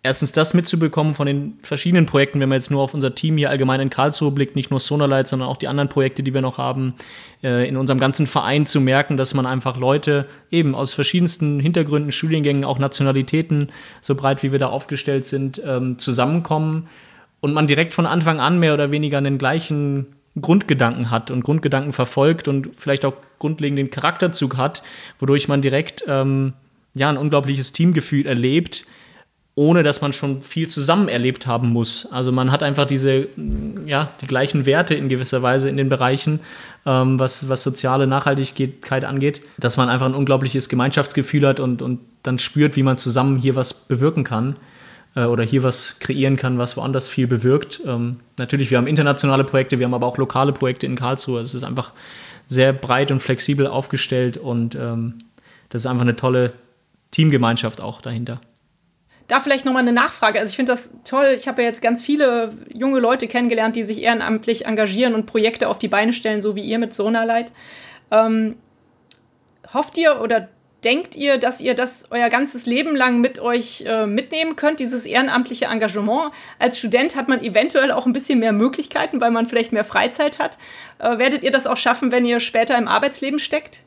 erstens 0.04 0.32
das 0.32 0.54
mitzubekommen 0.54 1.16
von 1.16 1.28
den 1.28 1.60
verschiedenen 1.64 2.06
Projekten, 2.06 2.40
wenn 2.40 2.50
man 2.50 2.58
jetzt 2.58 2.72
nur 2.72 2.82
auf 2.82 2.94
unser 2.94 3.16
Team 3.16 3.38
hier 3.38 3.50
allgemein 3.50 3.80
in 3.82 3.90
Karlsruhe 3.90 4.32
blickt, 4.32 4.56
nicht 4.56 4.72
nur 4.72 4.80
Sonalight, 4.80 5.28
sondern 5.28 5.50
auch 5.50 5.58
die 5.58 5.68
anderen 5.68 5.90
Projekte, 5.90 6.24
die 6.24 6.34
wir 6.34 6.42
noch 6.42 6.58
haben, 6.58 6.96
äh, 7.44 7.68
in 7.68 7.78
unserem 7.78 8.00
ganzen 8.00 8.28
Verein 8.28 8.66
zu 8.66 8.80
merken, 8.80 9.18
dass 9.18 9.34
man 9.34 9.46
einfach 9.46 9.78
Leute 9.78 10.28
eben 10.52 10.76
aus 10.76 10.94
verschiedensten 10.94 11.60
Hintergründen, 11.60 12.12
Studiengängen, 12.12 12.64
auch 12.64 12.80
Nationalitäten, 12.80 13.70
so 14.02 14.16
breit 14.16 14.44
wie 14.44 14.52
wir 14.52 14.60
da 14.60 14.68
aufgestellt 14.68 15.26
sind, 15.26 15.62
ähm, 15.66 15.98
zusammenkommen 16.00 16.88
und 17.40 17.54
man 17.54 17.68
direkt 17.68 17.94
von 17.94 18.06
Anfang 18.06 18.40
an 18.40 18.60
mehr 18.60 18.74
oder 18.74 18.92
weniger 18.92 19.22
den 19.22 19.38
gleichen 19.38 20.08
Grundgedanken 20.40 21.10
hat 21.10 21.32
und 21.32 21.44
Grundgedanken 21.44 21.94
verfolgt 21.94 22.48
und 22.48 22.70
vielleicht 22.78 23.06
auch 23.06 23.14
grundlegenden 23.40 23.90
Charakterzug 23.90 24.58
hat, 24.58 24.84
wodurch 25.20 25.48
man 25.48 25.62
direkt 25.62 26.04
ähm, 26.08 26.54
ja, 26.94 27.10
ein 27.10 27.18
unglaubliches 27.18 27.74
Teamgefühl 27.74 28.26
erlebt, 28.26 28.86
ohne 29.58 29.82
dass 29.82 30.02
man 30.02 30.14
schon 30.14 30.44
viel 30.44 30.68
zusammen 30.68 31.10
erlebt 31.10 31.48
haben 31.48 31.70
muss. 31.70 32.08
Also 32.12 32.32
man 32.32 32.52
hat 32.52 32.62
einfach 32.62 32.86
diese, 32.86 33.28
ja, 33.88 34.12
die 34.22 34.28
gleichen 34.28 34.68
Werte 34.68 34.94
in 34.94 35.10
gewisser 35.10 35.42
Weise 35.42 35.68
in 35.68 35.78
den 35.78 35.90
Bereichen, 35.90 36.42
ähm, 36.86 37.20
was, 37.20 37.50
was 37.50 37.64
soziale 37.64 38.06
Nachhaltigkeit 38.06 39.04
angeht, 39.04 39.42
dass 39.58 39.76
man 39.76 39.90
einfach 39.90 40.06
ein 40.06 40.14
unglaubliches 40.14 40.70
Gemeinschaftsgefühl 40.70 41.48
hat 41.48 41.60
und, 41.60 41.82
und 41.82 42.02
dann 42.22 42.38
spürt, 42.38 42.76
wie 42.76 42.84
man 42.84 43.00
zusammen 43.00 43.40
hier 43.40 43.56
was 43.56 43.74
bewirken 43.74 44.24
kann 44.24 44.58
äh, 45.16 45.24
oder 45.24 45.44
hier 45.44 45.64
was 45.64 45.98
kreieren 45.98 46.36
kann, 46.36 46.60
was 46.60 46.78
woanders 46.78 47.10
viel 47.10 47.26
bewirkt. 47.26 47.82
Ähm, 47.84 48.18
natürlich, 48.38 48.70
wir 48.70 48.78
haben 48.78 48.86
internationale 48.86 49.44
Projekte, 49.44 49.80
wir 49.80 49.88
haben 49.88 49.96
aber 49.96 50.06
auch 50.06 50.20
lokale 50.20 50.54
Projekte 50.54 50.86
in 50.86 50.96
Karlsruhe. 50.96 51.42
Es 51.42 51.56
ist 51.56 51.64
einfach 51.64 51.94
sehr 52.46 52.74
breit 52.74 53.10
und 53.10 53.22
flexibel 53.22 53.66
aufgestellt 53.66 54.38
und 54.38 54.76
ähm, 54.76 55.16
das 55.70 55.82
ist 55.82 55.88
einfach 55.88 56.04
eine 56.04 56.16
tolle 56.16 56.54
Teamgemeinschaft 57.10 57.82
auch 57.82 58.02
dahinter. 58.02 58.40
Da 59.28 59.42
vielleicht 59.42 59.66
nochmal 59.66 59.82
eine 59.82 59.92
Nachfrage. 59.92 60.40
Also 60.40 60.52
ich 60.52 60.56
finde 60.56 60.72
das 60.72 60.94
toll. 61.04 61.36
Ich 61.38 61.48
habe 61.48 61.62
ja 61.62 61.68
jetzt 61.68 61.82
ganz 61.82 62.02
viele 62.02 62.52
junge 62.74 63.00
Leute 63.00 63.28
kennengelernt, 63.28 63.76
die 63.76 63.84
sich 63.84 64.02
ehrenamtlich 64.02 64.66
engagieren 64.66 65.14
und 65.14 65.26
Projekte 65.26 65.68
auf 65.68 65.80
die 65.80 65.90
Beine 65.90 66.14
stellen, 66.14 66.42
so 66.42 66.56
wie 66.56 66.64
ihr 66.64 66.80
mit 66.80 66.94
Sonalight. 66.94 67.52
Ähm, 68.10 68.56
hofft 69.74 69.98
ihr 69.98 70.22
oder 70.22 70.48
denkt 70.86 71.18
ihr, 71.18 71.38
dass 71.38 71.60
ihr 71.60 71.74
das 71.74 72.08
euer 72.12 72.30
ganzes 72.30 72.66
Leben 72.66 72.96
lang 72.96 73.20
mit 73.20 73.40
euch 73.40 73.84
äh, 73.86 74.06
mitnehmen 74.06 74.56
könnt, 74.56 74.80
dieses 74.80 75.06
ehrenamtliche 75.06 75.66
Engagement? 75.66 76.32
Als 76.58 76.80
Student 76.80 77.18
hat 77.18 77.28
man 77.28 77.44
eventuell 77.44 77.92
auch 77.92 78.06
ein 78.06 78.14
bisschen 78.14 78.40
mehr 78.40 78.54
Möglichkeiten, 78.54 79.20
weil 79.20 79.32
man 79.32 79.46
vielleicht 79.46 79.74
mehr 79.74 79.84
Freizeit 79.84 80.40
hat. 80.40 80.58
Äh, 81.00 81.18
werdet 81.18 81.44
ihr 81.44 81.52
das 81.52 81.68
auch 81.68 81.78
schaffen, 81.78 82.14
wenn 82.14 82.24
ihr 82.24 82.40
später 82.40 82.78
im 82.78 82.88
Arbeitsleben 82.88 83.40
steckt? 83.40 83.84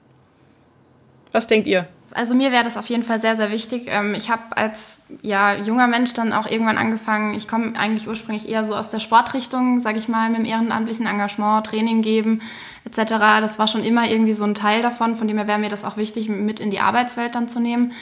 Was 1.33 1.46
denkt 1.46 1.66
ihr? 1.66 1.88
Also 2.14 2.35
mir 2.35 2.51
wäre 2.53 2.64
das 2.64 2.77
auf 2.77 2.87
jeden 2.87 3.03
Fall 3.03 3.20
sehr, 3.20 3.37
sehr 3.37 3.51
wichtig. 3.51 3.85
Ähm, 3.87 4.14
ich 4.14 4.31
habe 4.31 4.57
als 4.57 5.03
ja, 5.23 5.55
junger 5.55 5.87
Mensch 5.87 6.12
dann 6.12 6.33
auch 6.33 6.46
irgendwann 6.46 6.79
angefangen, 6.79 7.35
ich 7.35 7.46
komme 7.46 7.77
eigentlich 7.77 8.09
ursprünglich 8.09 8.49
eher 8.49 8.64
so 8.64 8.75
aus 8.75 8.90
der 8.90 9.01
Sportrichtung, 9.01 9.81
sage 9.81 9.99
ich 9.99 10.09
mal, 10.09 10.29
mit 10.29 10.38
dem 10.38 10.44
ehrenamtlichen 10.44 11.07
Engagement, 11.07 11.66
Training 11.66 12.03
geben 12.03 12.40
etc. 12.85 13.11
Das 13.40 13.59
war 13.59 13.68
schon 13.68 13.85
immer 13.85 14.09
irgendwie 14.09 14.33
so 14.33 14.44
ein 14.44 14.55
Teil 14.55 14.83
davon, 14.83 15.16
von 15.16 15.29
dem 15.29 15.37
her 15.37 15.46
wäre 15.46 15.59
mir 15.59 15.68
das 15.68 15.85
auch 15.85 15.96
wichtig, 15.96 16.29
mit 16.29 16.61
in 16.61 16.70
die 16.70 16.81
Arbeitswelt 16.81 17.35
dann 17.35 17.49
zu 17.49 17.61
nehmen. 17.61 17.92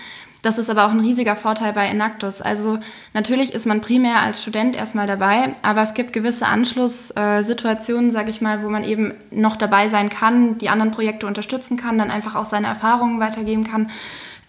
Das 0.43 0.57
ist 0.57 0.71
aber 0.71 0.87
auch 0.87 0.91
ein 0.91 1.01
riesiger 1.01 1.35
Vorteil 1.35 1.73
bei 1.73 1.87
Enactus. 1.87 2.41
Also 2.41 2.79
natürlich 3.13 3.53
ist 3.53 3.67
man 3.67 3.81
primär 3.81 4.21
als 4.21 4.41
Student 4.41 4.77
erstmal 4.77 5.07
dabei, 5.07 5.55
aber 5.63 5.83
es 5.83 5.95
gibt 5.95 6.13
gewisse 6.13 6.47
Anschlusssituationen, 6.47 8.11
sage 8.11 8.31
ich 8.31 8.41
mal, 8.41 8.63
wo 8.63 8.69
man 8.69 8.85
eben 8.85 9.15
noch 9.31 9.57
dabei 9.57 9.89
sein 9.89 10.11
kann, 10.11 10.57
die 10.59 10.69
anderen 10.69 10.93
Projekte 10.93 11.27
unterstützen 11.27 11.77
kann, 11.77 11.99
dann 11.99 12.11
einfach 12.11 12.37
auch 12.37 12.45
seine 12.45 12.69
Erfahrungen 12.69 13.19
weitergeben 13.19 13.65
kann. 13.65 13.91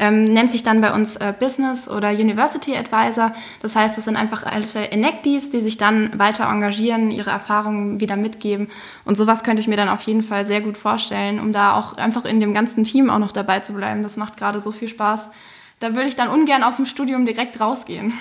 Ähm, 0.01 0.23
nennt 0.23 0.49
sich 0.49 0.63
dann 0.63 0.79
bei 0.79 0.93
uns 0.93 1.17
äh, 1.17 1.33
Business 1.37 1.89
oder 1.89 2.11
University 2.11 2.73
Advisor. 2.77 3.33
Das 3.61 3.75
heißt, 3.75 3.97
es 3.97 4.05
sind 4.05 4.15
einfach 4.15 4.43
alte 4.43 4.93
Enactees, 4.93 5.49
die 5.49 5.59
sich 5.59 5.75
dann 5.75 6.17
weiter 6.17 6.45
engagieren, 6.45 7.11
ihre 7.11 7.31
Erfahrungen 7.31 7.99
wieder 7.99 8.15
mitgeben. 8.15 8.69
Und 9.03 9.17
sowas 9.17 9.43
könnte 9.43 9.59
ich 9.59 9.67
mir 9.67 9.75
dann 9.75 9.89
auf 9.89 10.03
jeden 10.03 10.23
Fall 10.23 10.45
sehr 10.45 10.61
gut 10.61 10.77
vorstellen, 10.77 11.41
um 11.41 11.51
da 11.51 11.73
auch 11.73 11.97
einfach 11.97 12.23
in 12.23 12.39
dem 12.39 12.53
ganzen 12.53 12.85
Team 12.85 13.09
auch 13.09 13.19
noch 13.19 13.33
dabei 13.33 13.59
zu 13.59 13.73
bleiben. 13.73 14.01
Das 14.01 14.15
macht 14.15 14.37
gerade 14.37 14.61
so 14.61 14.71
viel 14.71 14.87
Spaß 14.87 15.29
da 15.79 15.95
würde 15.95 16.07
ich 16.07 16.15
dann 16.15 16.29
ungern 16.29 16.63
aus 16.63 16.77
dem 16.77 16.85
Studium 16.85 17.25
direkt 17.25 17.59
rausgehen. 17.59 18.13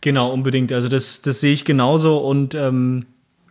Genau, 0.00 0.32
unbedingt. 0.32 0.72
Also 0.72 0.88
das, 0.88 1.22
das 1.22 1.40
sehe 1.40 1.52
ich 1.52 1.64
genauso 1.64 2.18
und 2.18 2.54
ähm, 2.54 3.04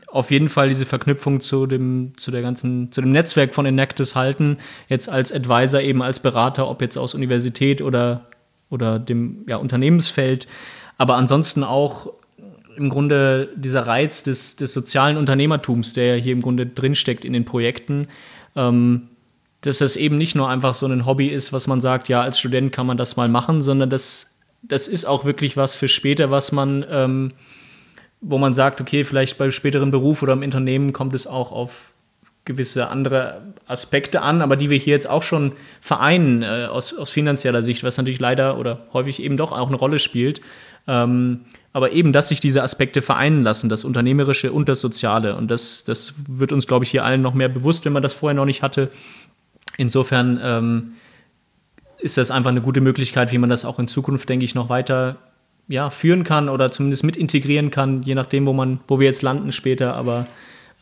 auf 0.08 0.32
jeden 0.32 0.50
Fall 0.50 0.68
diese 0.68 0.86
Verknüpfung 0.86 1.40
zu 1.40 1.66
dem, 1.66 2.12
zu 2.18 2.32
der 2.32 2.42
ganzen, 2.42 2.92
zu 2.92 3.02
dem 3.02 3.14
Netzwerk 3.14 3.54
von 3.54 3.66
Enactus 3.66 4.16
halten, 4.16 4.58
jetzt 4.90 5.08
als 5.08 5.32
Advisor, 5.32 5.80
eben 5.80 6.02
als 6.02 6.20
Berater, 6.20 6.68
ob 6.68 6.82
jetzt 6.82 6.98
aus 6.98 7.16
Universität 7.16 7.82
oder, 7.82 8.26
oder 8.70 9.00
dem 9.00 9.46
ja, 9.48 9.56
Unternehmensfeld, 9.56 10.48
aber 10.98 11.16
ansonsten 11.16 11.64
auch 11.64 12.12
im 12.76 12.90
Grunde 12.90 13.50
dieser 13.56 13.88
Reiz 13.88 14.24
des, 14.24 14.56
des 14.56 14.74
sozialen 14.74 15.18
Unternehmertums, 15.18 15.94
der 15.94 16.18
ja 16.18 16.22
hier 16.22 16.34
im 16.34 16.42
Grunde 16.42 16.66
drinsteckt 16.66 17.24
in 17.24 17.34
den 17.34 17.46
Projekten, 17.46 18.08
ähm, 18.56 19.08
dass 19.62 19.78
das 19.78 19.96
eben 19.96 20.18
nicht 20.18 20.36
nur 20.36 20.50
einfach 20.50 20.74
so 20.74 20.88
ein 20.88 21.06
Hobby 21.06 21.28
ist, 21.28 21.54
was 21.54 21.68
man 21.68 21.82
sagt, 21.82 22.10
ja, 22.10 22.22
als 22.22 22.40
Student 22.40 22.72
kann 22.72 22.88
man 22.88 22.98
das 22.98 23.16
mal 23.16 23.30
machen, 23.30 23.62
sondern 23.62 23.90
das, 23.90 24.40
das 24.64 24.88
ist 24.88 25.06
auch 25.06 25.24
wirklich 25.24 25.56
was 25.56 25.76
für 25.76 25.88
später, 25.88 26.32
was 26.32 26.52
man, 26.52 26.86
ähm, 26.90 27.32
wo 28.22 28.38
man 28.38 28.54
sagt, 28.54 28.82
okay, 28.82 29.04
vielleicht 29.04 29.38
beim 29.38 29.52
späteren 29.52 29.92
Beruf 29.92 30.24
oder 30.24 30.34
im 30.34 30.42
Unternehmen 30.42 30.94
kommt 30.94 31.14
es 31.14 31.28
auch 31.28 31.52
auf 31.52 31.92
gewisse 32.44 32.90
andere 32.90 33.54
Aspekte 33.68 34.22
an, 34.22 34.42
aber 34.42 34.56
die 34.56 34.72
wir 34.72 34.78
hier 34.78 34.94
jetzt 34.94 35.08
auch 35.08 35.22
schon 35.22 35.52
vereinen 35.80 36.42
äh, 36.42 36.68
aus, 36.70 36.98
aus 36.98 37.12
finanzieller 37.12 37.62
Sicht, 37.62 37.84
was 37.84 37.98
natürlich 37.98 38.20
leider 38.20 38.58
oder 38.58 38.88
häufig 38.94 39.22
eben 39.22 39.38
doch 39.38 39.52
auch 39.52 39.68
eine 39.68 39.78
Rolle 39.78 40.00
spielt. 40.00 40.42
Ähm, 40.88 41.42
aber 41.74 41.92
eben, 41.92 42.12
dass 42.12 42.30
sich 42.30 42.40
diese 42.40 42.64
Aspekte 42.64 43.02
vereinen 43.02 43.44
lassen, 43.44 43.70
das 43.70 43.86
Unternehmerische 43.86 44.52
und 44.52 44.68
das 44.68 44.82
Soziale. 44.82 45.36
Und 45.36 45.50
das, 45.50 45.84
das 45.84 46.16
wird 46.28 46.52
uns, 46.52 46.68
glaube 46.68 46.84
ich, 46.84 46.92
hier 46.92 47.06
allen 47.06 47.22
noch 47.22 47.34
mehr 47.34 47.48
bewusst, 47.48 47.86
wenn 47.86 47.94
man 47.94 48.04
das 48.04 48.14
vorher 48.14 48.34
noch 48.34 48.46
nicht 48.46 48.62
hatte. 48.62 48.90
Insofern 49.78 50.40
ähm, 50.44 50.94
ist 52.00 52.18
das 52.18 52.32
einfach 52.32 52.50
eine 52.50 52.62
gute 52.62 52.82
Möglichkeit, 52.82 53.32
wie 53.32 53.38
man 53.38 53.50
das 53.50 53.66
auch 53.66 53.80
in 53.80 53.88
Zukunft, 53.88 54.28
denke 54.30 54.46
ich, 54.46 54.56
noch 54.56 54.70
weiter 54.70 55.18
ja, 55.68 55.90
führen 55.90 56.24
kann 56.24 56.50
oder 56.50 56.72
zumindest 56.72 57.04
mit 57.04 57.16
integrieren 57.16 57.72
kann, 57.72 58.04
je 58.04 58.16
nachdem, 58.16 58.46
wo, 58.46 58.54
man, 58.54 58.80
wo 58.88 59.00
wir 59.00 59.08
jetzt 59.08 59.22
landen 59.22 59.52
später. 59.52 59.96
Aber 59.96 60.28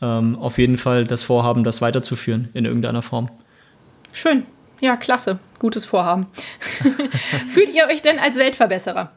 ähm, 0.02 0.38
auf 0.38 0.58
jeden 0.58 0.78
Fall 0.78 1.06
das 1.06 1.24
Vorhaben, 1.24 1.64
das 1.64 1.82
weiterzuführen 1.82 2.50
in 2.54 2.66
irgendeiner 2.66 3.02
Form. 3.02 3.30
Schön. 4.14 4.44
Ja, 4.82 4.96
klasse. 4.96 5.40
Gutes 5.60 5.86
Vorhaben. 5.86 6.28
Fühlt 7.50 7.70
ihr 7.74 7.88
euch 7.88 8.02
denn 8.02 8.18
als 8.18 8.38
Weltverbesserer? 8.38 9.12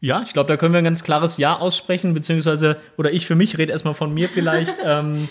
Ja, 0.00 0.22
ich 0.22 0.32
glaube, 0.32 0.48
da 0.48 0.56
können 0.56 0.72
wir 0.72 0.78
ein 0.78 0.84
ganz 0.84 1.02
klares 1.02 1.38
Ja 1.38 1.56
aussprechen, 1.56 2.14
beziehungsweise, 2.14 2.76
oder 2.96 3.12
ich 3.12 3.26
für 3.26 3.34
mich 3.34 3.58
rede 3.58 3.72
erstmal 3.72 3.94
von 3.94 4.14
mir 4.14 4.28
vielleicht. 4.28 4.76
ähm, 4.84 5.28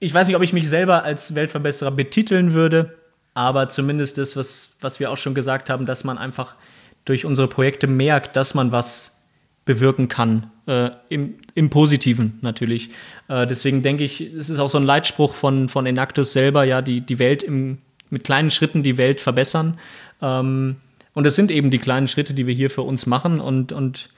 ich 0.00 0.12
weiß 0.12 0.26
nicht, 0.26 0.36
ob 0.36 0.42
ich 0.42 0.52
mich 0.52 0.68
selber 0.68 1.04
als 1.04 1.34
Weltverbesserer 1.34 1.90
betiteln 1.92 2.54
würde, 2.54 2.96
aber 3.34 3.68
zumindest 3.68 4.18
das, 4.18 4.36
was, 4.36 4.72
was 4.80 4.98
wir 4.98 5.10
auch 5.10 5.18
schon 5.18 5.34
gesagt 5.34 5.70
haben, 5.70 5.86
dass 5.86 6.04
man 6.04 6.18
einfach 6.18 6.56
durch 7.04 7.24
unsere 7.24 7.48
Projekte 7.48 7.86
merkt, 7.86 8.34
dass 8.36 8.54
man 8.54 8.72
was 8.72 9.22
bewirken 9.64 10.08
kann. 10.08 10.50
Äh, 10.66 10.90
im, 11.10 11.34
im, 11.54 11.70
Positiven 11.70 12.38
natürlich. 12.42 12.90
Äh, 13.28 13.46
deswegen 13.46 13.82
denke 13.82 14.04
ich, 14.04 14.20
es 14.20 14.50
ist 14.50 14.58
auch 14.58 14.68
so 14.68 14.78
ein 14.78 14.84
Leitspruch 14.84 15.34
von, 15.34 15.68
von 15.68 15.86
Enactus 15.86 16.32
selber, 16.32 16.64
ja, 16.64 16.82
die, 16.82 17.02
die 17.02 17.18
Welt 17.18 17.42
im, 17.42 17.78
mit 18.08 18.24
kleinen 18.24 18.50
Schritten 18.50 18.82
die 18.82 18.98
Welt 18.98 19.20
verbessern. 19.20 19.78
Ähm, 20.22 20.76
und 21.12 21.26
es 21.26 21.36
sind 21.36 21.50
eben 21.50 21.70
die 21.70 21.78
kleinen 21.78 22.08
Schritte, 22.08 22.34
die 22.34 22.46
wir 22.46 22.54
hier 22.54 22.70
für 22.70 22.82
uns 22.82 23.06
machen. 23.06 23.40
Und, 23.40 23.72
und 23.72 24.10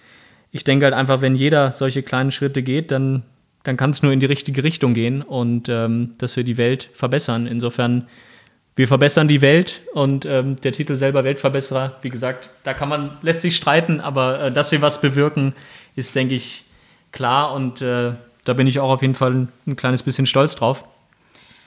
ich 0.53 0.65
denke 0.65 0.85
halt 0.85 0.95
einfach, 0.95 1.21
wenn 1.21 1.35
jeder 1.35 1.73
solche 1.73 2.03
kleinen 2.03 2.31
Schritte 2.31 2.63
geht, 2.63 2.91
dann 2.91 3.23
dann 3.65 3.77
kann 3.77 3.91
es 3.91 4.03
nur 4.03 4.13
in 4.13 4.21
die 4.21 4.27
richtige 4.27 4.65
Richtung 4.65 4.95
gehen 4.95 5.23
und 5.23 5.69
ähm, 5.69 6.13
dass 6.19 6.37
wir 6.37 6.45
die 6.45 6.57
Welt 6.57 6.89
verbessern. 6.93 7.47
Insofern, 7.47 8.09
wir 8.75 8.89
verbessern 8.89 9.29
die 9.29 9.41
Welt 9.41 9.83
und 9.93 10.25
ähm, 10.25 10.57
der 10.57 10.73
Titel 10.73 10.97
selber 10.97 11.25
Weltverbesserer, 11.25 11.99
wie 12.03 12.09
gesagt, 12.11 12.51
da 12.65 12.75
kann 12.75 12.89
man, 12.89 13.19
lässt 13.23 13.43
sich 13.43 13.57
streiten, 13.57 14.01
aber 14.01 14.45
äh, 14.45 14.53
dass 14.53 14.73
wir 14.73 14.83
was 14.83 15.01
bewirken, 15.01 15.55
ist, 15.95 16.15
denke 16.15 16.35
ich, 16.35 16.65
klar 17.13 17.53
und 17.55 17.83
äh, 17.83 18.13
da 18.45 18.53
bin 18.55 18.67
ich 18.67 18.81
auch 18.81 18.91
auf 18.91 19.03
jeden 19.03 19.15
Fall 19.15 19.33
ein, 19.33 19.49
ein 19.67 19.77
kleines 19.77 20.03
bisschen 20.03 20.27
stolz 20.27 20.57
drauf. 20.57 20.85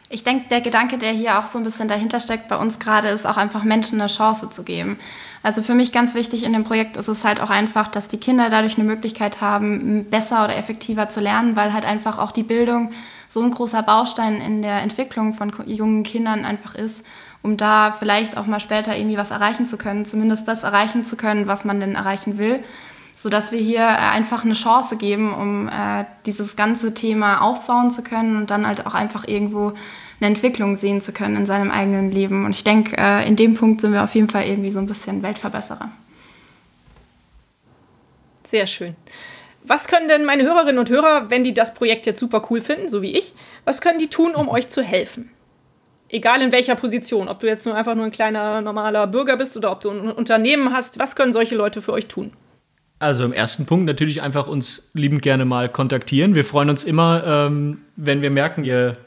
Ich 0.10 0.24
denke, 0.24 0.50
der 0.50 0.62
Gedanke, 0.62 1.00
der 1.00 1.12
hier 1.12 1.40
auch 1.40 1.48
so 1.48 1.58
ein 1.58 1.64
bisschen 1.64 1.88
dahinter 1.88 2.20
steckt 2.20 2.48
bei 2.48 2.58
uns 2.58 2.78
gerade, 2.78 3.08
ist 3.08 3.26
auch 3.26 3.38
einfach 3.38 3.64
Menschen 3.64 4.00
eine 4.00 4.10
Chance 4.10 4.50
zu 4.52 4.64
geben. 4.64 4.98
Also 5.42 5.64
für 5.64 5.74
mich 5.74 5.92
ganz 5.92 6.14
wichtig 6.14 6.44
in 6.44 6.54
dem 6.54 6.64
Projekt 6.64 6.96
ist 6.98 7.08
es 7.08 7.26
halt 7.26 7.42
auch 7.42 7.50
einfach, 7.50 7.88
dass 7.88 8.08
die 8.08 8.20
Kinder 8.20 8.50
dadurch 8.50 8.78
eine 8.78 8.88
Möglichkeit 8.88 9.42
haben, 9.42 10.06
besser 10.10 10.44
oder 10.44 10.58
effektiver 10.58 11.10
zu 11.10 11.22
lernen, 11.22 11.56
weil 11.56 11.74
halt 11.74 11.86
einfach 11.86 12.20
auch 12.20 12.32
die 12.32 12.44
Bildung 12.44 12.92
so 13.28 13.42
ein 13.42 13.52
großer 13.52 13.82
Baustein 13.82 14.42
in 14.42 14.62
der 14.62 14.82
Entwicklung 14.82 15.34
von 15.34 15.52
jungen 15.66 16.04
Kindern 16.04 16.46
einfach 16.46 16.76
ist, 16.76 17.06
um 17.42 17.58
da 17.58 17.92
vielleicht 17.92 18.38
auch 18.38 18.46
mal 18.46 18.60
später 18.60 18.96
irgendwie 18.96 19.18
was 19.18 19.32
erreichen 19.32 19.66
zu 19.66 19.78
können, 19.78 20.06
zumindest 20.06 20.48
das 20.48 20.64
erreichen 20.64 21.04
zu 21.04 21.16
können, 21.16 21.48
was 21.48 21.66
man 21.66 21.80
denn 21.80 21.96
erreichen 21.96 22.38
will, 22.38 22.64
sodass 23.16 23.52
wir 23.52 23.60
hier 23.60 23.80
äh, 23.80 23.96
einfach 24.12 24.44
eine 24.44 24.54
Chance 24.54 24.98
geben, 24.98 25.34
um 25.34 25.68
äh, 25.70 26.06
dieses 26.26 26.56
ganze 26.56 26.94
Thema 26.94 27.42
aufbauen 27.42 27.90
zu 27.90 28.04
können 28.04 28.36
und 28.38 28.50
dann 28.52 28.68
halt 28.68 28.86
auch 28.86 28.94
einfach 28.94 29.28
irgendwo 29.28 29.74
eine 30.20 30.28
Entwicklung 30.28 30.76
sehen 30.76 31.02
zu 31.02 31.14
können 31.14 31.38
in 31.38 31.46
seinem 31.46 31.72
eigenen 31.72 32.12
Leben. 32.12 32.46
Und 32.46 32.52
ich 32.52 32.64
denke, 32.64 32.96
äh, 32.98 33.28
in 33.28 33.36
dem 33.36 33.56
Punkt 33.56 33.82
sind 33.82 33.94
wir 33.94 34.04
auf 34.04 34.14
jeden 34.16 34.30
Fall 34.30 34.46
irgendwie 34.46 34.72
so 34.72 34.80
ein 34.80 34.88
bisschen 34.88 35.24
Weltverbesserer. 35.24 35.90
Sehr 38.48 38.68
schön. 38.68 38.96
Was 39.64 39.88
können 39.88 40.08
denn 40.08 40.26
meine 40.26 40.44
Hörerinnen 40.44 40.78
und 40.78 40.90
Hörer, 40.90 41.32
wenn 41.32 41.44
die 41.44 41.54
das 41.54 41.74
Projekt 41.74 42.06
jetzt 42.06 42.20
super 42.20 42.46
cool 42.50 42.62
finden, 42.62 42.88
so 42.88 43.02
wie 43.02 43.18
ich, 43.18 43.34
was 43.64 43.82
können 43.82 43.98
die 43.98 44.10
tun, 44.10 44.36
um 44.36 44.48
euch 44.48 44.70
zu 44.70 44.84
helfen? 44.84 45.32
Egal 46.10 46.42
in 46.44 46.52
welcher 46.52 46.76
Position, 46.76 47.28
ob 47.28 47.40
du 47.40 47.48
jetzt 47.48 47.66
nur 47.66 47.76
einfach 47.76 47.96
nur 47.96 48.06
ein 48.06 48.12
kleiner 48.12 48.62
normaler 48.62 49.08
Bürger 49.08 49.38
bist 49.38 49.58
oder 49.58 49.72
ob 49.72 49.82
du 49.82 49.90
ein 49.90 50.12
Unternehmen 50.12 50.72
hast, 50.72 51.00
was 51.00 51.16
können 51.16 51.34
solche 51.34 51.56
Leute 51.56 51.82
für 51.82 51.94
euch 51.94 52.08
tun? 52.08 52.32
Also 52.98 53.26
im 53.26 53.34
ersten 53.34 53.66
Punkt 53.66 53.86
natürlich 53.86 54.22
einfach 54.22 54.48
uns 54.48 54.90
liebend 54.94 55.22
gerne 55.22 55.46
mal 55.46 55.70
kontaktieren. 55.70 56.34
Wir 56.34 56.46
freuen 56.46 56.70
uns 56.70 56.84
immer, 56.84 57.24
ähm, 57.26 57.80
wenn 57.96 58.22
wir 58.22 58.32
merken, 58.32 58.64
ihr 58.64 58.98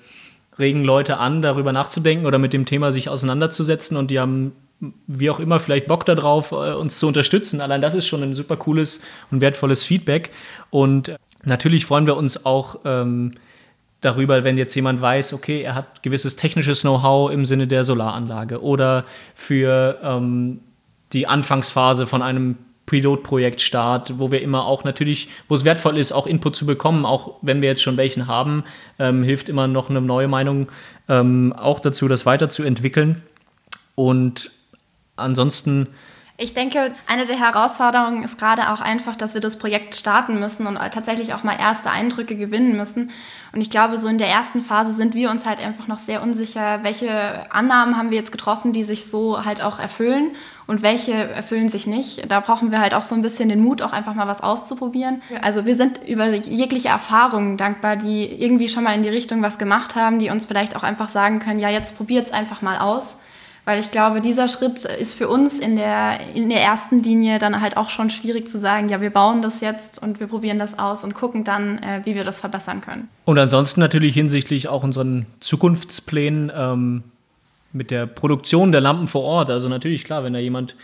regen 0.59 0.85
Leute 0.85 1.19
an, 1.19 1.41
darüber 1.41 1.73
nachzudenken 1.73 2.27
oder 2.27 2.39
mit 2.39 2.53
dem 2.53 2.67
Thema 2.67 2.93
sich 2.93 3.09
auseinanderzusetzen 3.09 3.97
und 3.97 4.11
die 4.11 4.21
haben 4.21 4.53
wie 5.07 5.31
auch 5.31 5.41
immer, 5.41 5.59
vielleicht 5.59 5.87
Bock 5.87 6.05
darauf, 6.05 6.53
äh, 6.53 6.73
uns 6.73 6.99
zu 6.99 7.09
unterstützen. 7.09 7.61
Allein 7.61 7.81
das 7.81 7.95
ist 7.95 8.07
schon 8.07 8.23
ein 8.23 8.35
super 8.35 8.57
cooles 8.57 9.01
und 9.31 9.41
wertvolles 9.41 9.85
Feedback. 9.85 10.31
Und 10.71 11.17
natürlich 11.45 11.85
freuen 11.85 12.07
wir 12.07 12.17
uns 12.17 12.45
auch 12.47 12.81
ähm, 12.85 13.33
darüber, 14.01 14.45
wenn 14.45 14.57
jetzt 14.57 14.75
jemand 14.75 15.01
weiß, 15.01 15.33
okay, 15.33 15.63
er 15.63 15.75
hat 15.75 16.03
gewisses 16.03 16.37
technisches 16.37 16.83
Know-how 16.83 17.33
im 17.33 17.45
Sinne 17.45 17.67
der 17.67 17.83
Solaranlage 17.83 18.63
oder 18.63 19.05
für 19.35 19.99
ähm, 20.03 20.61
die 21.13 21.27
Anfangsphase 21.27 22.07
von 22.07 22.23
einem 22.23 22.57
Pilotprojektstart, 22.89 24.19
wo 24.19 24.33
wir 24.33 24.41
immer 24.41 24.65
auch 24.65 24.83
natürlich, 24.83 25.29
wo 25.47 25.55
es 25.55 25.65
wertvoll 25.65 25.99
ist, 25.99 26.11
auch 26.11 26.27
Input 26.27 26.57
zu 26.57 26.65
bekommen, 26.65 27.05
auch 27.05 27.35
wenn 27.43 27.61
wir 27.61 27.69
jetzt 27.69 27.83
schon 27.83 27.99
welchen 27.99 28.27
haben, 28.27 28.65
ähm, 28.99 29.23
hilft 29.23 29.51
immer 29.51 29.69
noch 29.69 29.91
eine 29.91 30.01
neue 30.01 30.27
Meinung 30.27 30.69
ähm, 31.09 31.53
auch 31.53 31.81
dazu, 31.81 32.09
das 32.09 32.25
weiterzuentwickeln. 32.25 33.23
Und 33.95 34.51
ansonsten 35.17 35.89
ich 36.41 36.55
denke, 36.55 36.95
eine 37.09 37.27
der 37.27 37.37
Herausforderungen 37.37 38.23
ist 38.23 38.39
gerade 38.39 38.71
auch 38.71 38.81
einfach, 38.81 39.17
dass 39.17 39.35
wir 39.35 39.41
das 39.41 39.59
Projekt 39.59 39.97
starten 39.97 40.39
müssen 40.39 40.69
und 40.69 40.77
tatsächlich 40.77 41.35
auch 41.35 41.43
mal 41.43 41.59
erste 41.59 41.91
Eindrücke 41.91 42.37
gewinnen 42.37 42.77
müssen. 42.77 43.11
Und 43.53 43.61
ich 43.61 43.71
glaube, 43.71 43.97
so 43.97 44.07
in 44.07 44.19
der 44.19 44.29
ersten 44.29 44.63
Phase 44.63 44.93
sind 44.93 45.17
wir 45.17 45.31
uns 45.31 45.47
halt 45.47 45.59
einfach 45.59 45.89
noch 45.89 45.99
sehr 45.99 46.23
unsicher, 46.23 46.85
welche 46.85 47.53
Annahmen 47.53 47.97
haben 47.97 48.13
wir 48.13 48.19
jetzt 48.19 48.31
getroffen, 48.31 48.73
die 48.73 48.85
sich 48.85 49.11
so 49.11 49.45
halt 49.45 49.65
auch 49.65 49.81
erfüllen 49.81 50.31
und 50.69 50.83
welche 50.83 51.13
erfüllen 51.13 51.69
sich 51.69 51.89
nicht. 51.89 52.31
Da 52.31 52.39
brauchen 52.39 52.71
wir 52.71 52.79
halt 52.79 52.95
auch 52.95 53.03
so 53.03 53.17
ein 53.17 53.23
bisschen 53.23 53.49
den 53.49 53.61
Mut, 53.61 53.83
auch 53.83 53.93
einfach 53.93 54.15
mal 54.15 54.29
was 54.29 54.41
auszuprobieren. 54.41 55.23
Also 55.43 55.67
wir 55.67 55.75
sind 55.75 56.07
über 56.07 56.29
jegliche 56.33 56.89
Erfahrungen 56.89 57.57
dankbar, 57.57 57.97
die 57.97 58.27
irgendwie 58.27 58.69
schon 58.69 58.85
mal 58.85 58.95
in 58.95 59.03
die 59.03 59.09
Richtung 59.09 59.43
was 59.43 59.59
gemacht 59.59 59.97
haben, 59.97 60.21
die 60.21 60.31
uns 60.31 60.47
vielleicht 60.47 60.77
auch 60.77 60.85
einfach 60.85 61.09
sagen 61.09 61.41
können, 61.41 61.59
ja, 61.59 61.69
jetzt 61.69 61.97
probiert 61.97 62.27
es 62.27 62.33
einfach 62.33 62.63
mal 62.63 62.79
aus 62.79 63.19
weil 63.69 63.81
ich 63.81 63.91
glaube, 63.91 64.23
dieser 64.23 64.49
Schritt 64.49 64.87
ist 64.87 65.13
für 65.13 65.29
uns 65.29 65.59
in 65.59 65.77
der, 65.77 66.21
in 66.35 66.49
der 66.49 66.63
ersten 66.63 67.03
Linie 67.03 67.39
dann 67.39 67.61
halt 67.61 67.77
auch 67.77 67.91
schon 67.91 68.09
schwierig 68.09 68.49
zu 68.49 68.59
sagen, 68.59 68.89
ja, 68.89 69.03
wir 69.03 69.11
bauen 69.11 69.43
das 69.43 69.61
jetzt 69.61 70.01
und 70.03 70.21
wir 70.21 70.27
probieren 70.27 70.59
das 70.59 70.79
aus 70.79 71.05
und 71.05 71.13
gucken 71.13 71.45
dann, 71.45 71.77
äh, 71.83 72.01
wie 72.05 72.15
wir 72.15 72.25
das 72.25 72.41
verbessern 72.41 72.81
können. 72.81 73.11
Und 73.27 73.39
ansonsten 73.39 73.81
natürlich 73.81 74.15
hinsichtlich 74.15 74.69
auch 74.69 74.85
unseren 74.85 75.27
Zukunftsplänen 75.41 76.51
ähm, 76.57 77.03
mit 77.75 77.91
der 77.91 78.07
Produktion 78.07 78.73
der 78.73 78.81
Lampen 78.81 79.07
vor 79.07 79.25
Ort. 79.25 79.51
Also 79.51 79.69
natürlich, 79.69 80.03
klar, 80.03 80.25
wenn 80.25 80.33
da 80.33 80.39
jemand 80.39 80.75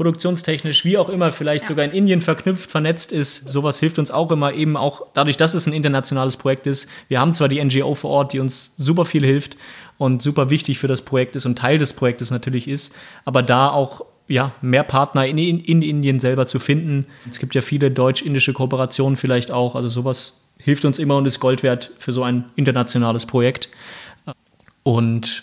produktionstechnisch, 0.00 0.86
wie 0.86 0.96
auch 0.96 1.10
immer, 1.10 1.30
vielleicht 1.30 1.64
ja. 1.64 1.68
sogar 1.68 1.84
in 1.84 1.90
Indien 1.90 2.22
verknüpft, 2.22 2.70
vernetzt 2.70 3.12
ist. 3.12 3.50
Sowas 3.50 3.78
hilft 3.80 3.98
uns 3.98 4.10
auch 4.10 4.32
immer, 4.32 4.54
eben 4.54 4.78
auch 4.78 5.02
dadurch, 5.12 5.36
dass 5.36 5.52
es 5.52 5.66
ein 5.66 5.74
internationales 5.74 6.38
Projekt 6.38 6.66
ist. 6.66 6.88
Wir 7.08 7.20
haben 7.20 7.34
zwar 7.34 7.50
die 7.50 7.62
NGO 7.62 7.94
vor 7.94 8.08
Ort, 8.08 8.32
die 8.32 8.40
uns 8.40 8.72
super 8.78 9.04
viel 9.04 9.26
hilft 9.26 9.58
und 9.98 10.22
super 10.22 10.48
wichtig 10.48 10.78
für 10.78 10.88
das 10.88 11.02
Projekt 11.02 11.36
ist 11.36 11.44
und 11.44 11.58
Teil 11.58 11.76
des 11.76 11.92
Projektes 11.92 12.30
natürlich 12.30 12.66
ist, 12.66 12.94
aber 13.26 13.42
da 13.42 13.68
auch 13.68 14.06
ja, 14.26 14.52
mehr 14.62 14.84
Partner 14.84 15.26
in, 15.26 15.36
in, 15.36 15.60
in 15.60 15.82
Indien 15.82 16.18
selber 16.18 16.46
zu 16.46 16.60
finden. 16.60 17.04
Es 17.28 17.38
gibt 17.38 17.54
ja 17.54 17.60
viele 17.60 17.90
deutsch-indische 17.90 18.54
Kooperationen 18.54 19.18
vielleicht 19.18 19.50
auch, 19.50 19.74
also 19.74 19.90
sowas 19.90 20.46
hilft 20.56 20.86
uns 20.86 20.98
immer 20.98 21.18
und 21.18 21.26
ist 21.26 21.40
Gold 21.40 21.62
wert 21.62 21.90
für 21.98 22.12
so 22.12 22.22
ein 22.22 22.46
internationales 22.56 23.26
Projekt. 23.26 23.68
Und 24.82 25.42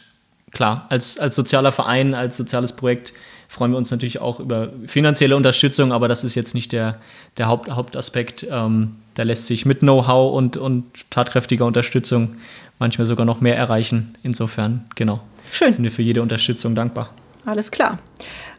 klar, 0.49 0.87
als, 0.89 1.19
als 1.19 1.35
sozialer 1.35 1.71
Verein, 1.71 2.15
als 2.15 2.37
soziales 2.37 2.75
Projekt 2.75 3.13
freuen 3.47 3.71
wir 3.71 3.77
uns 3.77 3.91
natürlich 3.91 4.19
auch 4.19 4.39
über 4.39 4.69
finanzielle 4.85 5.35
Unterstützung, 5.35 5.91
aber 5.91 6.07
das 6.07 6.23
ist 6.23 6.35
jetzt 6.35 6.53
nicht 6.53 6.71
der, 6.71 6.99
der 7.37 7.47
Haupt, 7.47 7.69
Hauptaspekt. 7.69 8.45
Ähm, 8.51 8.95
da 9.15 9.23
lässt 9.23 9.47
sich 9.47 9.65
mit 9.65 9.79
Know-how 9.79 10.33
und, 10.35 10.57
und 10.57 10.85
tatkräftiger 11.09 11.65
Unterstützung 11.65 12.37
manchmal 12.79 13.07
sogar 13.07 13.25
noch 13.25 13.41
mehr 13.41 13.57
erreichen. 13.57 14.15
Insofern, 14.23 14.85
genau. 14.95 15.21
Schön. 15.51 15.71
Sind 15.71 15.83
wir 15.83 15.91
für 15.91 16.01
jede 16.01 16.21
Unterstützung 16.21 16.75
dankbar. 16.75 17.09
Alles 17.45 17.71
klar. 17.71 17.99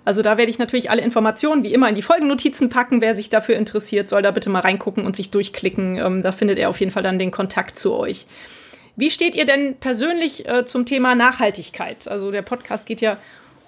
Also 0.05 0.23
da 0.23 0.39
werde 0.39 0.51
ich 0.51 0.59
natürlich 0.59 0.91
alle 0.91 1.03
Informationen 1.03 1.63
wie 1.63 1.75
immer 1.75 1.89
in 1.89 1.95
die 1.95 2.03
Folgennotizen 2.03 2.71
packen. 2.71 3.03
Wer 3.03 3.15
sich 3.15 3.29
dafür 3.29 3.57
interessiert, 3.57 4.09
soll 4.09 4.23
da 4.23 4.31
bitte 4.31 4.49
mal 4.49 4.61
reingucken 4.61 5.05
und 5.05 5.15
sich 5.15 5.31
durchklicken. 5.31 5.97
Ähm, 5.97 6.23
da 6.23 6.33
findet 6.33 6.59
er 6.59 6.71
auf 6.71 6.81
jeden 6.81 6.91
Fall 6.91 7.03
dann 7.03 7.19
den 7.19 7.31
Kontakt 7.31 7.79
zu 7.79 7.95
euch. 7.95 8.27
Wie 8.97 9.11
steht 9.11 9.37
ihr 9.37 9.45
denn 9.45 9.77
persönlich 9.77 10.49
äh, 10.49 10.65
zum 10.65 10.87
Thema 10.87 11.15
Nachhaltigkeit? 11.15 12.09
Also 12.09 12.31
der 12.31 12.43
Podcast 12.43 12.87
geht 12.87 13.03
ja 13.03 13.19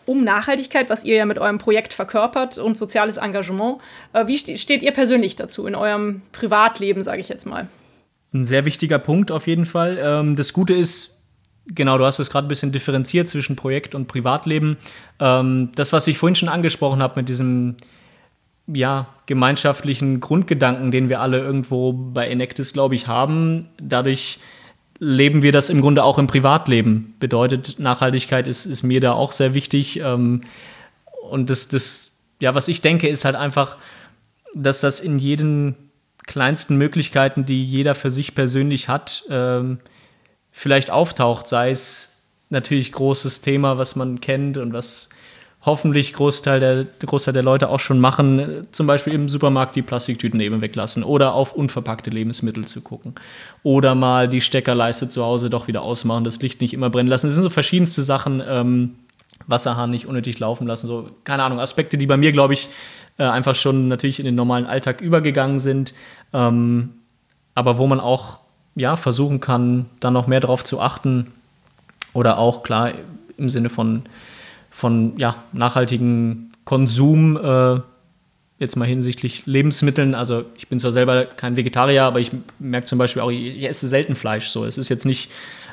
um 0.06 0.24
Nachhaltigkeit, 0.24 0.90
was 0.90 1.04
ihr 1.04 1.16
ja 1.16 1.24
mit 1.24 1.38
eurem 1.38 1.58
Projekt 1.58 1.92
verkörpert 1.92 2.58
und 2.58 2.76
soziales 2.76 3.16
Engagement. 3.16 3.78
Äh, 4.12 4.26
wie 4.26 4.38
steht 4.38 4.82
ihr 4.82 4.92
persönlich 4.92 5.36
dazu 5.36 5.66
in 5.66 5.74
eurem 5.74 6.22
Privatleben, 6.32 7.02
sage 7.02 7.20
ich 7.20 7.28
jetzt 7.28 7.46
mal? 7.46 7.68
Ein 8.32 8.44
sehr 8.44 8.64
wichtiger 8.64 8.98
Punkt 8.98 9.30
auf 9.30 9.46
jeden 9.46 9.66
Fall. 9.66 9.98
Ähm, 10.00 10.36
das 10.36 10.52
Gute 10.52 10.74
ist, 10.74 11.18
genau, 11.66 11.98
du 11.98 12.04
hast 12.04 12.18
es 12.18 12.30
gerade 12.30 12.46
ein 12.46 12.48
bisschen 12.48 12.72
differenziert 12.72 13.28
zwischen 13.28 13.56
Projekt 13.56 13.94
und 13.94 14.06
Privatleben. 14.06 14.76
Ähm, 15.18 15.70
das, 15.74 15.92
was 15.92 16.06
ich 16.06 16.18
vorhin 16.18 16.36
schon 16.36 16.48
angesprochen 16.48 17.02
habe 17.02 17.20
mit 17.20 17.28
diesem 17.28 17.76
ja, 18.66 19.08
gemeinschaftlichen 19.26 20.20
Grundgedanken, 20.20 20.90
den 20.90 21.08
wir 21.08 21.20
alle 21.20 21.38
irgendwo 21.38 21.92
bei 21.92 22.28
Enactus, 22.28 22.72
glaube 22.72 22.94
ich, 22.94 23.06
haben, 23.06 23.68
dadurch 23.80 24.38
leben 25.00 25.42
wir 25.42 25.50
das 25.50 25.70
im 25.70 25.80
Grunde 25.80 26.04
auch 26.04 26.18
im 26.18 26.26
Privatleben. 26.26 27.14
Bedeutet, 27.18 27.78
Nachhaltigkeit 27.78 28.46
ist, 28.46 28.66
ist 28.66 28.82
mir 28.82 29.00
da 29.00 29.14
auch 29.14 29.32
sehr 29.32 29.54
wichtig. 29.54 29.98
Ähm, 29.98 30.42
und 31.28 31.50
das, 31.50 31.68
das, 31.68 32.12
ja, 32.40 32.54
was 32.54 32.68
ich 32.68 32.82
denke, 32.82 33.08
ist 33.08 33.24
halt 33.24 33.34
einfach, 33.34 33.78
dass 34.54 34.80
das 34.80 35.00
in 35.00 35.18
jeden 35.18 35.74
kleinsten 36.26 36.76
Möglichkeiten, 36.76 37.46
die 37.46 37.64
jeder 37.64 37.94
für 37.94 38.10
sich 38.10 38.34
persönlich 38.34 38.88
hat, 38.88 39.24
ähm, 39.30 39.80
vielleicht 40.52 40.90
auftaucht. 40.90 41.48
Sei 41.48 41.70
es 41.70 42.22
natürlich 42.50 42.92
großes 42.92 43.40
Thema, 43.40 43.78
was 43.78 43.96
man 43.96 44.20
kennt 44.20 44.58
und 44.58 44.74
was 44.74 45.08
hoffentlich 45.62 46.14
Großteil 46.14 46.58
der, 46.58 46.86
Großteil 47.06 47.34
der 47.34 47.42
Leute 47.42 47.68
auch 47.68 47.80
schon 47.80 48.00
machen, 48.00 48.62
zum 48.72 48.86
Beispiel 48.86 49.12
im 49.12 49.28
Supermarkt 49.28 49.76
die 49.76 49.82
Plastiktüten 49.82 50.40
eben 50.40 50.62
weglassen 50.62 51.02
oder 51.02 51.34
auf 51.34 51.52
unverpackte 51.52 52.10
Lebensmittel 52.10 52.64
zu 52.66 52.80
gucken. 52.80 53.14
Oder 53.62 53.94
mal 53.94 54.28
die 54.28 54.40
Steckerleiste 54.40 55.08
zu 55.08 55.22
Hause 55.22 55.50
doch 55.50 55.68
wieder 55.68 55.82
ausmachen, 55.82 56.24
das 56.24 56.40
Licht 56.40 56.60
nicht 56.62 56.72
immer 56.72 56.88
brennen 56.88 57.10
lassen. 57.10 57.26
Das 57.26 57.34
sind 57.34 57.42
so 57.42 57.50
verschiedenste 57.50 58.02
Sachen, 58.02 58.42
ähm, 58.46 58.94
Wasserhahn 59.46 59.90
nicht 59.90 60.06
unnötig 60.06 60.38
laufen 60.38 60.66
lassen, 60.66 60.86
so, 60.86 61.10
keine 61.24 61.42
Ahnung, 61.42 61.60
Aspekte, 61.60 61.98
die 61.98 62.06
bei 62.06 62.16
mir, 62.16 62.32
glaube 62.32 62.54
ich, 62.54 62.68
äh, 63.18 63.24
einfach 63.24 63.54
schon 63.54 63.88
natürlich 63.88 64.18
in 64.18 64.24
den 64.24 64.34
normalen 64.34 64.66
Alltag 64.66 65.00
übergegangen 65.00 65.58
sind, 65.58 65.92
ähm, 66.32 66.90
aber 67.54 67.76
wo 67.78 67.86
man 67.86 68.00
auch 68.00 68.40
ja, 68.76 68.96
versuchen 68.96 69.40
kann, 69.40 69.86
da 69.98 70.10
noch 70.10 70.26
mehr 70.26 70.40
drauf 70.40 70.64
zu 70.64 70.80
achten 70.80 71.32
oder 72.12 72.38
auch 72.38 72.62
klar 72.62 72.92
im 73.36 73.50
Sinne 73.50 73.68
von 73.68 74.04
von 74.80 75.12
ja, 75.18 75.36
nachhaltigem 75.52 76.48
Konsum, 76.64 77.36
äh, 77.36 77.80
jetzt 78.58 78.76
mal 78.76 78.88
hinsichtlich 78.88 79.44
Lebensmitteln. 79.44 80.14
Also 80.14 80.44
ich 80.56 80.68
bin 80.68 80.78
zwar 80.78 80.90
selber 80.90 81.26
kein 81.26 81.56
Vegetarier, 81.56 82.04
aber 82.04 82.18
ich 82.20 82.30
merke 82.58 82.86
zum 82.86 82.98
Beispiel 82.98 83.20
auch, 83.20 83.30
ich, 83.30 83.58
ich 83.58 83.68
esse 83.68 83.88
selten 83.88 84.14
Fleisch. 84.14 84.48
So, 84.48 84.64
es 84.64 84.78
ist 84.78 84.88
jetzt 84.88 85.04
nicht 85.04 85.30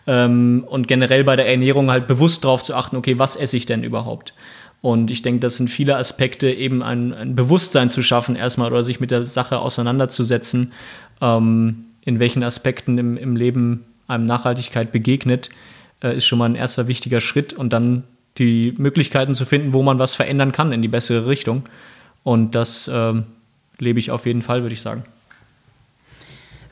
ähm, 0.07 0.65
und 0.67 0.89
generell 0.89 1.23
bei 1.23 1.37
der 1.37 1.47
Ernährung 1.47 1.89
halt 1.89 2.05
bewusst 2.05 2.43
darauf 2.43 2.63
zu 2.63 2.75
achten, 2.75 2.97
okay, 2.97 3.17
was 3.17 3.37
esse 3.37 3.55
ich 3.55 3.65
denn 3.65 3.83
überhaupt? 3.83 4.33
Und 4.81 5.09
ich 5.09 5.21
denke, 5.21 5.39
das 5.39 5.55
sind 5.55 5.69
viele 5.69 5.95
Aspekte, 5.95 6.51
eben 6.51 6.83
ein, 6.83 7.13
ein 7.13 7.33
Bewusstsein 7.33 7.89
zu 7.89 8.01
schaffen, 8.01 8.35
erstmal 8.35 8.71
oder 8.71 8.83
sich 8.83 8.99
mit 8.99 9.11
der 9.11 9.23
Sache 9.23 9.59
auseinanderzusetzen, 9.59 10.73
ähm, 11.21 11.85
in 12.03 12.19
welchen 12.19 12.43
Aspekten 12.43 12.97
im, 12.97 13.15
im 13.15 13.37
Leben 13.37 13.85
einem 14.07 14.25
Nachhaltigkeit 14.25 14.91
begegnet, 14.91 15.49
äh, 16.03 16.17
ist 16.17 16.25
schon 16.25 16.39
mal 16.39 16.49
ein 16.49 16.55
erster 16.55 16.87
wichtiger 16.87 17.21
Schritt 17.21 17.53
und 17.53 17.71
dann 17.71 18.03
die 18.38 18.73
Möglichkeiten 18.77 19.33
zu 19.33 19.45
finden, 19.45 19.73
wo 19.73 19.83
man 19.83 19.99
was 19.99 20.15
verändern 20.15 20.51
kann 20.51 20.71
in 20.71 20.81
die 20.81 20.88
bessere 20.88 21.27
Richtung. 21.27 21.63
Und 22.23 22.55
das 22.55 22.89
ähm, 22.93 23.25
lebe 23.79 23.99
ich 23.99 24.11
auf 24.11 24.25
jeden 24.25 24.41
Fall, 24.41 24.61
würde 24.61 24.73
ich 24.73 24.81
sagen. 24.81 25.03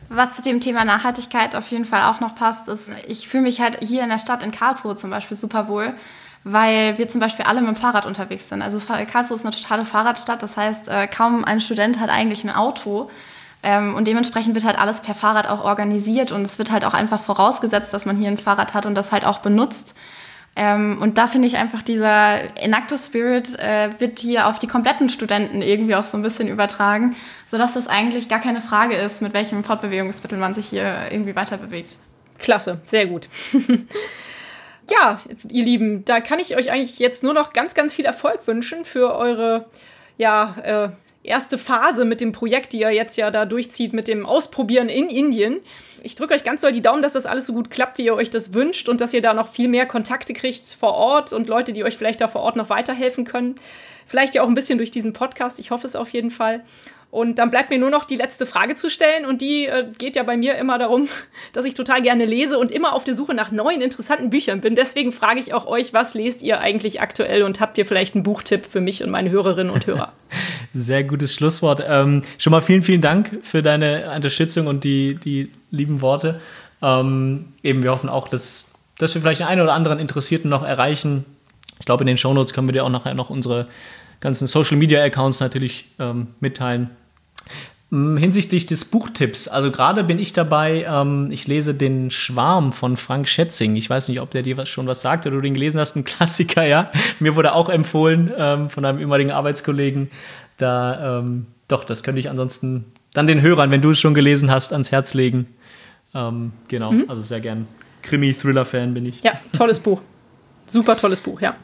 Was 0.09 0.35
zu 0.35 0.41
dem 0.41 0.59
Thema 0.59 0.85
Nachhaltigkeit 0.85 1.55
auf 1.55 1.69
jeden 1.71 1.85
Fall 1.85 2.03
auch 2.03 2.19
noch 2.19 2.35
passt, 2.35 2.67
ist, 2.67 2.89
ich 3.07 3.27
fühle 3.27 3.43
mich 3.43 3.59
halt 3.59 3.79
hier 3.83 4.03
in 4.03 4.09
der 4.09 4.19
Stadt 4.19 4.43
in 4.43 4.51
Karlsruhe 4.51 4.95
zum 4.95 5.09
Beispiel 5.09 5.35
super 5.35 5.67
wohl, 5.67 5.93
weil 6.43 6.97
wir 6.99 7.07
zum 7.07 7.19
Beispiel 7.19 7.45
alle 7.45 7.61
mit 7.61 7.69
dem 7.69 7.75
Fahrrad 7.75 8.05
unterwegs 8.05 8.49
sind. 8.49 8.61
Also 8.61 8.79
Karlsruhe 8.79 9.35
ist 9.35 9.45
eine 9.45 9.55
totale 9.55 9.83
Fahrradstadt, 9.83 10.43
das 10.43 10.57
heißt, 10.57 10.87
äh, 10.87 11.07
kaum 11.07 11.43
ein 11.43 11.59
Student 11.59 11.99
hat 11.99 12.09
eigentlich 12.09 12.43
ein 12.43 12.51
Auto. 12.51 13.09
Ähm, 13.63 13.95
und 13.95 14.05
dementsprechend 14.05 14.53
wird 14.53 14.63
halt 14.63 14.77
alles 14.77 15.01
per 15.01 15.15
Fahrrad 15.15 15.47
auch 15.47 15.63
organisiert 15.63 16.31
und 16.31 16.43
es 16.43 16.59
wird 16.59 16.71
halt 16.71 16.85
auch 16.85 16.93
einfach 16.93 17.19
vorausgesetzt, 17.19 17.91
dass 17.91 18.05
man 18.05 18.15
hier 18.15 18.27
ein 18.27 18.37
Fahrrad 18.37 18.75
hat 18.75 18.85
und 18.85 18.93
das 18.93 19.11
halt 19.11 19.25
auch 19.25 19.39
benutzt. 19.39 19.95
Ähm, 20.55 21.01
und 21.01 21.17
da 21.17 21.27
finde 21.27 21.47
ich 21.47 21.57
einfach, 21.57 21.81
dieser 21.81 22.57
Enactus 22.57 23.07
Spirit 23.07 23.59
äh, 23.59 23.89
wird 23.99 24.19
hier 24.19 24.47
auf 24.47 24.57
die 24.57 24.67
kompletten 24.67 25.09
Studenten 25.09 25.61
irgendwie 25.61 25.95
auch 25.95 26.05
so 26.05 26.17
ein 26.17 26.23
bisschen 26.23 26.47
übertragen, 26.47 27.15
sodass 27.45 27.73
das 27.73 27.87
eigentlich 27.87 28.29
gar 28.29 28.39
keine 28.39 28.61
Frage 28.61 28.95
ist, 28.95 29.21
mit 29.21 29.33
welchem 29.33 29.63
Fortbewegungsmittel 29.63 30.37
man 30.37 30.53
sich 30.53 30.67
hier 30.67 31.07
irgendwie 31.11 31.35
weiter 31.35 31.57
bewegt. 31.57 31.97
Klasse, 32.39 32.79
sehr 32.85 33.05
gut. 33.07 33.27
ja, 34.89 35.19
ihr 35.49 35.63
Lieben, 35.65 36.05
da 36.05 36.21
kann 36.21 36.39
ich 36.39 36.55
euch 36.55 36.71
eigentlich 36.71 36.99
jetzt 36.99 37.23
nur 37.23 37.33
noch 37.33 37.51
ganz, 37.51 37.73
ganz 37.73 37.93
viel 37.93 38.05
Erfolg 38.05 38.47
wünschen 38.47 38.85
für 38.85 39.13
eure 39.13 39.65
ja, 40.17 40.55
äh, 40.63 40.89
erste 41.25 41.57
Phase 41.57 42.05
mit 42.05 42.21
dem 42.21 42.31
Projekt, 42.31 42.73
die 42.73 42.79
ihr 42.79 42.91
jetzt 42.91 43.17
ja 43.17 43.31
da 43.31 43.45
durchzieht, 43.45 43.93
mit 43.93 44.07
dem 44.07 44.25
Ausprobieren 44.25 44.89
in 44.89 45.09
Indien. 45.09 45.57
Ich 46.03 46.15
drücke 46.15 46.33
euch 46.33 46.43
ganz 46.43 46.61
doll 46.61 46.71
die 46.71 46.81
Daumen, 46.81 47.01
dass 47.01 47.13
das 47.13 47.25
alles 47.25 47.47
so 47.47 47.53
gut 47.53 47.69
klappt, 47.69 47.97
wie 47.97 48.05
ihr 48.05 48.15
euch 48.15 48.29
das 48.29 48.53
wünscht 48.53 48.87
und 48.89 49.01
dass 49.01 49.13
ihr 49.13 49.21
da 49.21 49.33
noch 49.33 49.49
viel 49.49 49.67
mehr 49.67 49.85
Kontakte 49.85 50.33
kriegt 50.33 50.65
vor 50.65 50.93
Ort 50.93 51.33
und 51.33 51.47
Leute, 51.47 51.73
die 51.73 51.83
euch 51.83 51.97
vielleicht 51.97 52.21
da 52.21 52.27
vor 52.27 52.41
Ort 52.41 52.55
noch 52.55 52.69
weiterhelfen 52.69 53.25
können. 53.25 53.55
Vielleicht 54.05 54.35
ja 54.35 54.43
auch 54.43 54.47
ein 54.47 54.53
bisschen 54.53 54.77
durch 54.77 54.91
diesen 54.91 55.13
Podcast. 55.13 55.59
Ich 55.59 55.71
hoffe 55.71 55.87
es 55.87 55.95
auf 55.95 56.09
jeden 56.09 56.31
Fall. 56.31 56.63
Und 57.15 57.39
dann 57.39 57.49
bleibt 57.49 57.69
mir 57.69 57.79
nur 57.79 57.89
noch 57.89 58.03
die 58.03 58.17
letzte 58.17 58.45
Frage 58.45 58.75
zu 58.75 58.89
stellen. 58.89 59.25
Und 59.25 59.39
die 59.39 59.67
äh, 59.67 59.85
geht 59.97 60.17
ja 60.17 60.23
bei 60.23 60.35
mir 60.35 60.55
immer 60.55 60.77
darum, 60.77 61.07
dass 61.53 61.63
ich 61.63 61.73
total 61.73 62.01
gerne 62.01 62.25
lese 62.25 62.59
und 62.59 62.71
immer 62.71 62.91
auf 62.91 63.05
der 63.05 63.15
Suche 63.15 63.33
nach 63.33 63.51
neuen, 63.51 63.79
interessanten 63.81 64.29
Büchern 64.29 64.59
bin. 64.59 64.75
Deswegen 64.75 65.13
frage 65.13 65.39
ich 65.39 65.53
auch 65.53 65.65
euch, 65.65 65.93
was 65.93 66.13
lest 66.13 66.41
ihr 66.41 66.59
eigentlich 66.59 66.99
aktuell 66.99 67.43
und 67.43 67.61
habt 67.61 67.77
ihr 67.77 67.85
vielleicht 67.85 68.15
einen 68.15 68.23
Buchtipp 68.23 68.65
für 68.65 68.81
mich 68.81 69.01
und 69.01 69.11
meine 69.11 69.29
Hörerinnen 69.29 69.71
und 69.71 69.87
Hörer? 69.87 70.11
Sehr 70.73 71.05
gutes 71.05 71.33
Schlusswort. 71.33 71.81
Ähm, 71.87 72.21
schon 72.37 72.51
mal 72.51 72.59
vielen, 72.59 72.83
vielen 72.83 72.99
Dank 72.99 73.39
für 73.43 73.63
deine 73.63 74.11
Unterstützung 74.13 74.67
und 74.67 74.83
die, 74.83 75.15
die 75.15 75.53
lieben 75.71 76.01
Worte. 76.01 76.41
Ähm, 76.81 77.53
eben, 77.63 77.81
wir 77.81 77.91
hoffen 77.91 78.09
auch, 78.09 78.27
dass, 78.27 78.73
dass 78.97 79.15
wir 79.15 79.21
vielleicht 79.21 79.39
den 79.39 79.47
einen 79.47 79.61
oder 79.61 79.71
anderen 79.71 79.99
Interessierten 79.99 80.49
noch 80.49 80.65
erreichen. 80.65 81.23
Ich 81.79 81.85
glaube, 81.85 82.03
in 82.03 82.07
den 82.07 82.17
Shownotes 82.17 82.53
können 82.53 82.67
wir 82.67 82.73
dir 82.73 82.83
auch 82.83 82.89
nachher 82.89 83.13
noch 83.13 83.29
unsere 83.29 83.67
ganzen 84.19 84.47
Social 84.47 84.75
Media 84.75 85.01
Accounts 85.01 85.39
natürlich 85.39 85.85
ähm, 85.97 86.27
mitteilen. 86.41 86.89
Hinsichtlich 87.91 88.65
des 88.65 88.83
Buchtipps, 88.83 89.47
also 89.47 89.71
gerade 89.71 90.03
bin 90.03 90.17
ich 90.17 90.33
dabei, 90.33 90.85
ähm, 90.89 91.29
ich 91.31 91.47
lese 91.47 91.75
den 91.75 92.09
Schwarm 92.09 92.71
von 92.71 92.97
Frank 92.97 93.29
Schätzing. 93.29 93.75
Ich 93.75 93.89
weiß 93.89 94.09
nicht, 94.09 94.19
ob 94.21 94.31
der 94.31 94.41
dir 94.41 94.57
was, 94.57 94.67
schon 94.67 94.87
was 94.87 95.03
sagt 95.03 95.27
oder 95.27 95.35
du 95.35 95.41
den 95.41 95.53
gelesen 95.53 95.79
hast, 95.79 95.95
ein 95.95 96.03
Klassiker, 96.03 96.65
ja. 96.65 96.91
Mir 97.19 97.35
wurde 97.35 97.53
auch 97.53 97.69
empfohlen 97.69 98.31
ähm, 98.35 98.69
von 98.71 98.83
einem 98.83 98.99
ehemaligen 98.99 99.31
Arbeitskollegen. 99.31 100.09
Da, 100.57 101.19
ähm, 101.19 101.45
doch, 101.67 101.83
das 101.83 102.01
könnte 102.01 102.19
ich 102.19 102.29
ansonsten 102.29 102.85
dann 103.13 103.27
den 103.27 103.41
Hörern, 103.41 103.69
wenn 103.69 103.81
du 103.81 103.91
es 103.91 103.99
schon 103.99 104.15
gelesen 104.15 104.49
hast, 104.49 104.73
ans 104.73 104.91
Herz 104.91 105.13
legen. 105.13 105.47
Ähm, 106.15 106.53
genau, 106.67 106.91
mhm. 106.91 107.05
also 107.07 107.21
sehr 107.21 107.39
gern. 107.39 107.67
Krimi-Thriller-Fan 108.01 108.93
bin 108.95 109.05
ich. 109.05 109.21
Ja, 109.21 109.33
tolles 109.55 109.79
Buch. 109.79 110.01
Super 110.65 110.97
tolles 110.97 111.21
Buch, 111.21 111.39
ja. 111.39 111.55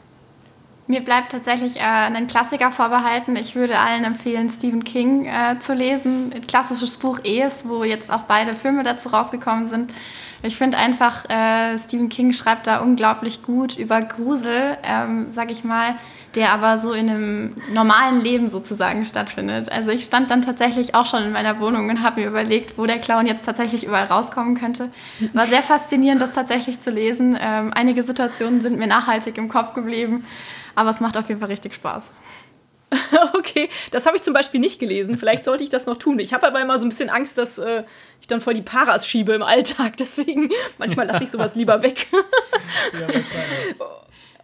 Mir 0.88 1.00
bleibt 1.00 1.32
tatsächlich 1.32 1.76
äh, 1.76 1.80
ein 1.80 2.26
Klassiker 2.26 2.70
vorbehalten. 2.70 3.36
Ich 3.36 3.54
würde 3.54 3.78
allen 3.78 4.04
empfehlen, 4.04 4.48
Stephen 4.48 4.82
King 4.84 5.26
äh, 5.26 5.58
zu 5.60 5.74
lesen. 5.74 6.32
Ein 6.34 6.46
klassisches 6.46 6.96
Buch 6.96 7.20
Es, 7.24 7.68
wo 7.68 7.84
jetzt 7.84 8.10
auch 8.10 8.22
beide 8.22 8.52
Filme 8.52 8.82
dazu 8.82 9.08
rausgekommen 9.10 9.66
sind. 9.66 9.92
Ich 10.44 10.56
finde 10.56 10.76
einfach, 10.76 11.24
äh, 11.30 11.78
Stephen 11.78 12.08
King 12.08 12.32
schreibt 12.32 12.66
da 12.66 12.80
unglaublich 12.80 13.42
gut 13.42 13.78
über 13.78 14.02
Grusel, 14.02 14.76
ähm, 14.82 15.28
sag 15.30 15.52
ich 15.52 15.62
mal, 15.62 15.94
der 16.34 16.52
aber 16.52 16.78
so 16.78 16.92
in 16.92 17.08
einem 17.08 17.56
normalen 17.72 18.20
Leben 18.20 18.48
sozusagen 18.48 19.04
stattfindet. 19.04 19.70
Also 19.70 19.90
ich 19.90 20.04
stand 20.04 20.32
dann 20.32 20.42
tatsächlich 20.42 20.96
auch 20.96 21.06
schon 21.06 21.22
in 21.22 21.32
meiner 21.32 21.60
Wohnung 21.60 21.90
und 21.90 22.02
habe 22.02 22.22
mir 22.22 22.26
überlegt, 22.26 22.76
wo 22.76 22.86
der 22.86 22.98
Clown 22.98 23.26
jetzt 23.26 23.44
tatsächlich 23.44 23.84
überall 23.84 24.06
rauskommen 24.06 24.58
könnte. 24.58 24.90
War 25.32 25.46
sehr 25.46 25.62
faszinierend, 25.62 26.20
das 26.20 26.32
tatsächlich 26.32 26.80
zu 26.80 26.90
lesen. 26.90 27.38
Ähm, 27.40 27.70
einige 27.72 28.02
Situationen 28.02 28.60
sind 28.60 28.78
mir 28.78 28.88
nachhaltig 28.88 29.38
im 29.38 29.48
Kopf 29.48 29.74
geblieben. 29.74 30.24
Aber 30.74 30.90
es 30.90 31.00
macht 31.00 31.16
auf 31.16 31.28
jeden 31.28 31.40
Fall 31.40 31.50
richtig 31.50 31.74
Spaß. 31.74 32.10
okay, 33.34 33.68
das 33.90 34.06
habe 34.06 34.16
ich 34.16 34.22
zum 34.22 34.34
Beispiel 34.34 34.60
nicht 34.60 34.78
gelesen. 34.78 35.16
Vielleicht 35.16 35.44
sollte 35.44 35.64
ich 35.64 35.70
das 35.70 35.86
noch 35.86 35.96
tun. 35.96 36.18
Ich 36.18 36.32
habe 36.34 36.46
aber 36.46 36.60
immer 36.60 36.78
so 36.78 36.84
ein 36.84 36.90
bisschen 36.90 37.08
Angst, 37.08 37.38
dass 37.38 37.58
äh, 37.58 37.84
ich 38.20 38.26
dann 38.26 38.40
voll 38.40 38.54
die 38.54 38.62
Paras 38.62 39.06
schiebe 39.06 39.32
im 39.32 39.42
Alltag. 39.42 39.96
Deswegen 39.98 40.50
manchmal 40.78 41.06
lasse 41.06 41.24
ich 41.24 41.30
sowas 41.30 41.54
lieber 41.54 41.82
weg. 41.82 42.06
ja, 42.92 43.08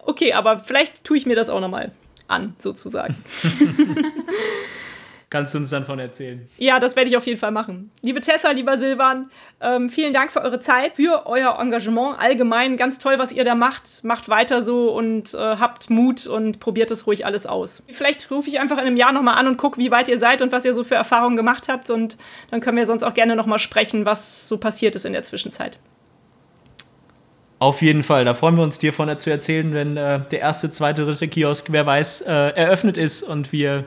okay, 0.05 0.33
aber 0.33 0.59
vielleicht 0.59 1.03
tue 1.03 1.17
ich 1.17 1.25
mir 1.25 1.35
das 1.35 1.49
auch 1.49 1.61
noch 1.61 1.69
mal 1.69 1.91
an, 2.27 2.55
sozusagen. 2.59 3.15
Kannst 5.29 5.53
du 5.53 5.59
uns 5.59 5.69
dann 5.69 5.85
von 5.85 5.99
erzählen. 5.99 6.47
Ja, 6.57 6.79
das 6.79 6.95
werde 6.95 7.09
ich 7.09 7.17
auf 7.17 7.25
jeden 7.25 7.39
Fall 7.39 7.51
machen. 7.51 7.91
Liebe 8.01 8.19
Tessa, 8.19 8.51
lieber 8.51 8.77
Silvan, 8.77 9.29
ähm, 9.61 9.89
vielen 9.89 10.13
Dank 10.13 10.31
für 10.31 10.41
eure 10.41 10.59
Zeit, 10.59 10.95
für 10.95 11.27
euer 11.27 11.59
Engagement 11.59 12.19
allgemein. 12.19 12.77
Ganz 12.77 12.97
toll, 12.97 13.19
was 13.19 13.31
ihr 13.31 13.43
da 13.43 13.55
macht. 13.55 14.03
Macht 14.03 14.29
weiter 14.29 14.63
so 14.63 14.91
und 14.91 15.33
äh, 15.33 15.37
habt 15.37 15.89
Mut 15.89 16.25
und 16.25 16.59
probiert 16.59 16.89
es 16.91 17.05
ruhig 17.05 17.25
alles 17.25 17.45
aus. 17.45 17.83
Vielleicht 17.91 18.29
rufe 18.31 18.49
ich 18.49 18.59
einfach 18.59 18.77
in 18.77 18.87
einem 18.87 18.97
Jahr 18.97 19.13
nochmal 19.13 19.37
an 19.37 19.47
und 19.47 19.57
gucke, 19.57 19.77
wie 19.79 19.91
weit 19.91 20.09
ihr 20.09 20.17
seid 20.17 20.41
und 20.41 20.51
was 20.51 20.65
ihr 20.65 20.73
so 20.73 20.83
für 20.83 20.95
Erfahrungen 20.95 21.35
gemacht 21.35 21.67
habt. 21.69 21.89
Und 21.89 22.17
dann 22.49 22.61
können 22.61 22.77
wir 22.77 22.87
sonst 22.87 23.03
auch 23.03 23.13
gerne 23.13 23.35
nochmal 23.35 23.59
sprechen, 23.59 24.05
was 24.05 24.47
so 24.47 24.57
passiert 24.57 24.95
ist 24.95 25.05
in 25.05 25.13
der 25.13 25.23
Zwischenzeit. 25.23 25.77
Auf 27.59 27.81
jeden 27.81 28.03
Fall, 28.03 28.23
da 28.23 28.33
freuen 28.33 28.55
wir 28.55 28.63
uns 28.63 28.79
dir 28.79 28.93
von 28.93 29.19
zu 29.19 29.29
erzählen, 29.29 29.73
wenn 29.73 29.97
äh, 29.97 30.21
der 30.31 30.39
erste, 30.39 30.71
zweite, 30.71 31.03
dritte 31.03 31.27
Kiosk, 31.27 31.67
wer 31.71 31.85
weiß, 31.85 32.21
äh, 32.21 32.31
eröffnet 32.31 32.97
ist 32.97 33.21
und 33.21 33.51
wir 33.51 33.83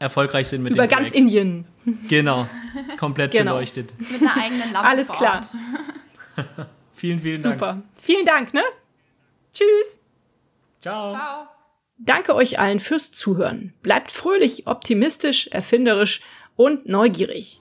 erfolgreich 0.00 0.48
sind 0.48 0.62
mit 0.62 0.72
Über 0.74 0.88
dem 0.88 0.90
ganz 0.90 1.12
Indien. 1.12 1.66
Genau, 2.08 2.48
komplett 2.98 3.30
genau. 3.30 3.52
beleuchtet. 3.52 3.92
Mit 3.98 4.20
einer 4.20 4.36
eigenen 4.36 4.72
Lampe. 4.72 4.88
Alles 4.88 5.08
klar. 5.08 5.42
vielen, 6.94 7.20
vielen 7.20 7.40
Dank. 7.40 7.54
Super. 7.54 7.82
Vielen 8.02 8.26
Dank, 8.26 8.52
ne? 8.52 8.62
Tschüss. 9.52 10.00
Ciao. 10.80 11.10
Ciao. 11.10 11.46
Danke 11.98 12.34
euch 12.34 12.58
allen 12.58 12.80
fürs 12.80 13.12
Zuhören. 13.12 13.74
Bleibt 13.82 14.10
fröhlich, 14.10 14.66
optimistisch, 14.66 15.48
erfinderisch 15.48 16.22
und 16.56 16.88
neugierig. 16.88 17.60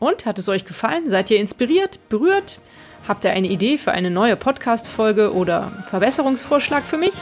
Und 0.00 0.26
hat 0.26 0.38
es 0.38 0.48
euch 0.48 0.64
gefallen? 0.64 1.08
Seid 1.08 1.30
ihr 1.30 1.38
inspiriert, 1.38 2.00
berührt? 2.08 2.60
Habt 3.06 3.24
ihr 3.24 3.30
eine 3.30 3.48
Idee 3.48 3.78
für 3.78 3.92
eine 3.92 4.10
neue 4.10 4.36
Podcast-Folge 4.36 5.32
oder 5.32 5.70
Verbesserungsvorschlag 5.88 6.82
für 6.82 6.98
mich? 6.98 7.14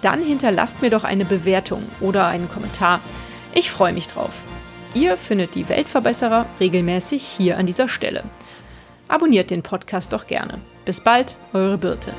Dann 0.00 0.22
hinterlasst 0.22 0.80
mir 0.80 0.90
doch 0.90 1.04
eine 1.04 1.26
Bewertung 1.26 1.82
oder 2.00 2.26
einen 2.26 2.48
Kommentar. 2.48 3.00
Ich 3.54 3.70
freue 3.70 3.92
mich 3.92 4.08
drauf. 4.08 4.42
Ihr 4.94 5.16
findet 5.16 5.54
die 5.54 5.68
Weltverbesserer 5.68 6.46
regelmäßig 6.58 7.22
hier 7.22 7.58
an 7.58 7.66
dieser 7.66 7.88
Stelle. 7.88 8.24
Abonniert 9.08 9.50
den 9.50 9.62
Podcast 9.62 10.12
doch 10.12 10.26
gerne. 10.26 10.58
Bis 10.84 11.00
bald, 11.00 11.36
eure 11.52 11.78
Birte. 11.78 12.12